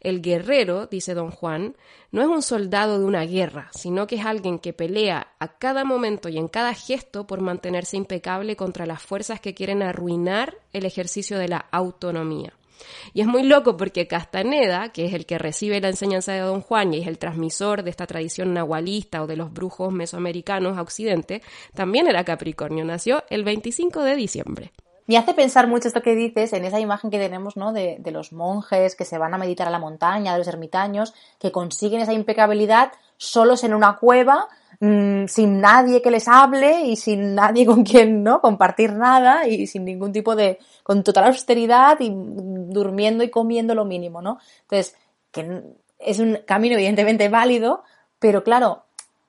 El 0.00 0.22
guerrero, 0.22 0.86
dice 0.86 1.14
don 1.14 1.30
Juan, 1.30 1.76
no 2.10 2.22
es 2.22 2.28
un 2.28 2.42
soldado 2.42 2.98
de 2.98 3.04
una 3.04 3.24
guerra, 3.24 3.70
sino 3.72 4.06
que 4.06 4.16
es 4.16 4.24
alguien 4.24 4.58
que 4.58 4.72
pelea 4.72 5.34
a 5.38 5.58
cada 5.58 5.84
momento 5.84 6.28
y 6.28 6.38
en 6.38 6.48
cada 6.48 6.74
gesto 6.74 7.26
por 7.26 7.40
mantenerse 7.40 7.96
impecable 7.96 8.56
contra 8.56 8.86
las 8.86 9.02
fuerzas 9.02 9.40
que 9.40 9.54
quieren 9.54 9.82
arruinar 9.82 10.56
el 10.72 10.84
ejercicio 10.84 11.38
de 11.38 11.48
la 11.48 11.66
autonomía. 11.70 12.54
Y 13.12 13.20
es 13.20 13.26
muy 13.26 13.42
loco 13.42 13.76
porque 13.76 14.06
Castaneda, 14.06 14.92
que 14.92 15.06
es 15.06 15.12
el 15.12 15.26
que 15.26 15.38
recibe 15.38 15.80
la 15.80 15.88
enseñanza 15.88 16.32
de 16.32 16.40
Don 16.40 16.60
Juan 16.60 16.94
y 16.94 16.98
es 16.98 17.06
el 17.06 17.18
transmisor 17.18 17.82
de 17.82 17.90
esta 17.90 18.06
tradición 18.06 18.54
nahualista 18.54 19.22
o 19.22 19.26
de 19.26 19.36
los 19.36 19.52
brujos 19.52 19.92
mesoamericanos 19.92 20.78
a 20.78 20.82
Occidente, 20.82 21.42
también 21.74 22.06
era 22.06 22.24
Capricornio, 22.24 22.84
nació 22.84 23.24
el 23.30 23.44
25 23.44 24.02
de 24.02 24.16
diciembre. 24.16 24.72
Me 25.08 25.16
hace 25.16 25.32
pensar 25.32 25.66
mucho 25.66 25.88
esto 25.88 26.02
que 26.02 26.14
dices 26.14 26.52
en 26.52 26.66
esa 26.66 26.78
imagen 26.78 27.10
que 27.10 27.18
tenemos, 27.18 27.56
¿no? 27.56 27.72
De, 27.72 27.96
de, 27.98 28.10
los 28.10 28.32
monjes 28.34 28.94
que 28.94 29.06
se 29.06 29.16
van 29.16 29.32
a 29.32 29.38
meditar 29.38 29.66
a 29.66 29.70
la 29.70 29.78
montaña, 29.78 30.32
de 30.32 30.38
los 30.38 30.48
ermitaños, 30.48 31.14
que 31.40 31.50
consiguen 31.50 32.02
esa 32.02 32.12
impecabilidad 32.12 32.92
solos 33.16 33.64
en 33.64 33.72
una 33.72 33.96
cueva, 33.96 34.48
mmm, 34.80 35.24
sin 35.26 35.62
nadie 35.62 36.02
que 36.02 36.10
les 36.10 36.28
hable 36.28 36.82
y 36.82 36.96
sin 36.96 37.34
nadie 37.34 37.64
con 37.64 37.84
quien, 37.84 38.22
¿no? 38.22 38.42
Compartir 38.42 38.92
nada 38.92 39.46
y 39.46 39.66
sin 39.66 39.86
ningún 39.86 40.12
tipo 40.12 40.36
de, 40.36 40.58
con 40.82 41.02
total 41.02 41.24
austeridad 41.24 41.98
y 42.00 42.12
durmiendo 42.12 43.24
y 43.24 43.30
comiendo 43.30 43.74
lo 43.74 43.86
mínimo, 43.86 44.20
¿no? 44.20 44.38
Entonces, 44.62 44.94
que 45.32 45.62
es 45.98 46.18
un 46.18 46.40
camino 46.46 46.74
evidentemente 46.74 47.30
válido, 47.30 47.82
pero 48.18 48.44
claro, 48.44 48.84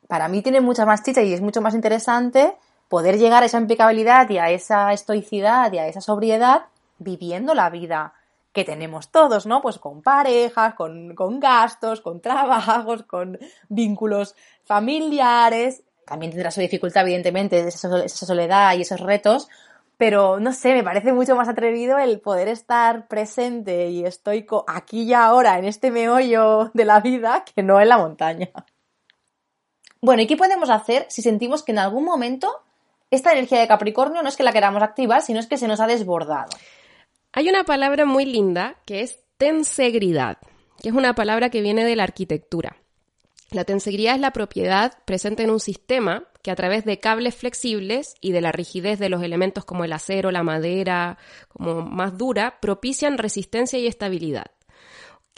para 0.10 0.28
mí 0.28 0.42
tiene 0.42 0.60
mucha 0.60 0.86
más 0.86 1.04
chicha 1.04 1.22
y 1.22 1.32
es 1.32 1.40
mucho 1.40 1.62
más 1.62 1.74
interesante 1.74 2.58
poder 2.90 3.18
llegar 3.18 3.44
a 3.44 3.46
esa 3.46 3.60
impecabilidad 3.60 4.30
y 4.30 4.40
a 4.40 4.50
esa 4.50 4.92
estoicidad 4.92 5.72
y 5.72 5.78
a 5.78 5.88
esa 5.88 6.02
sobriedad 6.02 6.66
viviendo 6.98 7.54
la 7.54 7.70
vida 7.70 8.14
que 8.52 8.66
tenemos 8.66 9.12
todos, 9.12 9.46
¿no? 9.46 9.62
Pues 9.62 9.78
con 9.78 10.02
parejas, 10.02 10.74
con, 10.74 11.16
con 11.16 11.40
gastos, 11.40 12.02
con 12.02 12.20
trabajos, 12.20 13.04
con 13.04 13.40
vínculos 13.70 14.36
familiares. 14.64 15.84
También 16.06 16.32
tendrá 16.32 16.50
su 16.50 16.60
dificultad, 16.60 17.04
evidentemente, 17.04 17.60
esa, 17.60 18.08
soledad 18.08 18.76
y 18.76 18.82
esos 18.82 19.00
retos, 19.00 19.48
pero 19.98 20.40
no 20.40 20.52
sé, 20.52 20.74
me 20.74 20.84
parece 20.84 21.14
mucho 21.14 21.36
más 21.36 21.48
atrevido 21.48 22.00
el 22.00 22.20
poder 22.20 22.48
estar 22.48 23.08
presente 23.08 23.90
y 23.90 24.04
estoico 24.04 24.66
aquí 24.68 25.04
y 25.04 25.14
ahora, 25.14 25.60
en 25.60 25.66
este 25.66 25.92
meollo 25.92 26.72
de 26.74 26.86
la 26.86 27.00
vida, 27.02 27.46
que 27.46 27.62
no 27.62 27.80
en 27.80 27.90
la 27.90 28.00
montaña. 28.00 28.50
Bueno, 30.02 30.24
¿y 30.24 30.28
qué 30.28 30.38
podemos 30.38 30.70
hacer 30.70 31.06
si 31.10 31.22
sentimos 31.22 31.62
que 31.62 31.74
en 31.74 31.80
algún 31.80 32.06
momento 32.06 32.64
esta 33.12 33.32
energía 33.32 33.60
de 33.60 33.68
Capricornio 33.68 34.22
no 34.22 34.30
es 34.30 34.38
que 34.38 34.44
la 34.44 34.54
queramos 34.54 34.84
activar, 34.84 35.22
sino 35.22 35.40
es 35.40 35.48
que 35.48 35.58
se 35.58 35.68
nos 35.68 35.80
ha 35.80 35.88
desbordado. 35.88 36.50
Hay 37.32 37.50
una 37.50 37.64
palabra 37.64 38.06
muy 38.06 38.26
linda 38.26 38.76
que 38.86 39.02
es 39.02 39.20
tensegridad, 39.38 40.38
que 40.82 40.90
es 40.90 40.96
una 40.96 41.16
palabra 41.16 41.50
que 41.50 41.62
viene 41.62 41.86
de 41.86 41.96
la 41.96 42.04
arquitectura. 42.04 42.78
La 43.52 43.64
tensegridad 43.64 44.14
es 44.14 44.22
la 44.22 44.32
propiedad 44.32 44.94
presente 45.06 45.44
en 45.44 45.50
un 45.50 45.60
sistema 45.60 46.26
que 46.44 46.52
a 46.52 46.56
través 46.56 46.86
de 46.86 47.00
cables 47.00 47.36
flexibles 47.36 48.14
y 48.22 48.32
de 48.32 48.42
la 48.42 48.52
rigidez 48.52 49.00
de 49.00 49.10
los 49.10 49.24
elementos 49.24 49.66
como 49.66 49.84
el 49.84 49.94
acero, 49.94 50.32
la 50.32 50.44
madera, 50.44 51.18
como 51.48 51.82
más 51.82 52.18
dura, 52.18 52.60
propician 52.62 53.18
resistencia 53.18 53.80
y 53.80 53.88
estabilidad 53.88 54.52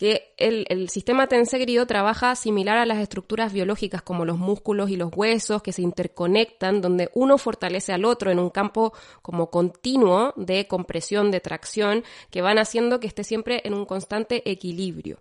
que 0.01 0.33
el, 0.37 0.89
sistema 0.89 1.27
tensegrido 1.27 1.85
trabaja 1.85 2.35
similar 2.35 2.79
a 2.79 2.87
las 2.87 2.97
estructuras 2.97 3.53
biológicas 3.53 4.01
como 4.01 4.25
los 4.25 4.39
músculos 4.39 4.89
y 4.89 4.95
los 4.95 5.11
huesos 5.15 5.61
que 5.61 5.73
se 5.73 5.83
interconectan, 5.83 6.81
donde 6.81 7.11
uno 7.13 7.37
fortalece 7.37 7.93
al 7.93 8.03
otro 8.03 8.31
en 8.31 8.39
un 8.39 8.49
campo 8.49 8.93
como 9.21 9.51
continuo 9.51 10.33
de 10.37 10.67
compresión, 10.67 11.29
de 11.29 11.39
tracción, 11.39 12.03
que 12.31 12.41
van 12.41 12.57
haciendo 12.57 12.99
que 12.99 13.05
esté 13.05 13.23
siempre 13.23 13.61
en 13.63 13.75
un 13.75 13.85
constante 13.85 14.49
equilibrio. 14.49 15.19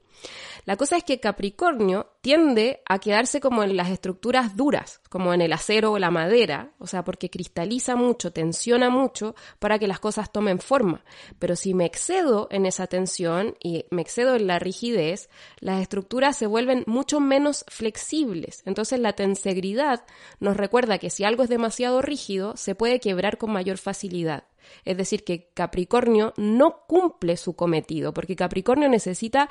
La 0.64 0.76
cosa 0.76 0.96
es 0.96 1.04
que 1.04 1.20
Capricornio 1.20 2.10
tiende 2.20 2.82
a 2.86 2.98
quedarse 2.98 3.40
como 3.40 3.62
en 3.62 3.76
las 3.76 3.90
estructuras 3.90 4.56
duras, 4.56 5.00
como 5.08 5.32
en 5.32 5.40
el 5.40 5.52
acero 5.52 5.92
o 5.92 5.98
la 5.98 6.10
madera, 6.10 6.72
o 6.78 6.86
sea, 6.86 7.04
porque 7.04 7.30
cristaliza 7.30 7.96
mucho, 7.96 8.32
tensiona 8.32 8.90
mucho 8.90 9.34
para 9.58 9.78
que 9.78 9.88
las 9.88 10.00
cosas 10.00 10.30
tomen 10.32 10.58
forma. 10.58 11.02
Pero 11.38 11.56
si 11.56 11.74
me 11.74 11.86
excedo 11.86 12.48
en 12.50 12.66
esa 12.66 12.86
tensión 12.86 13.56
y 13.60 13.86
me 13.90 14.02
excedo 14.02 14.34
en 14.36 14.46
la 14.46 14.58
rigidez, 14.70 15.28
las 15.58 15.82
estructuras 15.82 16.36
se 16.36 16.46
vuelven 16.46 16.84
mucho 16.86 17.18
menos 17.18 17.64
flexibles. 17.68 18.62
Entonces 18.66 19.00
la 19.00 19.14
tensegridad 19.14 20.04
nos 20.38 20.56
recuerda 20.56 20.98
que 20.98 21.10
si 21.10 21.24
algo 21.24 21.42
es 21.42 21.48
demasiado 21.48 22.02
rígido, 22.02 22.56
se 22.56 22.76
puede 22.76 23.00
quebrar 23.00 23.36
con 23.36 23.50
mayor 23.50 23.78
facilidad. 23.78 24.44
Es 24.84 24.96
decir, 24.96 25.24
que 25.24 25.50
Capricornio 25.54 26.32
no 26.36 26.84
cumple 26.86 27.36
su 27.36 27.56
cometido, 27.56 28.14
porque 28.14 28.36
Capricornio 28.36 28.88
necesita 28.88 29.48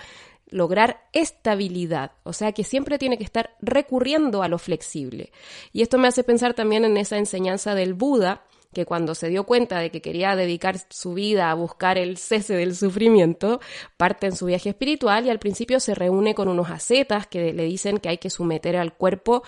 lograr 0.47 1.01
estabilidad, 1.11 2.13
o 2.23 2.31
sea 2.33 2.53
que 2.53 2.63
siempre 2.63 2.97
tiene 2.97 3.17
que 3.17 3.23
estar 3.23 3.55
recurriendo 3.61 4.41
a 4.41 4.47
lo 4.47 4.57
flexible. 4.57 5.31
Y 5.73 5.81
esto 5.81 5.97
me 5.97 6.07
hace 6.07 6.23
pensar 6.23 6.53
también 6.53 6.85
en 6.85 6.95
esa 6.95 7.17
enseñanza 7.17 7.75
del 7.75 7.93
Buda, 7.93 8.45
que 8.73 8.85
cuando 8.85 9.15
se 9.15 9.29
dio 9.29 9.45
cuenta 9.45 9.79
de 9.79 9.89
que 9.89 10.01
quería 10.01 10.35
dedicar 10.35 10.75
su 10.89 11.15
vida 11.15 11.49
a 11.49 11.55
buscar 11.55 11.97
el 11.97 12.17
cese 12.17 12.55
del 12.55 12.75
sufrimiento, 12.75 13.59
parte 13.97 14.27
en 14.27 14.35
su 14.35 14.45
viaje 14.45 14.69
espiritual 14.69 15.25
y 15.25 15.31
al 15.31 15.39
principio 15.39 15.79
se 15.79 15.95
reúne 15.95 16.35
con 16.35 16.47
unos 16.47 16.69
ascetas 16.69 17.25
que 17.25 17.51
le 17.51 17.63
dicen 17.63 17.97
que 17.97 18.09
hay 18.09 18.19
que 18.19 18.29
someter 18.29 18.77
al 18.77 18.93
cuerpo 18.93 19.43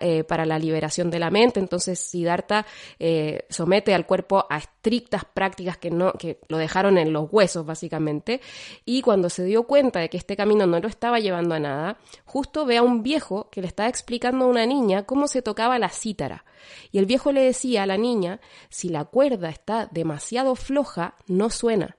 eh, 0.00 0.24
para 0.24 0.46
la 0.46 0.58
liberación 0.58 1.10
de 1.10 1.18
la 1.18 1.30
mente. 1.30 1.60
Entonces 1.60 1.98
Siddhartha 1.98 2.64
eh, 2.98 3.44
somete 3.50 3.94
al 3.94 4.06
cuerpo 4.06 4.46
a 4.48 4.56
estrictas 4.56 5.26
prácticas 5.26 5.76
que, 5.76 5.90
no, 5.90 6.14
que 6.14 6.38
lo 6.48 6.56
dejaron 6.56 6.96
en 6.96 7.12
los 7.12 7.28
huesos 7.30 7.66
básicamente 7.66 8.40
y 8.86 9.02
cuando 9.02 9.28
se 9.28 9.44
dio 9.44 9.64
cuenta 9.64 10.00
de 10.00 10.08
que 10.08 10.16
este 10.16 10.34
camino 10.34 10.66
no 10.66 10.80
lo 10.80 10.88
estaba 10.88 11.20
llevando 11.20 11.54
a 11.54 11.60
nada, 11.60 11.98
justo 12.24 12.64
ve 12.64 12.78
a 12.78 12.82
un 12.82 13.02
viejo 13.02 13.50
que 13.50 13.60
le 13.60 13.66
estaba 13.66 13.90
explicando 13.90 14.46
a 14.46 14.48
una 14.48 14.64
niña 14.64 15.04
cómo 15.04 15.28
se 15.28 15.42
tocaba 15.42 15.78
la 15.78 15.90
cítara. 15.90 16.46
Y 16.90 16.98
el 16.98 17.06
viejo 17.06 17.32
le 17.32 17.42
decía 17.42 17.82
a 17.82 17.86
la 17.86 17.96
niña, 17.96 18.40
si 18.68 18.88
la 18.88 19.04
cuerda 19.04 19.48
está 19.48 19.88
demasiado 19.90 20.54
floja, 20.54 21.14
no 21.26 21.50
suena, 21.50 21.96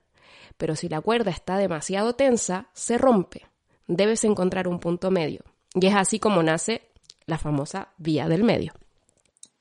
pero 0.56 0.76
si 0.76 0.88
la 0.88 1.00
cuerda 1.00 1.30
está 1.30 1.56
demasiado 1.56 2.14
tensa, 2.14 2.68
se 2.72 2.98
rompe. 2.98 3.46
Debes 3.86 4.24
encontrar 4.24 4.68
un 4.68 4.80
punto 4.80 5.10
medio. 5.10 5.42
Y 5.74 5.86
es 5.86 5.94
así 5.94 6.18
como 6.18 6.42
nace 6.42 6.82
la 7.26 7.38
famosa 7.38 7.88
vía 7.98 8.28
del 8.28 8.44
medio. 8.44 8.72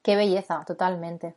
Qué 0.01 0.15
belleza, 0.15 0.63
totalmente. 0.65 1.35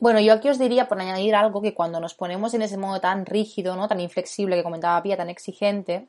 Bueno, 0.00 0.20
yo 0.20 0.32
aquí 0.32 0.48
os 0.48 0.58
diría, 0.58 0.88
por 0.88 1.00
añadir 1.00 1.34
algo, 1.34 1.62
que 1.62 1.74
cuando 1.74 2.00
nos 2.00 2.14
ponemos 2.14 2.54
en 2.54 2.62
ese 2.62 2.76
modo 2.76 3.00
tan 3.00 3.24
rígido, 3.26 3.76
¿no? 3.76 3.88
tan 3.88 4.00
inflexible 4.00 4.56
que 4.56 4.62
comentaba 4.62 5.02
Pía, 5.02 5.16
tan 5.16 5.30
exigente, 5.30 6.08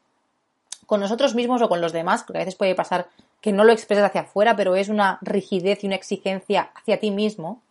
con 0.86 1.00
nosotros 1.00 1.36
mismos 1.36 1.62
o 1.62 1.70
con 1.70 1.82
los 1.82 1.94
demás, 1.94 2.24
porque 2.24 2.40
a 2.40 2.42
veces 2.42 2.56
puede 2.56 2.76
pasar 2.76 3.08
que 3.44 3.52
no 3.52 3.66
lo 3.66 3.74
expresas 3.74 4.06
hacia 4.06 4.22
afuera, 4.22 4.56
pero 4.56 4.78
es 4.78 4.88
una 4.88 5.20
rigidez 5.22 5.84
y 5.84 5.88
una 5.88 5.98
exigencia 5.98 6.72
hacia 6.76 7.02
ti 7.02 7.12
mismo, 7.12 7.62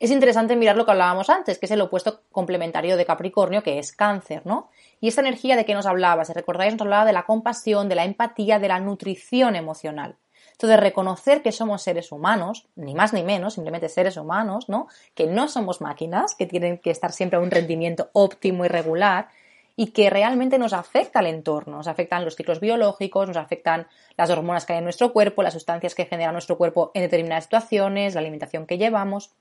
es 0.00 0.10
interesante 0.10 0.56
mirar 0.56 0.76
lo 0.76 0.84
que 0.84 0.90
hablábamos 0.90 1.30
antes, 1.30 1.56
que 1.56 1.66
es 1.66 1.70
el 1.70 1.80
opuesto 1.80 2.22
complementario 2.32 2.96
de 2.96 3.06
Capricornio, 3.06 3.62
que 3.62 3.78
es 3.78 3.92
cáncer, 3.92 4.42
¿no? 4.44 4.70
Y 5.00 5.06
esta 5.06 5.20
energía 5.20 5.54
de 5.54 5.64
que 5.64 5.72
nos 5.72 5.86
hablaba, 5.86 6.24
si 6.24 6.32
recordáis, 6.32 6.72
nos 6.72 6.82
hablaba 6.82 7.04
de 7.04 7.12
la 7.12 7.26
compasión, 7.26 7.88
de 7.88 7.94
la 7.94 8.04
empatía, 8.04 8.58
de 8.58 8.66
la 8.66 8.80
nutrición 8.80 9.54
emocional. 9.54 10.16
Entonces, 10.50 10.80
reconocer 10.80 11.40
que 11.40 11.52
somos 11.52 11.82
seres 11.82 12.10
humanos, 12.10 12.66
ni 12.74 12.92
más 12.92 13.12
ni 13.12 13.22
menos, 13.22 13.54
simplemente 13.54 13.88
seres 13.88 14.16
humanos, 14.16 14.68
¿no? 14.68 14.88
Que 15.14 15.28
no 15.28 15.46
somos 15.46 15.80
máquinas, 15.80 16.34
que 16.34 16.46
tienen 16.46 16.78
que 16.78 16.90
estar 16.90 17.12
siempre 17.12 17.38
a 17.38 17.40
un 17.40 17.52
rendimiento 17.52 18.10
óptimo 18.12 18.64
y 18.64 18.68
regular, 18.68 19.28
y 19.76 19.88
que 19.88 20.08
realmente 20.10 20.58
nos 20.58 20.72
afecta 20.72 21.20
el 21.20 21.26
entorno, 21.26 21.78
nos 21.78 21.88
afectan 21.88 22.24
los 22.24 22.36
ciclos 22.36 22.60
biológicos, 22.60 23.26
nos 23.26 23.36
afectan 23.36 23.88
las 24.16 24.30
hormonas 24.30 24.66
que 24.66 24.74
hay 24.74 24.78
en 24.78 24.84
nuestro 24.84 25.12
cuerpo, 25.12 25.42
las 25.42 25.54
sustancias 25.54 25.94
que 25.94 26.06
genera 26.06 26.32
nuestro 26.32 26.56
cuerpo 26.56 26.92
en 26.94 27.02
determinadas 27.02 27.44
situaciones, 27.44 28.14
la 28.14 28.20
alimentación 28.20 28.66
que 28.66 28.78
llevamos. 28.78 29.32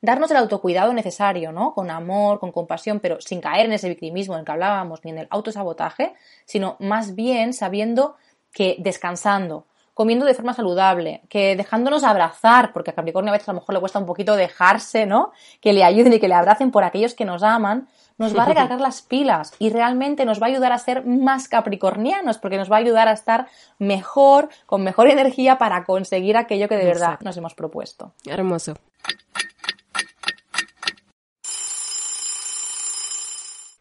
Darnos 0.00 0.32
el 0.32 0.38
autocuidado 0.38 0.92
necesario, 0.92 1.52
¿no? 1.52 1.74
Con 1.74 1.88
amor, 1.88 2.40
con 2.40 2.50
compasión, 2.50 2.98
pero 2.98 3.20
sin 3.20 3.40
caer 3.40 3.66
en 3.66 3.72
ese 3.72 3.88
victimismo 3.88 4.34
del 4.34 4.44
que 4.44 4.50
hablábamos, 4.50 5.04
ni 5.04 5.12
en 5.12 5.18
el 5.18 5.28
autosabotaje, 5.30 6.14
sino 6.44 6.76
más 6.80 7.14
bien 7.14 7.52
sabiendo 7.52 8.16
que 8.52 8.74
descansando, 8.80 9.66
comiendo 9.94 10.24
de 10.24 10.34
forma 10.34 10.54
saludable, 10.54 11.22
que 11.28 11.56
dejándonos 11.56 12.04
abrazar, 12.04 12.72
porque 12.72 12.90
a 12.90 12.94
Capricornio 12.94 13.30
a 13.30 13.34
veces 13.34 13.48
a 13.48 13.52
lo 13.52 13.60
mejor 13.60 13.74
le 13.74 13.80
cuesta 13.80 13.98
un 13.98 14.06
poquito 14.06 14.36
dejarse, 14.36 15.06
¿no? 15.06 15.32
Que 15.60 15.72
le 15.72 15.84
ayuden 15.84 16.14
y 16.14 16.20
que 16.20 16.28
le 16.28 16.34
abracen 16.34 16.70
por 16.70 16.84
aquellos 16.84 17.14
que 17.14 17.24
nos 17.24 17.42
aman, 17.42 17.88
nos 18.18 18.36
va 18.36 18.42
a 18.42 18.46
recargar 18.46 18.80
las 18.80 19.02
pilas 19.02 19.52
y 19.58 19.70
realmente 19.70 20.24
nos 20.24 20.40
va 20.40 20.46
a 20.46 20.50
ayudar 20.50 20.72
a 20.72 20.78
ser 20.78 21.04
más 21.04 21.48
capricornianos 21.48 22.38
porque 22.38 22.56
nos 22.56 22.70
va 22.70 22.76
a 22.76 22.80
ayudar 22.80 23.08
a 23.08 23.12
estar 23.12 23.48
mejor, 23.78 24.48
con 24.66 24.82
mejor 24.82 25.08
energía 25.08 25.58
para 25.58 25.84
conseguir 25.84 26.36
aquello 26.36 26.68
que 26.68 26.76
de 26.76 26.84
verdad 26.84 27.18
nos 27.20 27.36
hemos 27.36 27.54
propuesto. 27.54 28.12
Hermoso. 28.24 28.74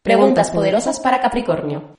Preguntas 0.01 0.49
poderosas 0.49 0.99
para 0.99 1.21
Capricornio. 1.21 1.97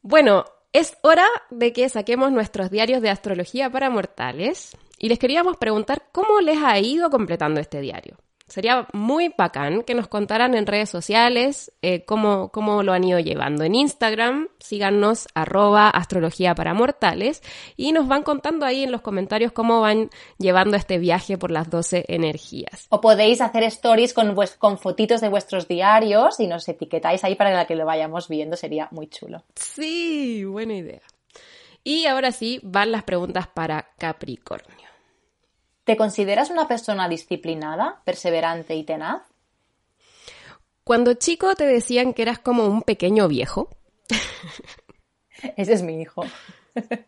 Bueno, 0.00 0.44
es 0.74 0.98
hora 1.02 1.26
de 1.50 1.72
que 1.72 1.88
saquemos 1.88 2.32
nuestros 2.32 2.68
diarios 2.68 3.00
de 3.00 3.08
astrología 3.08 3.70
para 3.70 3.90
mortales 3.90 4.76
y 4.98 5.08
les 5.08 5.20
queríamos 5.20 5.56
preguntar 5.56 6.08
cómo 6.10 6.40
les 6.40 6.58
ha 6.62 6.78
ido 6.80 7.10
completando 7.10 7.60
este 7.60 7.80
diario. 7.80 8.16
Sería 8.46 8.86
muy 8.92 9.32
bacán 9.36 9.82
que 9.82 9.94
nos 9.94 10.06
contaran 10.06 10.54
en 10.54 10.66
redes 10.66 10.90
sociales 10.90 11.72
eh, 11.80 12.04
cómo, 12.04 12.50
cómo, 12.50 12.82
lo 12.82 12.92
han 12.92 13.02
ido 13.02 13.18
llevando. 13.18 13.64
En 13.64 13.74
Instagram, 13.74 14.48
síganos 14.58 15.28
arroba 15.34 15.88
astrología 15.88 16.54
para 16.54 16.74
mortales 16.74 17.42
y 17.76 17.92
nos 17.92 18.06
van 18.06 18.22
contando 18.22 18.66
ahí 18.66 18.84
en 18.84 18.92
los 18.92 19.00
comentarios 19.00 19.52
cómo 19.52 19.80
van 19.80 20.10
llevando 20.38 20.76
este 20.76 20.98
viaje 20.98 21.38
por 21.38 21.50
las 21.50 21.70
12 21.70 22.04
energías. 22.08 22.86
O 22.90 23.00
podéis 23.00 23.40
hacer 23.40 23.62
stories 23.64 24.12
con, 24.12 24.36
con 24.58 24.78
fotitos 24.78 25.22
de 25.22 25.30
vuestros 25.30 25.66
diarios 25.66 26.38
y 26.38 26.46
nos 26.46 26.68
etiquetáis 26.68 27.24
ahí 27.24 27.36
para 27.36 27.66
que 27.66 27.76
lo 27.76 27.86
vayamos 27.86 28.28
viendo, 28.28 28.56
sería 28.56 28.88
muy 28.90 29.08
chulo. 29.08 29.42
Sí, 29.54 30.44
buena 30.44 30.74
idea. 30.74 31.00
Y 31.82 32.06
ahora 32.06 32.32
sí, 32.32 32.60
van 32.62 32.92
las 32.92 33.04
preguntas 33.04 33.46
para 33.46 33.90
Capricornio. 33.98 34.83
¿Te 35.84 35.96
consideras 35.96 36.50
una 36.50 36.66
persona 36.66 37.08
disciplinada, 37.08 38.00
perseverante 38.04 38.74
y 38.74 38.84
tenaz? 38.84 39.22
Cuando 40.82 41.14
chico 41.14 41.54
te 41.54 41.66
decían 41.66 42.14
que 42.14 42.22
eras 42.22 42.38
como 42.38 42.66
un 42.66 42.82
pequeño 42.82 43.28
viejo. 43.28 43.68
Ese 45.56 45.74
es 45.74 45.82
mi 45.82 46.00
hijo. 46.00 46.24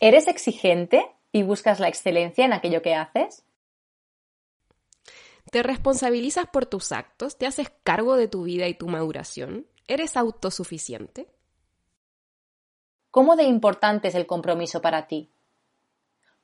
¿Eres 0.00 0.28
exigente 0.28 1.06
y 1.32 1.42
buscas 1.42 1.80
la 1.80 1.88
excelencia 1.88 2.44
en 2.44 2.52
aquello 2.52 2.82
que 2.82 2.94
haces? 2.94 3.44
¿Te 5.50 5.62
responsabilizas 5.62 6.46
por 6.48 6.66
tus 6.66 6.90
actos? 6.90 7.38
¿Te 7.38 7.46
haces 7.46 7.72
cargo 7.84 8.16
de 8.16 8.26
tu 8.26 8.42
vida 8.42 8.66
y 8.66 8.74
tu 8.74 8.88
maduración? 8.88 9.66
¿Eres 9.86 10.16
autosuficiente? 10.16 11.28
¿Cómo 13.12 13.36
de 13.36 13.44
importante 13.44 14.08
es 14.08 14.16
el 14.16 14.26
compromiso 14.26 14.82
para 14.82 15.06
ti? 15.06 15.30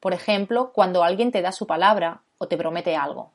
Por 0.02 0.14
ejemplo, 0.14 0.72
cuando 0.72 1.04
alguien 1.04 1.30
te 1.30 1.42
da 1.42 1.52
su 1.52 1.68
palabra 1.68 2.22
o 2.38 2.48
te 2.48 2.56
promete 2.56 2.96
algo. 2.96 3.30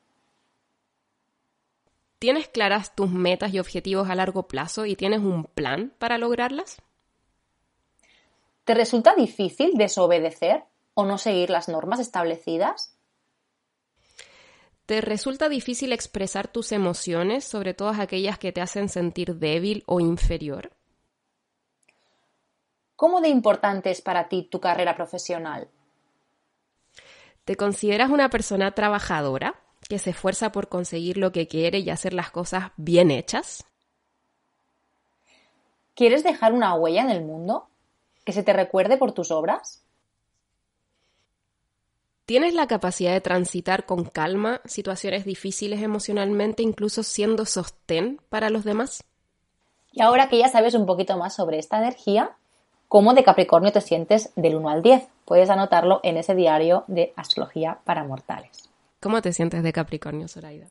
¿Tienes 2.20 2.50
claras 2.50 2.94
tus 2.94 3.10
metas 3.10 3.54
y 3.54 3.60
objetivos 3.60 4.10
a 4.10 4.16
largo 4.16 4.50
plazo 4.50 4.86
y 4.86 4.98
tienes 4.98 5.22
un 5.22 5.46
plan 5.46 5.94
para 5.98 6.18
lograrlas? 6.18 6.82
¿Te 8.66 8.74
resulta 8.74 9.16
difícil 9.16 9.76
desobedecer 9.76 10.66
o 10.94 11.06
no 11.06 11.18
seguir 11.18 11.52
las 11.52 11.70
normas 11.70 12.02
establecidas? 12.02 12.98
¿Te 14.86 15.00
resulta 15.00 15.48
difícil 15.48 15.94
expresar 15.94 16.50
tus 16.50 16.74
emociones, 16.74 17.46
sobre 17.46 17.76
todas 17.76 17.98
aquellas 17.98 18.40
que 18.40 18.52
te 18.52 18.60
hacen 18.60 18.90
sentir 18.90 19.36
débil 19.36 19.84
o 19.86 20.02
inferior? 20.02 20.74
¿Cómo 22.98 23.22
de 23.22 23.30
importante 23.30 23.90
es 23.90 24.02
para 24.02 24.28
ti 24.28 24.50
tu 24.52 24.60
carrera 24.60 24.98
profesional? 24.98 25.70
¿Te 27.48 27.56
consideras 27.56 28.10
una 28.10 28.30
persona 28.30 28.72
trabajadora 28.72 29.56
que 29.88 30.00
se 30.00 30.10
esfuerza 30.10 30.52
por 30.52 30.68
conseguir 30.68 31.16
lo 31.16 31.32
que 31.32 31.48
quiere 31.48 31.80
y 31.80 31.90
hacer 31.90 32.14
las 32.14 32.30
cosas 32.30 32.72
bien 32.76 33.10
hechas? 33.10 33.64
¿Quieres 35.96 36.26
dejar 36.26 36.52
una 36.52 36.76
huella 36.76 37.04
en 37.04 37.10
el 37.10 37.24
mundo? 37.24 37.70
¿Que 38.26 38.34
se 38.34 38.44
te 38.44 38.52
recuerde 38.52 38.98
por 38.98 39.14
tus 39.14 39.32
obras? 39.32 39.82
¿Tienes 42.26 42.54
la 42.54 42.68
capacidad 42.68 43.14
de 43.14 43.22
transitar 43.22 43.86
con 43.86 44.04
calma 44.04 44.60
situaciones 44.66 45.24
difíciles 45.24 45.82
emocionalmente, 45.82 46.64
incluso 46.64 47.02
siendo 47.02 47.46
sostén 47.46 48.20
para 48.28 48.50
los 48.50 48.66
demás? 48.66 49.06
Y 49.94 50.02
ahora 50.02 50.28
que 50.28 50.38
ya 50.38 50.50
sabes 50.50 50.74
un 50.74 50.86
poquito 50.86 51.16
más 51.16 51.34
sobre 51.34 51.60
esta 51.60 51.78
energía, 51.78 52.36
¿cómo 52.90 53.14
de 53.14 53.24
Capricornio 53.24 53.72
te 53.72 53.80
sientes 53.80 54.34
del 54.36 54.58
1 54.58 54.68
al 54.68 54.82
10? 54.82 55.08
Puedes 55.28 55.50
anotarlo 55.50 56.00
en 56.04 56.16
ese 56.16 56.36
diario 56.36 56.86
de 56.88 57.12
astrología 57.18 57.80
para 57.84 58.06
mortales. 58.06 58.70
¿Cómo 59.02 59.22
te 59.22 59.34
sientes 59.34 59.62
de 59.62 59.74
Capricornio, 59.74 60.30
Zoraida? 60.30 60.68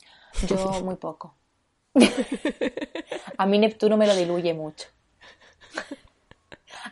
Yo 0.49 0.57
muy 0.85 0.97
poco. 0.97 1.35
A 3.37 3.47
mí 3.47 3.59
Neptuno 3.59 3.99
me 3.99 4.07
lo 4.07 4.17
diluye 4.17 4.55
mucho. 4.55 4.89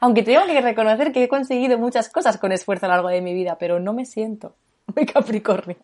Aunque 0.00 0.22
tengo 0.22 0.44
que 0.44 0.60
reconocer 0.60 1.10
que 1.10 1.24
he 1.24 1.28
conseguido 1.28 1.78
muchas 1.78 2.10
cosas 2.10 2.36
con 2.36 2.52
esfuerzo 2.52 2.84
a 2.84 2.90
lo 2.90 2.94
largo 2.96 3.08
de 3.08 3.22
mi 3.22 3.32
vida, 3.32 3.56
pero 3.58 3.80
no 3.80 3.94
me 3.94 4.04
siento 4.04 4.54
muy 4.94 5.06
Capricornio. 5.06 5.78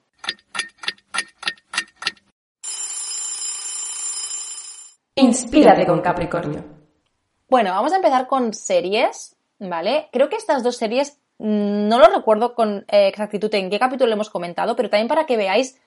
Inspírate 5.14 5.86
con 5.86 6.00
Capricornio. 6.02 6.62
Bueno, 7.48 7.70
vamos 7.70 7.92
a 7.92 7.96
empezar 7.96 8.26
con 8.26 8.52
series, 8.52 9.36
¿vale? 9.58 10.08
Creo 10.12 10.28
que 10.28 10.36
estas 10.36 10.62
dos 10.62 10.76
series 10.76 11.19
no 11.40 11.98
lo 11.98 12.06
recuerdo 12.06 12.54
con 12.54 12.84
eh, 12.88 13.08
exactitud 13.08 13.52
en 13.54 13.70
qué 13.70 13.78
capítulo 13.78 14.08
lo 14.08 14.14
hemos 14.14 14.30
comentado, 14.30 14.76
pero 14.76 14.90
también 14.90 15.08
para 15.08 15.24
que 15.24 15.38
veáis 15.38 15.80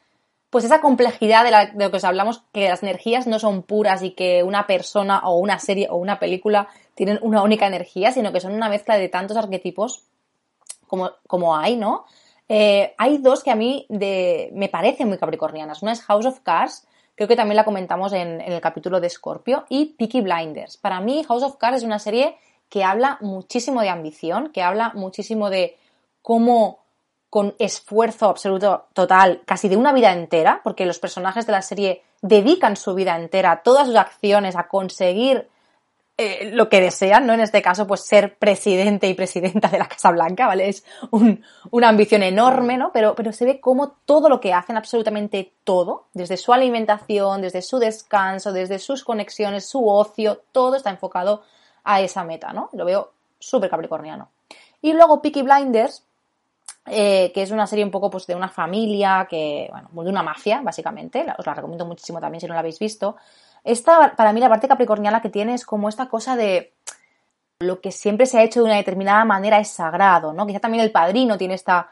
pues 0.50 0.66
esa 0.66 0.82
complejidad 0.82 1.44
de, 1.44 1.84
lo 1.84 1.90
que 1.90 1.98
os 1.98 2.04
hablamos, 2.04 2.44
que 2.52 2.70
las 2.70 2.84
energías 2.84 3.26
no 3.26 3.40
son 3.40 3.64
puras 3.64 4.04
y 4.04 4.12
que 4.12 4.44
una 4.44 4.68
persona 4.68 5.22
o 5.24 5.38
una 5.38 5.58
serie 5.58 5.88
o 5.90 5.96
una 5.96 6.20
película 6.20 6.68
tienen 6.94 7.18
una 7.24 7.42
única 7.42 7.66
energía, 7.66 8.12
sino 8.12 8.32
que 8.32 8.40
son 8.40 8.54
una 8.54 8.70
mezcla 8.70 8.98
de 8.98 9.10
tantos 9.10 9.36
arquetipos 9.36 10.04
como, 10.86 11.12
como 11.28 11.56
hay, 11.58 11.76
¿no? 11.76 12.06
Eh, 12.50 12.94
hay 13.00 13.18
dos 13.18 13.44
que 13.44 13.50
a 13.50 13.56
mí 13.56 13.88
de, 13.90 14.52
me 14.54 14.70
parecen 14.70 15.08
muy 15.08 15.18
capricornianas. 15.18 15.82
Una 15.82 15.94
es 15.94 16.02
House 16.04 16.28
of 16.28 16.42
Cards, 16.42 16.88
creo 17.16 17.28
que 17.28 17.36
también 17.36 17.58
la 17.58 17.66
comentamos 17.66 18.14
en, 18.14 18.40
en 18.42 18.52
el 18.54 18.62
capítulo 18.62 19.00
de 19.00 19.10
Scorpio, 19.10 19.66
y 19.70 19.96
Peaky 19.98 20.22
Blinders. 20.22 20.78
Para 20.78 21.00
mí, 21.00 21.24
House 21.24 21.42
of 21.42 21.58
Cards 21.58 21.78
es 21.78 21.84
una 21.84 21.98
serie 21.98 22.38
que 22.74 22.84
habla 22.84 23.20
muchísimo 23.22 23.82
de 23.82 23.90
ambición, 23.90 24.50
que 24.50 24.64
habla 24.64 24.94
muchísimo 24.96 25.52
de 25.52 25.78
cómo 26.24 26.80
con 27.30 27.54
esfuerzo 27.60 28.28
absoluto 28.30 28.88
total, 28.94 29.44
casi 29.46 29.70
de 29.70 29.78
una 29.78 29.94
vida 29.94 30.12
entera, 30.12 30.62
porque 30.64 30.88
los 30.88 30.98
personajes 30.98 31.46
de 31.46 31.52
la 31.52 31.62
serie 31.62 32.02
dedican 32.24 32.76
su 32.76 32.96
vida 32.96 33.16
entera, 33.16 33.62
todas 33.64 33.86
sus 33.86 33.96
acciones 33.96 34.56
a 34.56 34.70
conseguir 34.70 35.48
eh, 36.18 36.50
lo 36.52 36.68
que 36.68 36.82
desean, 36.82 37.28
¿no? 37.28 37.34
En 37.34 37.42
este 37.42 37.62
caso, 37.62 37.86
pues 37.86 38.02
ser 38.02 38.40
presidente 38.40 39.08
y 39.08 39.14
presidenta 39.14 39.68
de 39.68 39.78
la 39.78 39.88
Casa 39.88 40.10
Blanca, 40.10 40.48
¿vale? 40.48 40.68
Es 40.68 40.84
una 41.12 41.90
ambición 41.90 42.24
enorme, 42.24 42.80
¿no? 42.80 42.92
Pero, 42.92 43.14
pero 43.14 43.32
se 43.34 43.46
ve 43.46 43.60
cómo 43.60 43.98
todo 44.06 44.30
lo 44.30 44.40
que 44.40 44.52
hacen, 44.52 44.78
absolutamente 44.78 45.54
todo, 45.64 46.08
desde 46.14 46.38
su 46.38 46.52
alimentación, 46.52 47.44
desde 47.44 47.62
su 47.62 47.78
descanso, 47.78 48.52
desde 48.52 48.80
sus 48.80 49.04
conexiones, 49.04 49.70
su 49.70 49.88
ocio, 49.88 50.42
todo 50.52 50.76
está 50.76 50.90
enfocado 50.90 51.44
a 51.84 52.02
esa 52.02 52.24
meta, 52.24 52.54
¿no? 52.54 52.70
Lo 52.74 52.86
veo 52.86 53.12
súper 53.40 53.70
capricorniano. 53.70 54.30
Y 54.82 54.94
luego 54.94 55.22
Peaky 55.22 55.44
Blinders, 55.44 56.04
eh, 56.86 57.32
que 57.34 57.42
es 57.42 57.52
una 57.52 57.68
serie 57.68 57.86
un 57.86 57.92
poco 57.92 58.10
pues 58.10 58.28
de 58.28 58.36
una 58.36 58.50
familia, 58.50 59.28
que, 59.30 59.70
bueno, 59.72 59.90
de 60.04 60.10
una 60.10 60.24
mafia, 60.24 60.62
básicamente, 60.62 61.26
os 61.38 61.46
la 61.46 61.54
recomiendo 61.54 61.86
muchísimo 61.86 62.20
también 62.20 62.42
si 62.42 62.48
no 62.48 62.54
la 62.54 62.60
habéis 62.60 62.80
visto. 62.80 63.16
Esta, 63.64 64.14
para 64.16 64.34
mí, 64.34 64.40
la 64.40 64.50
parte 64.50 64.68
capricorniana 64.68 65.22
que 65.22 65.30
tiene 65.30 65.54
es 65.54 65.66
como 65.66 65.88
esta 65.88 66.10
cosa 66.10 66.36
de 66.36 66.74
lo 67.60 67.80
que 67.80 67.92
siempre 67.92 68.26
se 68.26 68.40
ha 68.40 68.44
hecho 68.44 68.60
de 68.60 68.66
una 68.66 68.76
determinada 68.76 69.24
manera 69.24 69.60
es 69.60 69.70
sagrado, 69.70 70.34
¿no? 70.34 70.46
Quizá 70.46 70.60
también 70.60 70.84
el 70.84 70.92
padrino 70.92 71.38
tiene 71.38 71.54
esta, 71.54 71.92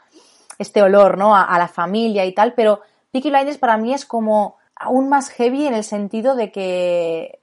este 0.58 0.82
olor, 0.82 1.16
¿no? 1.16 1.34
A, 1.34 1.44
a 1.44 1.58
la 1.58 1.68
familia 1.68 2.26
y 2.26 2.34
tal, 2.34 2.52
pero 2.52 2.80
Peaky 3.10 3.30
Blinders 3.30 3.58
para 3.58 3.78
mí 3.78 3.94
es 3.94 4.04
como 4.04 4.56
aún 4.74 5.08
más 5.08 5.30
heavy 5.30 5.66
en 5.66 5.74
el 5.74 5.84
sentido 5.84 6.34
de 6.34 6.52
que 6.52 7.40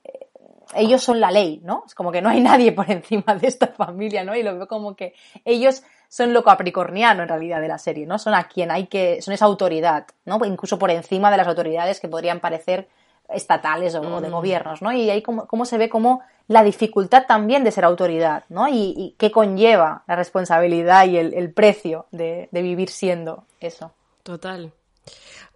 ellos 0.75 1.03
son 1.03 1.19
la 1.19 1.31
ley, 1.31 1.61
¿no? 1.63 1.83
Es 1.85 1.95
como 1.95 2.11
que 2.11 2.21
no 2.21 2.29
hay 2.29 2.41
nadie 2.41 2.71
por 2.71 2.89
encima 2.89 3.35
de 3.35 3.47
esta 3.47 3.67
familia, 3.67 4.23
¿no? 4.23 4.35
Y 4.35 4.43
lo 4.43 4.55
veo 4.55 4.67
como 4.67 4.95
que 4.95 5.13
ellos 5.45 5.83
son 6.07 6.33
lo 6.33 6.43
capricorniano 6.43 7.23
en 7.23 7.29
realidad 7.29 7.61
de 7.61 7.67
la 7.67 7.77
serie, 7.77 8.05
¿no? 8.05 8.17
Son 8.17 8.33
a 8.33 8.47
quien 8.47 8.71
hay 8.71 8.87
que, 8.87 9.21
son 9.21 9.33
esa 9.33 9.45
autoridad, 9.45 10.07
¿no? 10.25 10.39
Incluso 10.45 10.79
por 10.79 10.91
encima 10.91 11.29
de 11.31 11.37
las 11.37 11.47
autoridades 11.47 11.99
que 11.99 12.07
podrían 12.07 12.39
parecer 12.39 12.87
estatales 13.29 13.93
o, 13.93 14.21
de 14.21 14.27
mm. 14.27 14.31
gobiernos, 14.31 14.81
¿no? 14.81 14.91
Y 14.91 15.09
ahí 15.09 15.21
cómo, 15.21 15.65
se 15.65 15.77
ve 15.77 15.87
como 15.87 16.21
la 16.47 16.63
dificultad 16.63 17.25
también 17.27 17.63
de 17.63 17.71
ser 17.71 17.85
autoridad, 17.85 18.43
¿no? 18.49 18.67
Y, 18.67 19.15
qué 19.19 19.31
conlleva 19.31 20.03
la 20.07 20.15
responsabilidad 20.15 21.05
y 21.05 21.17
el, 21.17 21.53
precio 21.53 22.07
de, 22.11 22.49
de 22.51 22.61
vivir 22.63 22.89
siendo 22.89 23.43
eso. 23.59 23.91
Total. 24.23 24.73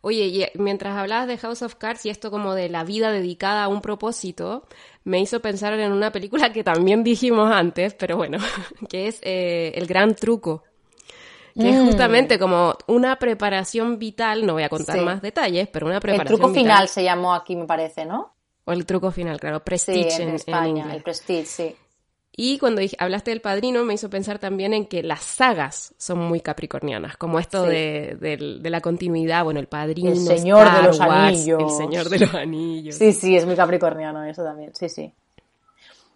Oye, 0.06 0.26
y 0.26 0.46
mientras 0.60 0.98
hablabas 0.98 1.28
de 1.28 1.38
House 1.38 1.62
of 1.62 1.76
Cards 1.76 2.06
y 2.06 2.10
esto 2.10 2.30
como 2.30 2.56
de 2.56 2.68
la 2.68 2.84
vida 2.84 3.10
dedicada 3.10 3.64
a 3.64 3.68
un 3.70 3.80
propósito, 3.80 4.66
me 5.06 5.22
hizo 5.22 5.42
pensar 5.42 5.80
en 5.80 5.94
una 5.94 6.12
película 6.12 6.52
que 6.52 6.62
también 6.62 7.06
dijimos 7.06 7.50
antes, 7.50 7.94
pero 7.94 8.18
bueno, 8.18 8.38
que 8.90 9.08
es 9.08 9.22
eh, 9.22 9.72
El 9.76 9.88
Gran 9.88 10.14
Truco. 10.14 10.64
Que 11.56 11.70
es 11.70 11.78
mm. 11.78 11.86
justamente 11.86 12.38
como 12.38 12.76
una 12.88 13.18
preparación 13.18 13.98
vital, 13.98 14.46
no 14.46 14.54
voy 14.54 14.64
a 14.64 14.70
contar 14.70 15.00
más 15.00 15.22
detalles, 15.22 15.70
pero 15.70 15.86
una 15.86 16.02
preparación 16.02 16.34
El 16.34 16.40
truco 16.40 16.54
final 16.54 16.90
se 16.90 17.02
llamó 17.02 17.34
aquí, 17.34 17.56
me 17.56 17.66
parece, 17.66 18.04
¿no? 18.04 18.36
O 18.66 18.74
el 18.74 18.86
truco 18.86 19.10
final, 19.10 19.40
claro, 19.40 19.64
Prestige 19.64 20.12
sí, 20.12 20.22
en, 20.22 20.30
España, 20.36 20.94
el 20.94 21.02
Prestige, 21.02 21.46
sí. 21.46 21.76
Y 22.36 22.58
cuando 22.58 22.82
hablaste 22.98 23.30
del 23.30 23.42
padrino, 23.42 23.84
me 23.86 23.94
hizo 23.94 24.10
pensar 24.10 24.40
también 24.40 24.74
en 24.74 24.88
que 24.88 25.04
las 25.04 25.22
sagas 25.22 25.94
son 25.98 26.18
muy 26.18 26.42
capricornianas, 26.42 27.16
como 27.16 27.38
esto 27.38 27.64
de, 27.64 28.60
la 28.64 28.82
continuidad, 28.82 29.44
bueno, 29.44 29.60
el 29.60 29.68
padrino. 29.68 30.10
El 30.10 30.18
Señor 30.18 30.72
de 30.76 30.82
los 30.82 31.00
Anillos. 31.00 31.62
El 31.62 31.70
Señor 31.70 32.10
de 32.10 32.20
los 32.20 32.34
Anillos. 32.34 32.96
Sí, 32.96 33.14
sí, 33.14 33.36
es 33.36 33.46
muy 33.46 33.56
capricorniano 33.56 34.24
eso 34.24 34.44
también, 34.44 34.74
sí, 34.74 34.90
sí. 34.90 35.14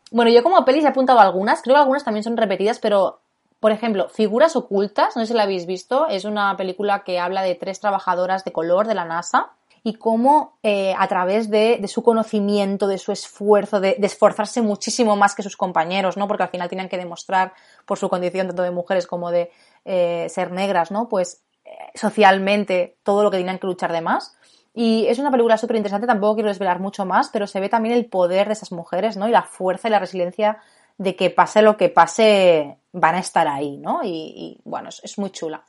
Bueno, 0.10 0.32
yo 0.32 0.42
como 0.42 0.64
pelis 0.66 0.86
he 0.86 0.88
apuntado 0.88 1.20
algunas, 1.20 1.62
creo 1.62 1.76
que 1.76 1.82
algunas 1.82 2.04
también 2.04 2.24
son 2.24 2.36
repetidas, 2.36 2.80
pero 2.80 3.20
por 3.60 3.72
ejemplo, 3.72 4.10
Figuras 4.10 4.56
Ocultas, 4.56 5.16
no 5.16 5.22
sé 5.22 5.28
si 5.28 5.34
la 5.34 5.44
habéis 5.44 5.68
visto, 5.68 6.08
es 6.08 6.26
una 6.26 6.56
película 6.58 7.04
que 7.04 7.20
habla 7.20 7.44
de 7.44 7.56
tres 7.56 7.80
trabajadoras 7.80 8.44
de 8.44 8.52
color 8.52 8.88
de 8.88 8.96
la 8.96 9.06
NASA 9.06 9.52
y 9.88 9.94
cómo 9.94 10.60
eh, 10.64 10.94
a 10.98 11.08
través 11.08 11.50
de, 11.50 11.82
su 11.88 12.04
conocimiento, 12.04 12.90
de 12.90 12.98
su 12.98 13.14
esfuerzo, 13.14 13.80
de, 13.80 13.96
esforzarse 14.02 14.62
muchísimo 14.62 15.16
más 15.16 15.34
que 15.34 15.44
sus 15.44 15.56
compañeros, 15.56 16.18
¿no? 16.18 16.28
Porque 16.28 16.44
al 16.44 16.50
final 16.50 16.68
tienen 16.68 16.90
que 16.90 16.98
demostrar 16.98 17.54
por 17.86 17.98
su 17.98 18.10
condición 18.10 18.48
tanto 18.48 18.64
de 18.64 18.72
mujeres 18.72 19.08
como 19.08 19.32
de 19.32 19.50
eh, 19.86 20.28
ser 20.28 20.52
negras, 20.52 20.92
¿no? 20.92 21.08
Pues 21.08 21.42
eh, 21.64 21.70
socialmente 21.96 22.98
todo 23.04 23.24
lo 23.24 23.32
que 23.32 23.38
tienen 23.38 23.60
que 23.60 23.68
luchar 23.68 23.94
de 23.94 24.02
más. 24.02 24.36
Y 24.74 25.08
es 25.08 25.20
una 25.20 25.32
película 25.32 25.58
súper 25.58 25.78
interesante, 25.78 26.06
tampoco 26.06 26.36
quiero 26.36 26.50
desvelar 26.50 26.82
mucho 26.82 27.06
más, 27.06 27.30
pero 27.30 27.48
se 27.48 27.62
ve 27.62 27.70
también 27.70 27.96
el 27.96 28.08
poder 28.08 28.48
de 28.48 28.54
esas 28.54 28.74
mujeres, 28.74 29.16
¿no? 29.16 29.30
Y 29.30 29.32
la 29.32 29.44
fuerza 29.44 29.88
y 29.88 29.92
la 29.92 30.00
resiliencia 30.00 30.58
de 30.98 31.16
que 31.16 31.30
pase 31.30 31.62
lo 31.62 31.78
que 31.78 31.88
pase, 31.88 32.78
van 32.92 33.16
a 33.16 33.20
estar 33.20 33.48
ahí, 33.48 33.78
¿no? 33.78 34.02
Y, 34.04 34.60
bueno, 34.66 34.90
es, 34.90 35.18
muy 35.18 35.30
chula. 35.30 35.64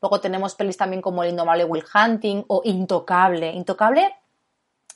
Luego 0.00 0.20
tenemos 0.20 0.54
pelis 0.54 0.76
también 0.76 1.02
como 1.02 1.22
El 1.22 1.30
Indomable 1.30 1.64
Will 1.64 1.84
Hunting 1.94 2.44
o 2.48 2.60
Intocable. 2.64 3.50
Intocable 3.52 4.14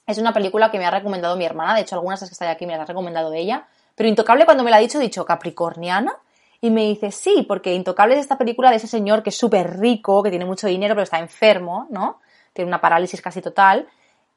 es 0.06 0.18
una 0.18 0.32
película 0.32 0.70
que 0.70 0.78
me 0.78 0.86
ha 0.86 0.90
recomendado 0.90 1.36
mi 1.36 1.44
hermana, 1.44 1.74
de 1.74 1.82
hecho 1.82 1.94
algunas 1.94 2.20
de 2.20 2.24
las 2.24 2.30
que 2.30 2.34
están 2.34 2.48
aquí 2.48 2.66
me 2.66 2.72
las 2.72 2.82
ha 2.82 2.86
recomendado 2.86 3.32
ella, 3.32 3.66
pero 3.94 4.08
Intocable 4.08 4.44
cuando 4.44 4.64
me 4.64 4.70
la 4.70 4.76
ha 4.76 4.80
dicho, 4.80 4.98
he 4.98 5.02
dicho 5.02 5.24
Capricorniana 5.24 6.12
y 6.60 6.70
me 6.70 6.82
dice 6.82 7.10
sí, 7.10 7.44
porque 7.46 7.74
Intocable 7.74 8.14
es 8.14 8.20
esta 8.20 8.36
película 8.36 8.70
de 8.70 8.76
ese 8.76 8.86
señor 8.86 9.22
que 9.22 9.30
es 9.30 9.36
súper 9.36 9.78
rico, 9.78 10.22
que 10.22 10.30
tiene 10.30 10.44
mucho 10.44 10.66
dinero 10.66 10.94
pero 10.94 11.04
está 11.04 11.18
enfermo, 11.18 11.86
¿no? 11.90 12.20
Tiene 12.52 12.68
una 12.68 12.80
parálisis 12.80 13.22
casi 13.22 13.40
total 13.40 13.88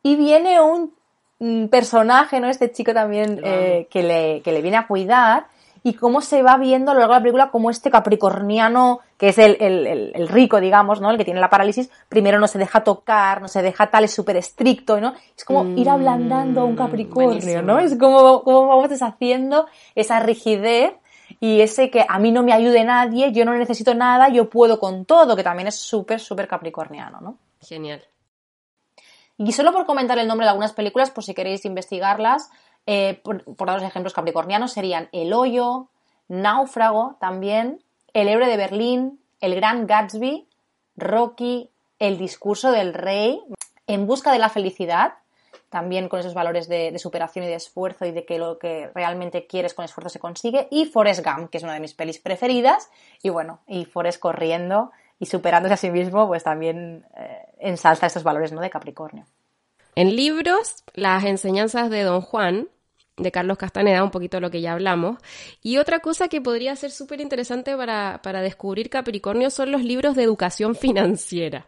y 0.01 0.15
viene 0.15 0.61
un 0.61 0.93
personaje, 1.69 2.39
¿no? 2.39 2.47
Este 2.47 2.71
chico 2.71 2.93
también 2.93 3.41
eh, 3.43 3.87
que, 3.89 4.03
le, 4.03 4.41
que 4.41 4.51
le 4.51 4.61
viene 4.61 4.77
a 4.77 4.87
cuidar 4.87 5.47
y 5.83 5.93
cómo 5.93 6.21
se 6.21 6.41
va 6.41 6.57
viendo 6.57 6.91
a 6.91 6.93
lo 6.93 7.01
largo 7.01 7.13
de 7.13 7.19
la 7.19 7.23
película 7.23 7.51
como 7.51 7.69
este 7.69 7.91
capricorniano, 7.91 9.01
que 9.17 9.29
es 9.29 9.37
el, 9.37 9.57
el, 9.59 10.27
rico, 10.29 10.61
digamos, 10.61 11.01
¿no? 11.01 11.11
El 11.11 11.17
que 11.17 11.25
tiene 11.25 11.41
la 11.41 11.49
parálisis, 11.49 11.89
primero 12.07 12.39
no 12.39 12.47
se 12.47 12.57
deja 12.57 12.85
tocar, 12.85 13.41
no 13.41 13.49
se 13.49 13.61
deja 13.61 13.91
tal, 13.91 14.05
es 14.05 14.13
súper 14.13 14.37
estricto, 14.37 15.01
¿no? 15.01 15.13
Es 15.37 15.43
como 15.43 15.65
ir 15.77 15.89
ablandando 15.89 16.61
a 16.61 16.63
un 16.63 16.73
mm, 16.73 16.77
capricornio, 16.77 17.61
¿no? 17.61 17.79
Es 17.79 17.97
como, 17.97 18.43
como 18.43 18.67
vamos 18.67 18.89
deshaciendo 18.89 19.67
esa 19.93 20.21
rigidez 20.21 20.93
y 21.41 21.59
ese 21.59 21.89
que 21.89 22.05
a 22.07 22.17
mí 22.17 22.31
no 22.31 22.43
me 22.43 22.53
ayude 22.53 22.85
nadie, 22.85 23.33
yo 23.33 23.43
no 23.43 23.53
necesito 23.53 23.93
nada, 23.93 24.29
yo 24.29 24.49
puedo 24.49 24.79
con 24.79 25.03
todo, 25.03 25.35
que 25.35 25.43
también 25.43 25.67
es 25.67 25.75
súper, 25.75 26.21
súper 26.21 26.47
capricorniano, 26.47 27.19
¿no? 27.19 27.37
Genial. 27.61 28.01
Y 29.37 29.51
solo 29.51 29.73
por 29.73 29.85
comentar 29.85 30.17
el 30.19 30.27
nombre 30.27 30.45
de 30.45 30.51
algunas 30.51 30.73
películas, 30.73 31.11
por 31.11 31.23
si 31.23 31.33
queréis 31.33 31.65
investigarlas, 31.65 32.51
eh, 32.85 33.19
por, 33.23 33.43
dar 33.45 33.79
los 33.79 33.87
ejemplos 33.87 34.13
capricornianos, 34.13 34.73
serían 34.73 35.09
El 35.11 35.33
Hoyo, 35.33 35.89
Náufrago 36.27 37.17
también, 37.19 37.81
El 38.13 38.27
Héroe 38.27 38.47
de 38.47 38.57
Berlín, 38.57 39.19
El 39.39 39.55
Gran 39.55 39.87
Gatsby, 39.87 40.47
Rocky, 40.97 41.69
El 41.99 42.17
Discurso 42.17 42.71
del 42.71 42.93
Rey, 42.93 43.41
En 43.87 44.05
Busca 44.07 44.31
de 44.31 44.39
la 44.39 44.49
Felicidad, 44.49 45.13
también 45.69 46.07
con 46.07 46.19
esos 46.19 46.35
valores 46.35 46.67
de, 46.67 46.97
superación 46.99 47.45
y 47.45 47.47
de 47.47 47.55
esfuerzo 47.55 48.05
y 48.05 48.11
de 48.11 48.25
que 48.25 48.37
lo 48.37 48.59
que 48.59 48.91
realmente 48.93 49.47
quieres 49.47 49.73
con 49.73 49.83
esfuerzo 49.83 50.09
se 50.09 50.19
consigue, 50.19 50.67
y 50.69 50.85
Forrest 50.85 51.25
Gump, 51.25 51.49
que 51.49 51.57
es 51.57 51.63
una 51.63 51.73
de 51.73 51.79
mis 51.79 51.95
pelis 51.95 52.19
preferidas, 52.19 52.91
y 53.23 53.29
bueno, 53.29 53.59
y 53.65 53.85
Forrest 53.85 54.19
corriendo 54.19 54.91
y 55.19 55.25
superándose 55.25 55.73
a 55.73 55.77
sí 55.77 55.89
mismo, 55.89 56.27
pues 56.27 56.43
también 56.43 57.05
eh, 57.17 57.47
ensalza 57.57 58.05
estos 58.05 58.23
valores 58.23 58.51
¿no? 58.51 58.61
de 58.61 58.69
Capricornio. 58.69 59.25
En 59.95 60.15
libros, 60.15 60.83
las 60.93 61.23
enseñanzas 61.23 61.89
de 61.89 62.03
Don 62.03 62.21
Juan, 62.21 62.67
de 63.17 63.31
Carlos 63.31 63.57
Castaneda, 63.57 64.03
un 64.03 64.11
poquito 64.11 64.39
lo 64.39 64.49
que 64.49 64.61
ya 64.61 64.73
hablamos. 64.73 65.17
Y 65.61 65.77
otra 65.77 65.99
cosa 65.99 66.27
que 66.27 66.41
podría 66.41 66.75
ser 66.75 66.91
súper 66.91 67.21
interesante 67.21 67.75
para, 67.75 68.21
para 68.23 68.41
descubrir 68.41 68.89
Capricornio 68.89 69.49
son 69.49 69.71
los 69.71 69.83
libros 69.83 70.15
de 70.15 70.23
educación 70.23 70.75
financiera. 70.75 71.67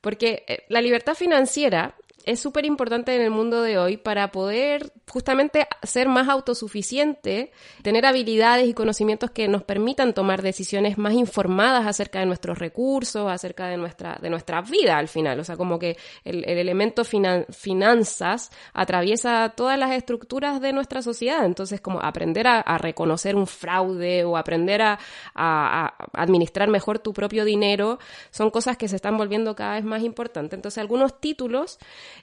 Porque 0.00 0.44
eh, 0.46 0.64
la 0.68 0.80
libertad 0.80 1.14
financiera 1.14 1.94
es 2.26 2.40
súper 2.40 2.66
importante 2.66 3.14
en 3.14 3.22
el 3.22 3.30
mundo 3.30 3.62
de 3.62 3.78
hoy 3.78 3.96
para 3.96 4.32
poder 4.32 4.92
justamente 5.08 5.68
ser 5.84 6.08
más 6.08 6.28
autosuficiente, 6.28 7.52
tener 7.82 8.04
habilidades 8.04 8.68
y 8.68 8.74
conocimientos 8.74 9.30
que 9.30 9.46
nos 9.46 9.62
permitan 9.62 10.12
tomar 10.12 10.42
decisiones 10.42 10.98
más 10.98 11.14
informadas 11.14 11.86
acerca 11.86 12.18
de 12.18 12.26
nuestros 12.26 12.58
recursos, 12.58 13.30
acerca 13.30 13.68
de 13.68 13.76
nuestra, 13.76 14.18
de 14.20 14.28
nuestra 14.28 14.60
vida 14.60 14.98
al 14.98 15.06
final. 15.06 15.38
O 15.38 15.44
sea, 15.44 15.56
como 15.56 15.78
que 15.78 15.96
el, 16.24 16.44
elemento 16.48 17.04
finanzas 17.04 18.50
atraviesa 18.74 19.52
todas 19.56 19.78
las 19.78 19.92
estructuras 19.92 20.60
de 20.60 20.72
nuestra 20.72 21.02
sociedad. 21.02 21.44
Entonces, 21.44 21.80
como 21.80 22.00
aprender 22.00 22.48
a, 22.48 22.76
reconocer 22.78 23.36
un 23.36 23.46
fraude 23.46 24.24
o 24.24 24.36
aprender 24.36 24.82
a, 24.82 24.98
a, 25.34 25.94
administrar 26.12 26.68
mejor 26.68 26.98
tu 26.98 27.12
propio 27.12 27.44
dinero 27.44 28.00
son 28.30 28.50
cosas 28.50 28.76
que 28.76 28.88
se 28.88 28.96
están 28.96 29.16
volviendo 29.16 29.54
cada 29.54 29.74
vez 29.74 29.84
más 29.84 30.02
importantes. 30.02 30.54
Entonces, 30.54 30.78
algunos 30.78 31.20
títulos 31.20 31.78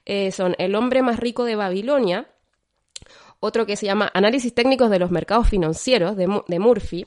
eh, 0.06 0.32
son 0.32 0.56
El 0.58 0.76
hombre 0.76 1.02
más 1.02 1.20
rico 1.20 1.44
de 1.46 1.56
Babilonia, 1.56 2.28
otro 3.40 3.66
que 3.66 3.76
se 3.76 3.86
llama 3.86 4.12
Análisis 4.14 4.54
técnicos 4.54 4.90
de 4.90 5.00
los 5.00 5.12
mercados 5.12 5.50
financieros 5.50 6.16
de, 6.16 6.42
de 6.48 6.60
Murphy, 6.60 7.06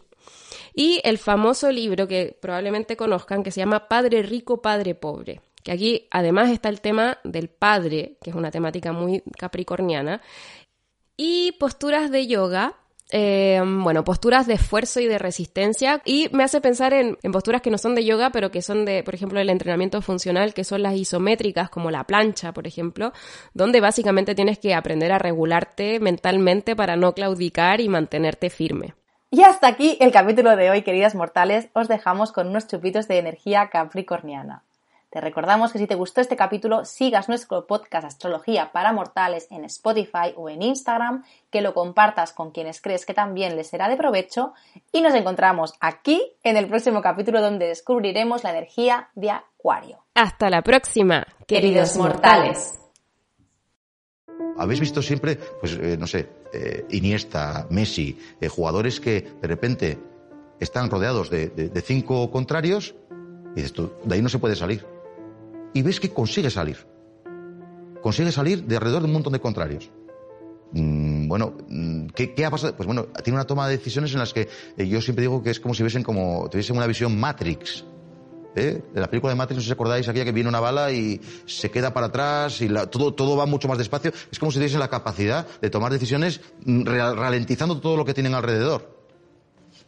y 0.75 1.01
el 1.05 1.19
famoso 1.19 1.71
libro 1.73 2.07
que 2.07 2.37
probablemente 2.41 2.97
conozcan 2.97 3.43
que 3.43 3.51
se 3.51 3.61
llama 3.61 3.89
Padre 3.89 4.23
rico, 4.23 4.61
Padre 4.61 4.95
pobre 4.95 5.41
que 5.67 5.73
aquí 5.73 6.07
además 6.13 6.51
está 6.51 6.69
el 6.69 6.81
tema 6.81 7.19
del 7.25 7.49
padre, 7.49 8.19
que 8.23 8.31
es 8.31 8.37
una 8.37 8.53
temática 8.53 8.93
muy 8.93 9.25
capricorniana, 9.37 10.23
y 11.17 11.57
posturas 11.59 12.13
de 12.13 12.29
yoga, 12.29 12.77
eh, 13.11 13.63
bueno, 13.65 14.03
posturas 14.05 14.47
de 14.47 14.55
esfuerzo 14.55 15.01
y 15.01 15.07
de 15.07 15.19
resistencia. 15.19 16.03
Y 16.05 16.29
me 16.33 16.45
hace 16.45 16.61
pensar 16.61 16.93
en, 16.93 17.17
posturas 17.33 17.63
que 17.63 17.71
no 17.71 17.79
son 17.79 17.95
de 17.95 18.05
yoga, 18.05 18.31
pero 18.31 18.51
que 18.51 18.63
son 18.63 18.85
de, 18.85 19.03
por 19.05 19.15
ejemplo, 19.15 19.41
el 19.41 19.51
entrenamiento 19.51 20.03
funcional, 20.03 20.55
que 20.55 20.65
son 20.65 20.83
las 20.83 20.95
isométricas, 20.95 21.71
como 21.71 21.91
la 21.91 22.05
plancha, 22.05 22.53
por 22.53 22.67
ejemplo, 22.67 23.13
donde 23.55 23.81
básicamente 23.81 24.35
tienes 24.35 24.59
que 24.59 24.75
aprender 24.75 25.13
a 25.13 25.19
regularte 25.19 26.01
mentalmente 26.01 26.75
para 26.75 26.97
no 26.97 27.15
claudicar 27.15 27.81
y 27.81 27.89
mantenerte 27.89 28.51
firme. 28.51 28.95
Y 29.31 29.43
hasta 29.43 29.67
aquí 29.67 29.97
el 30.01 30.13
capítulo 30.13 30.57
de 30.57 30.71
hoy, 30.71 30.83
queridas 30.83 31.15
mortales. 31.15 31.69
Os 31.75 31.89
dejamos 31.89 32.33
con 32.33 32.49
unos 32.49 32.69
chupitos 32.69 33.09
de 33.09 33.19
energía 33.19 33.69
capricorniana. 33.71 34.65
Te 35.17 35.23
recordamos 35.23 35.73
que 35.73 35.79
si 35.79 35.87
te 35.87 35.95
gustó 35.95 36.21
este 36.21 36.37
capítulo, 36.37 36.85
sigas 36.85 37.31
nuestro 37.31 37.67
podcast 37.67 38.05
Astrología 38.07 38.71
para 38.71 38.93
Mortales 38.93 39.47
en 39.51 39.65
Spotify 39.65 40.35
o 40.37 40.51
en 40.51 40.61
Instagram, 40.61 41.25
que 41.51 41.63
lo 41.63 41.73
compartas 41.73 42.35
con 42.35 42.51
quienes 42.51 42.83
crees 42.83 43.07
que 43.07 43.15
también 43.15 43.57
les 43.57 43.69
será 43.69 43.89
de 43.89 43.97
provecho 43.97 44.53
y 44.93 45.01
nos 45.01 45.15
encontramos 45.15 45.73
aquí 45.81 46.21
en 46.43 46.59
el 46.59 46.69
próximo 46.69 47.01
capítulo 47.01 47.41
donde 47.41 47.67
descubriremos 47.67 48.45
la 48.45 48.51
energía 48.51 49.09
de 49.15 49.31
Acuario. 49.31 50.05
Hasta 50.13 50.51
la 50.51 50.61
próxima, 50.61 51.27
queridos 51.47 51.97
mortales. 51.97 52.79
Habéis 54.59 54.81
visto 54.81 55.01
siempre, 55.01 55.37
pues 55.37 55.79
eh, 55.81 55.97
no 55.99 56.07
sé, 56.07 56.29
eh, 56.53 56.85
Iniesta, 56.91 57.67
Messi, 57.71 58.19
eh, 58.39 58.49
jugadores 58.49 59.01
que 59.01 59.23
de 59.41 59.49
repente 59.49 59.99
están 60.61 60.91
rodeados 60.91 61.31
de, 61.31 61.83
cinco 61.83 62.31
contrarios 62.31 62.95
y 63.53 63.55
dices 63.55 63.73
tú, 63.73 63.91
de 64.05 64.15
ahí 64.15 64.21
no 64.21 64.29
se 64.29 64.39
puede 64.39 64.55
salir 64.55 64.96
y 65.77 65.83
ves 65.83 66.01
que 66.01 66.09
consigue 66.09 66.49
salir. 66.49 66.79
Consigue 68.01 68.33
salir 68.33 68.65
de 68.65 68.77
alrededor 68.77 69.03
de 69.03 69.09
un 69.09 69.13
montón 69.13 69.35
de 69.35 69.41
contrarios. 69.41 69.91
Mm, 70.73 71.29
bueno, 71.29 71.53
mm, 71.69 72.07
¿qué, 72.15 72.47
ha 72.47 72.51
pasado? 72.51 72.75
Pues 72.75 72.87
bueno, 72.87 73.09
tiene 73.23 73.37
una 73.37 73.47
toma 73.47 73.69
de 73.69 73.77
decisiones 73.77 74.11
en 74.15 74.21
las 74.21 74.33
que 74.33 74.49
eh, 74.79 74.89
yo 74.89 75.03
siempre 75.03 75.21
digo 75.21 75.43
que 75.43 75.51
es 75.51 75.61
como 75.61 75.75
si 75.75 75.83
viesen 75.83 76.03
como, 76.03 76.49
tuviesen 76.49 76.79
una 76.79 76.87
visión 76.87 77.21
Matrix. 77.21 77.85
¿eh? 78.55 78.83
La 78.95 79.11
película 79.11 79.35
de 79.35 79.37
Matrix, 79.37 79.59
no 79.59 79.67
sé 79.67 79.73
acordáis, 79.75 80.09
aquella 80.09 80.25
que 80.25 80.33
viene 80.33 80.49
una 80.49 80.61
bala 80.61 80.91
y 80.93 81.21
se 81.45 81.71
queda 81.71 81.93
para 81.93 82.07
atrás 82.07 82.63
y 82.63 82.69
todo, 82.91 83.13
todo 83.13 83.37
va 83.37 83.45
mucho 83.45 83.69
más 83.69 83.77
despacio. 83.77 84.13
Es 84.33 84.39
como 84.39 84.51
si 84.53 84.57
tuviesen 84.57 84.81
la 84.81 84.89
capacidad 84.89 85.47
de 85.61 85.69
tomar 85.69 85.93
decisiones 85.93 86.41
mm, 86.65 86.85
ralentizando 86.87 87.81
todo 87.81 87.99
lo 87.99 88.07
que 88.07 88.15
tienen 88.15 88.33
alrededor. 88.33 88.97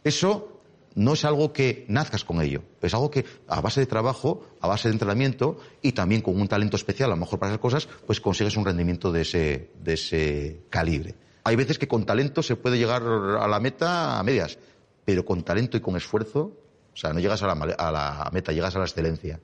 Eso 0.03 0.58
no 0.99 1.13
es 1.13 1.23
algo 1.23 1.53
que 1.53 1.85
nazcas 1.87 2.25
con 2.25 2.41
ello, 2.41 2.61
es 2.81 2.93
algo 2.93 3.09
que 3.09 3.23
a 3.47 3.61
base 3.61 3.79
de 3.79 3.85
trabajo, 3.85 4.45
a 4.59 4.67
base 4.67 4.89
de 4.89 4.93
entrenamiento 4.95 5.57
y 5.81 5.93
también 5.93 6.21
con 6.21 6.39
un 6.39 6.49
talento 6.49 6.75
especial, 6.75 7.09
a 7.09 7.15
lo 7.15 7.21
mejor 7.21 7.39
para 7.39 7.53
esas 7.53 7.61
cosas, 7.61 7.87
pues 8.05 8.19
consigues 8.19 8.57
un 8.57 8.65
rendimiento 8.65 9.09
de 9.09 9.21
ese, 9.21 9.71
de 9.79 9.93
ese 9.93 10.63
calibre. 10.69 11.15
Hay 11.45 11.55
veces 11.55 11.79
que 11.79 11.87
con 11.87 12.05
talento 12.05 12.43
se 12.43 12.57
puede 12.57 12.77
llegar 12.77 13.01
a 13.01 13.47
la 13.47 13.59
meta 13.61 14.19
a 14.19 14.23
medias, 14.23 14.59
pero 15.05 15.23
con 15.23 15.41
talento 15.41 15.77
y 15.77 15.79
con 15.79 15.95
esfuerzo, 15.95 16.51
o 16.93 16.97
sea, 16.97 17.13
no 17.13 17.21
llegas 17.21 17.41
a 17.43 17.47
la, 17.47 17.53
a 17.53 17.91
la 17.91 18.29
meta, 18.33 18.51
llegas 18.51 18.75
a 18.75 18.79
la 18.79 18.85
excelencia. 18.85 19.39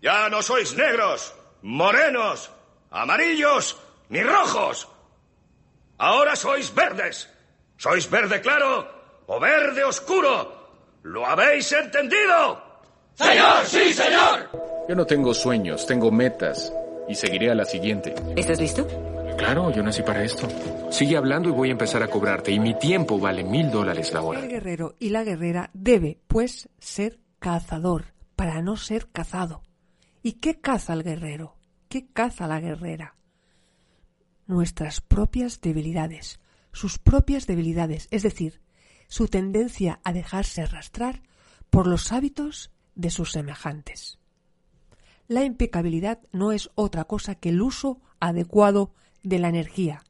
Ya 0.00 0.30
no 0.30 0.40
sois 0.40 0.74
negros, 0.74 1.34
morenos, 1.60 2.50
amarillos, 2.90 3.76
ni 4.08 4.22
rojos. 4.22 4.88
Ahora 5.98 6.36
sois 6.36 6.74
verdes. 6.74 7.28
Sois 7.76 8.08
verde 8.08 8.40
claro 8.40 8.88
o 9.26 9.38
verde 9.38 9.84
oscuro 9.84 10.59
¿Lo 11.02 11.26
habéis 11.26 11.72
entendido? 11.72 12.62
Señor, 13.14 13.64
sí, 13.64 13.92
señor. 13.92 14.50
Yo 14.88 14.94
no 14.94 15.06
tengo 15.06 15.32
sueños, 15.32 15.86
tengo 15.86 16.10
metas 16.10 16.72
y 17.08 17.14
seguiré 17.14 17.50
a 17.50 17.54
la 17.54 17.64
siguiente. 17.64 18.14
¿Estás 18.36 18.60
listo? 18.60 18.86
Claro, 19.38 19.70
yo 19.70 19.82
nací 19.82 20.02
para 20.02 20.22
esto. 20.22 20.46
Sigue 20.90 21.16
hablando 21.16 21.48
y 21.48 21.52
voy 21.52 21.68
a 21.70 21.72
empezar 21.72 22.02
a 22.02 22.08
cobrarte. 22.08 22.52
Y 22.52 22.60
mi 22.60 22.78
tiempo 22.78 23.18
vale 23.18 23.42
mil 23.42 23.70
dólares 23.70 24.12
la 24.12 24.20
hora. 24.20 24.40
El 24.40 24.48
guerrero 24.48 24.96
y 24.98 25.08
la 25.08 25.24
guerrera 25.24 25.70
debe, 25.72 26.20
pues, 26.26 26.68
ser 26.78 27.20
cazador 27.38 28.12
para 28.36 28.60
no 28.60 28.76
ser 28.76 29.08
cazado. 29.10 29.62
¿Y 30.22 30.32
qué 30.34 30.60
caza 30.60 30.92
el 30.92 31.02
guerrero? 31.02 31.56
¿Qué 31.88 32.08
caza 32.12 32.46
la 32.46 32.60
guerrera? 32.60 33.16
Nuestras 34.46 35.00
propias 35.00 35.60
debilidades, 35.60 36.40
sus 36.72 36.98
propias 36.98 37.46
debilidades, 37.46 38.08
es 38.10 38.22
decir, 38.22 38.60
su 39.10 39.26
tendencia 39.26 40.00
a 40.04 40.12
dejarse 40.12 40.62
arrastrar 40.62 41.22
por 41.68 41.88
los 41.88 42.12
hábitos 42.12 42.70
de 42.94 43.10
sus 43.10 43.32
semejantes. 43.32 44.18
La 45.26 45.44
impecabilidad 45.44 46.20
no 46.32 46.52
es 46.52 46.70
otra 46.76 47.04
cosa 47.04 47.34
que 47.34 47.48
el 47.48 47.60
uso 47.60 48.00
adecuado 48.20 48.94
de 49.24 49.40
la 49.40 49.48
energía. 49.48 50.04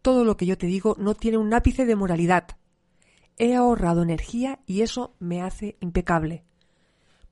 Todo 0.00 0.24
lo 0.24 0.38
que 0.38 0.46
yo 0.46 0.56
te 0.56 0.66
digo 0.66 0.96
no 0.98 1.14
tiene 1.14 1.36
un 1.36 1.52
ápice 1.52 1.84
de 1.84 1.96
moralidad. 1.96 2.46
He 3.36 3.54
ahorrado 3.54 4.02
energía 4.02 4.60
y 4.66 4.80
eso 4.80 5.14
me 5.18 5.42
hace 5.42 5.76
impecable. 5.80 6.44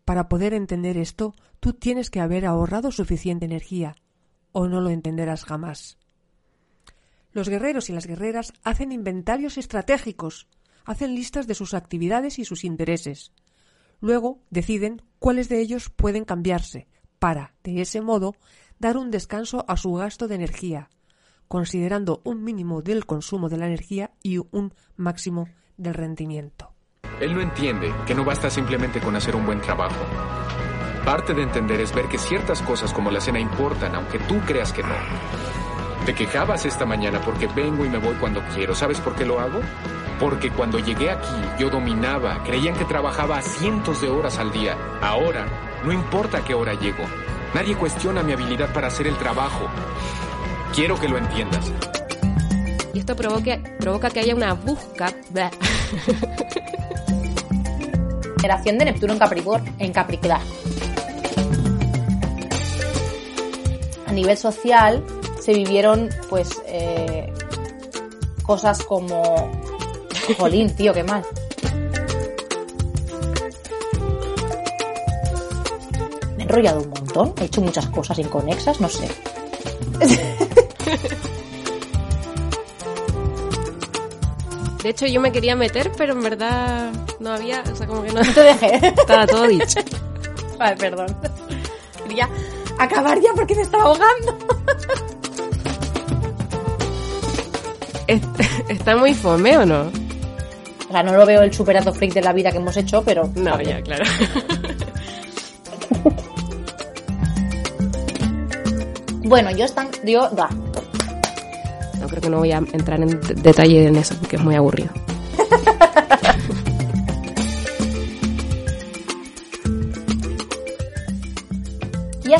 Para 0.04 0.28
poder 0.28 0.52
entender 0.52 0.98
esto, 0.98 1.34
tú 1.58 1.72
tienes 1.72 2.10
que 2.10 2.20
haber 2.20 2.44
ahorrado 2.44 2.92
suficiente 2.92 3.46
energía, 3.46 3.96
o 4.52 4.68
no 4.68 4.82
lo 4.82 4.90
entenderás 4.90 5.44
jamás. 5.44 5.96
Los 7.34 7.48
guerreros 7.48 7.90
y 7.90 7.92
las 7.92 8.06
guerreras 8.06 8.52
hacen 8.62 8.92
inventarios 8.92 9.58
estratégicos, 9.58 10.46
hacen 10.84 11.16
listas 11.16 11.48
de 11.48 11.56
sus 11.56 11.74
actividades 11.74 12.38
y 12.38 12.44
sus 12.44 12.62
intereses. 12.62 13.32
Luego 14.00 14.38
deciden 14.50 15.02
cuáles 15.18 15.48
de 15.48 15.60
ellos 15.60 15.90
pueden 15.90 16.24
cambiarse, 16.24 16.86
para, 17.18 17.54
de 17.64 17.80
ese 17.80 18.00
modo, 18.00 18.36
dar 18.78 18.96
un 18.96 19.10
descanso 19.10 19.64
a 19.66 19.76
su 19.76 19.94
gasto 19.94 20.28
de 20.28 20.36
energía, 20.36 20.90
considerando 21.48 22.22
un 22.24 22.44
mínimo 22.44 22.82
del 22.82 23.04
consumo 23.04 23.48
de 23.48 23.56
la 23.56 23.66
energía 23.66 24.12
y 24.22 24.38
un 24.38 24.72
máximo 24.94 25.48
del 25.76 25.94
rendimiento. 25.94 26.72
Él 27.20 27.34
no 27.34 27.40
entiende 27.40 27.92
que 28.06 28.14
no 28.14 28.24
basta 28.24 28.48
simplemente 28.48 29.00
con 29.00 29.16
hacer 29.16 29.34
un 29.34 29.44
buen 29.44 29.60
trabajo. 29.60 30.04
Parte 31.04 31.34
de 31.34 31.42
entender 31.42 31.80
es 31.80 31.92
ver 31.92 32.06
que 32.06 32.18
ciertas 32.18 32.62
cosas 32.62 32.92
como 32.92 33.10
la 33.10 33.20
cena 33.20 33.40
importan, 33.40 33.96
aunque 33.96 34.20
tú 34.20 34.38
creas 34.46 34.72
que 34.72 34.82
no. 34.82 34.94
Te 36.06 36.14
quejabas 36.14 36.66
esta 36.66 36.84
mañana 36.84 37.18
porque 37.22 37.46
vengo 37.46 37.82
y 37.86 37.88
me 37.88 37.96
voy 37.96 38.14
cuando 38.16 38.42
quiero. 38.54 38.74
¿Sabes 38.74 39.00
por 39.00 39.14
qué 39.14 39.24
lo 39.24 39.40
hago? 39.40 39.60
Porque 40.20 40.50
cuando 40.50 40.78
llegué 40.78 41.10
aquí 41.10 41.34
yo 41.58 41.70
dominaba, 41.70 42.44
creían 42.44 42.76
que 42.76 42.84
trabajaba 42.84 43.40
cientos 43.40 44.02
de 44.02 44.10
horas 44.10 44.38
al 44.38 44.52
día. 44.52 44.76
Ahora, 45.00 45.46
no 45.82 45.92
importa 45.92 46.38
a 46.38 46.44
qué 46.44 46.52
hora 46.52 46.74
llego. 46.74 47.04
Nadie 47.54 47.74
cuestiona 47.74 48.22
mi 48.22 48.34
habilidad 48.34 48.70
para 48.74 48.88
hacer 48.88 49.06
el 49.06 49.16
trabajo. 49.16 49.66
Quiero 50.74 51.00
que 51.00 51.08
lo 51.08 51.16
entiendas. 51.16 51.72
Y 52.92 52.98
esto 52.98 53.16
provoca, 53.16 53.58
provoca 53.78 54.10
que 54.10 54.20
haya 54.20 54.34
una 54.34 54.52
busca. 54.52 55.10
Generación 58.42 58.76
de 58.76 58.84
Neptuno 58.84 59.14
en 59.14 59.18
Capricornio. 59.18 59.72
En 59.78 59.90
Capricornio. 59.92 60.38
A 64.06 64.12
nivel 64.12 64.36
social 64.36 65.02
se 65.44 65.52
vivieron 65.52 66.08
pues 66.30 66.48
eh, 66.66 67.30
cosas 68.42 68.82
como 68.82 69.52
Jolín, 70.38 70.74
tío, 70.74 70.94
qué 70.94 71.04
mal. 71.04 71.22
Me 76.36 76.42
he 76.42 76.42
enrollado 76.44 76.80
un 76.80 76.88
montón, 76.88 77.34
he 77.38 77.44
hecho 77.44 77.60
muchas 77.60 77.86
cosas 77.88 78.18
inconexas, 78.18 78.80
no 78.80 78.88
sé. 78.88 79.06
De 84.82 84.88
hecho, 84.90 85.06
yo 85.06 85.20
me 85.20 85.30
quería 85.30 85.56
meter, 85.56 85.92
pero 85.96 86.14
en 86.14 86.22
verdad 86.22 86.90
no 87.18 87.32
había, 87.32 87.62
o 87.70 87.76
sea, 87.76 87.86
como 87.86 88.02
que 88.02 88.12
no. 88.12 88.22
No 88.22 88.32
te 88.32 88.40
dejé. 88.40 88.88
Estaba 88.88 89.26
todo 89.26 89.46
dicho. 89.46 89.80
Vale, 90.58 90.76
perdón. 90.76 91.16
Quería 92.02 92.28
acabar 92.78 93.18
ya 93.20 93.32
porque 93.34 93.54
me 93.54 93.62
estaba 93.62 93.84
ahogando. 93.84 94.38
¿Está 98.68 98.96
muy 98.96 99.14
fome 99.14 99.56
o 99.58 99.66
no? 99.66 99.90
O 100.88 100.92
sea, 100.92 101.02
no 101.02 101.16
lo 101.16 101.26
veo 101.26 101.42
el 101.42 101.52
superato 101.52 101.92
freak 101.92 102.14
de 102.14 102.22
la 102.22 102.32
vida 102.32 102.50
que 102.50 102.58
hemos 102.58 102.76
hecho, 102.76 103.02
pero. 103.02 103.30
No, 103.34 103.60
ya, 103.60 103.80
claro. 103.82 104.04
Bueno, 109.24 109.50
yo 109.50 109.64
están. 109.64 109.88
Yo. 110.04 110.28
Da. 110.30 110.48
No 111.98 112.06
creo 112.08 112.20
que 112.20 112.28
no 112.28 112.38
voy 112.38 112.52
a 112.52 112.58
entrar 112.58 113.00
en 113.00 113.18
detalle 113.42 113.86
en 113.86 113.96
eso 113.96 114.14
porque 114.20 114.36
es 114.36 114.42
muy 114.42 114.54
aburrido. 114.54 114.90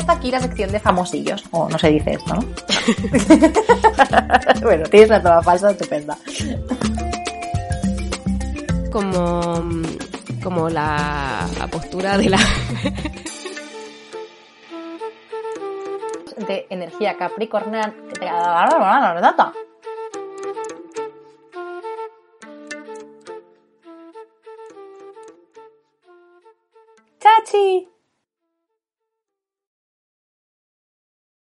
Hasta 0.05 0.19
aquí 0.19 0.29
la 0.29 0.39
sección 0.39 0.71
de 0.71 0.79
famosillos. 0.79 1.43
O 1.49 1.67
no 1.67 1.79
se 1.79 1.89
dice 1.89 2.11
esto, 2.11 2.35
¿no? 2.35 2.41
bueno, 4.61 4.87
tienes 4.87 5.09
la 5.09 5.19
toda 5.19 5.41
falsa 5.41 5.71
estupenda. 5.71 6.15
Como, 8.91 9.63
como 10.43 10.69
la, 10.69 11.49
la 11.57 11.67
postura 11.67 12.19
de 12.19 12.29
la. 12.29 12.37
De 16.47 16.67
energía 16.69 17.17
capricorniana. 17.17 17.95
¡Chachi! 27.19 27.94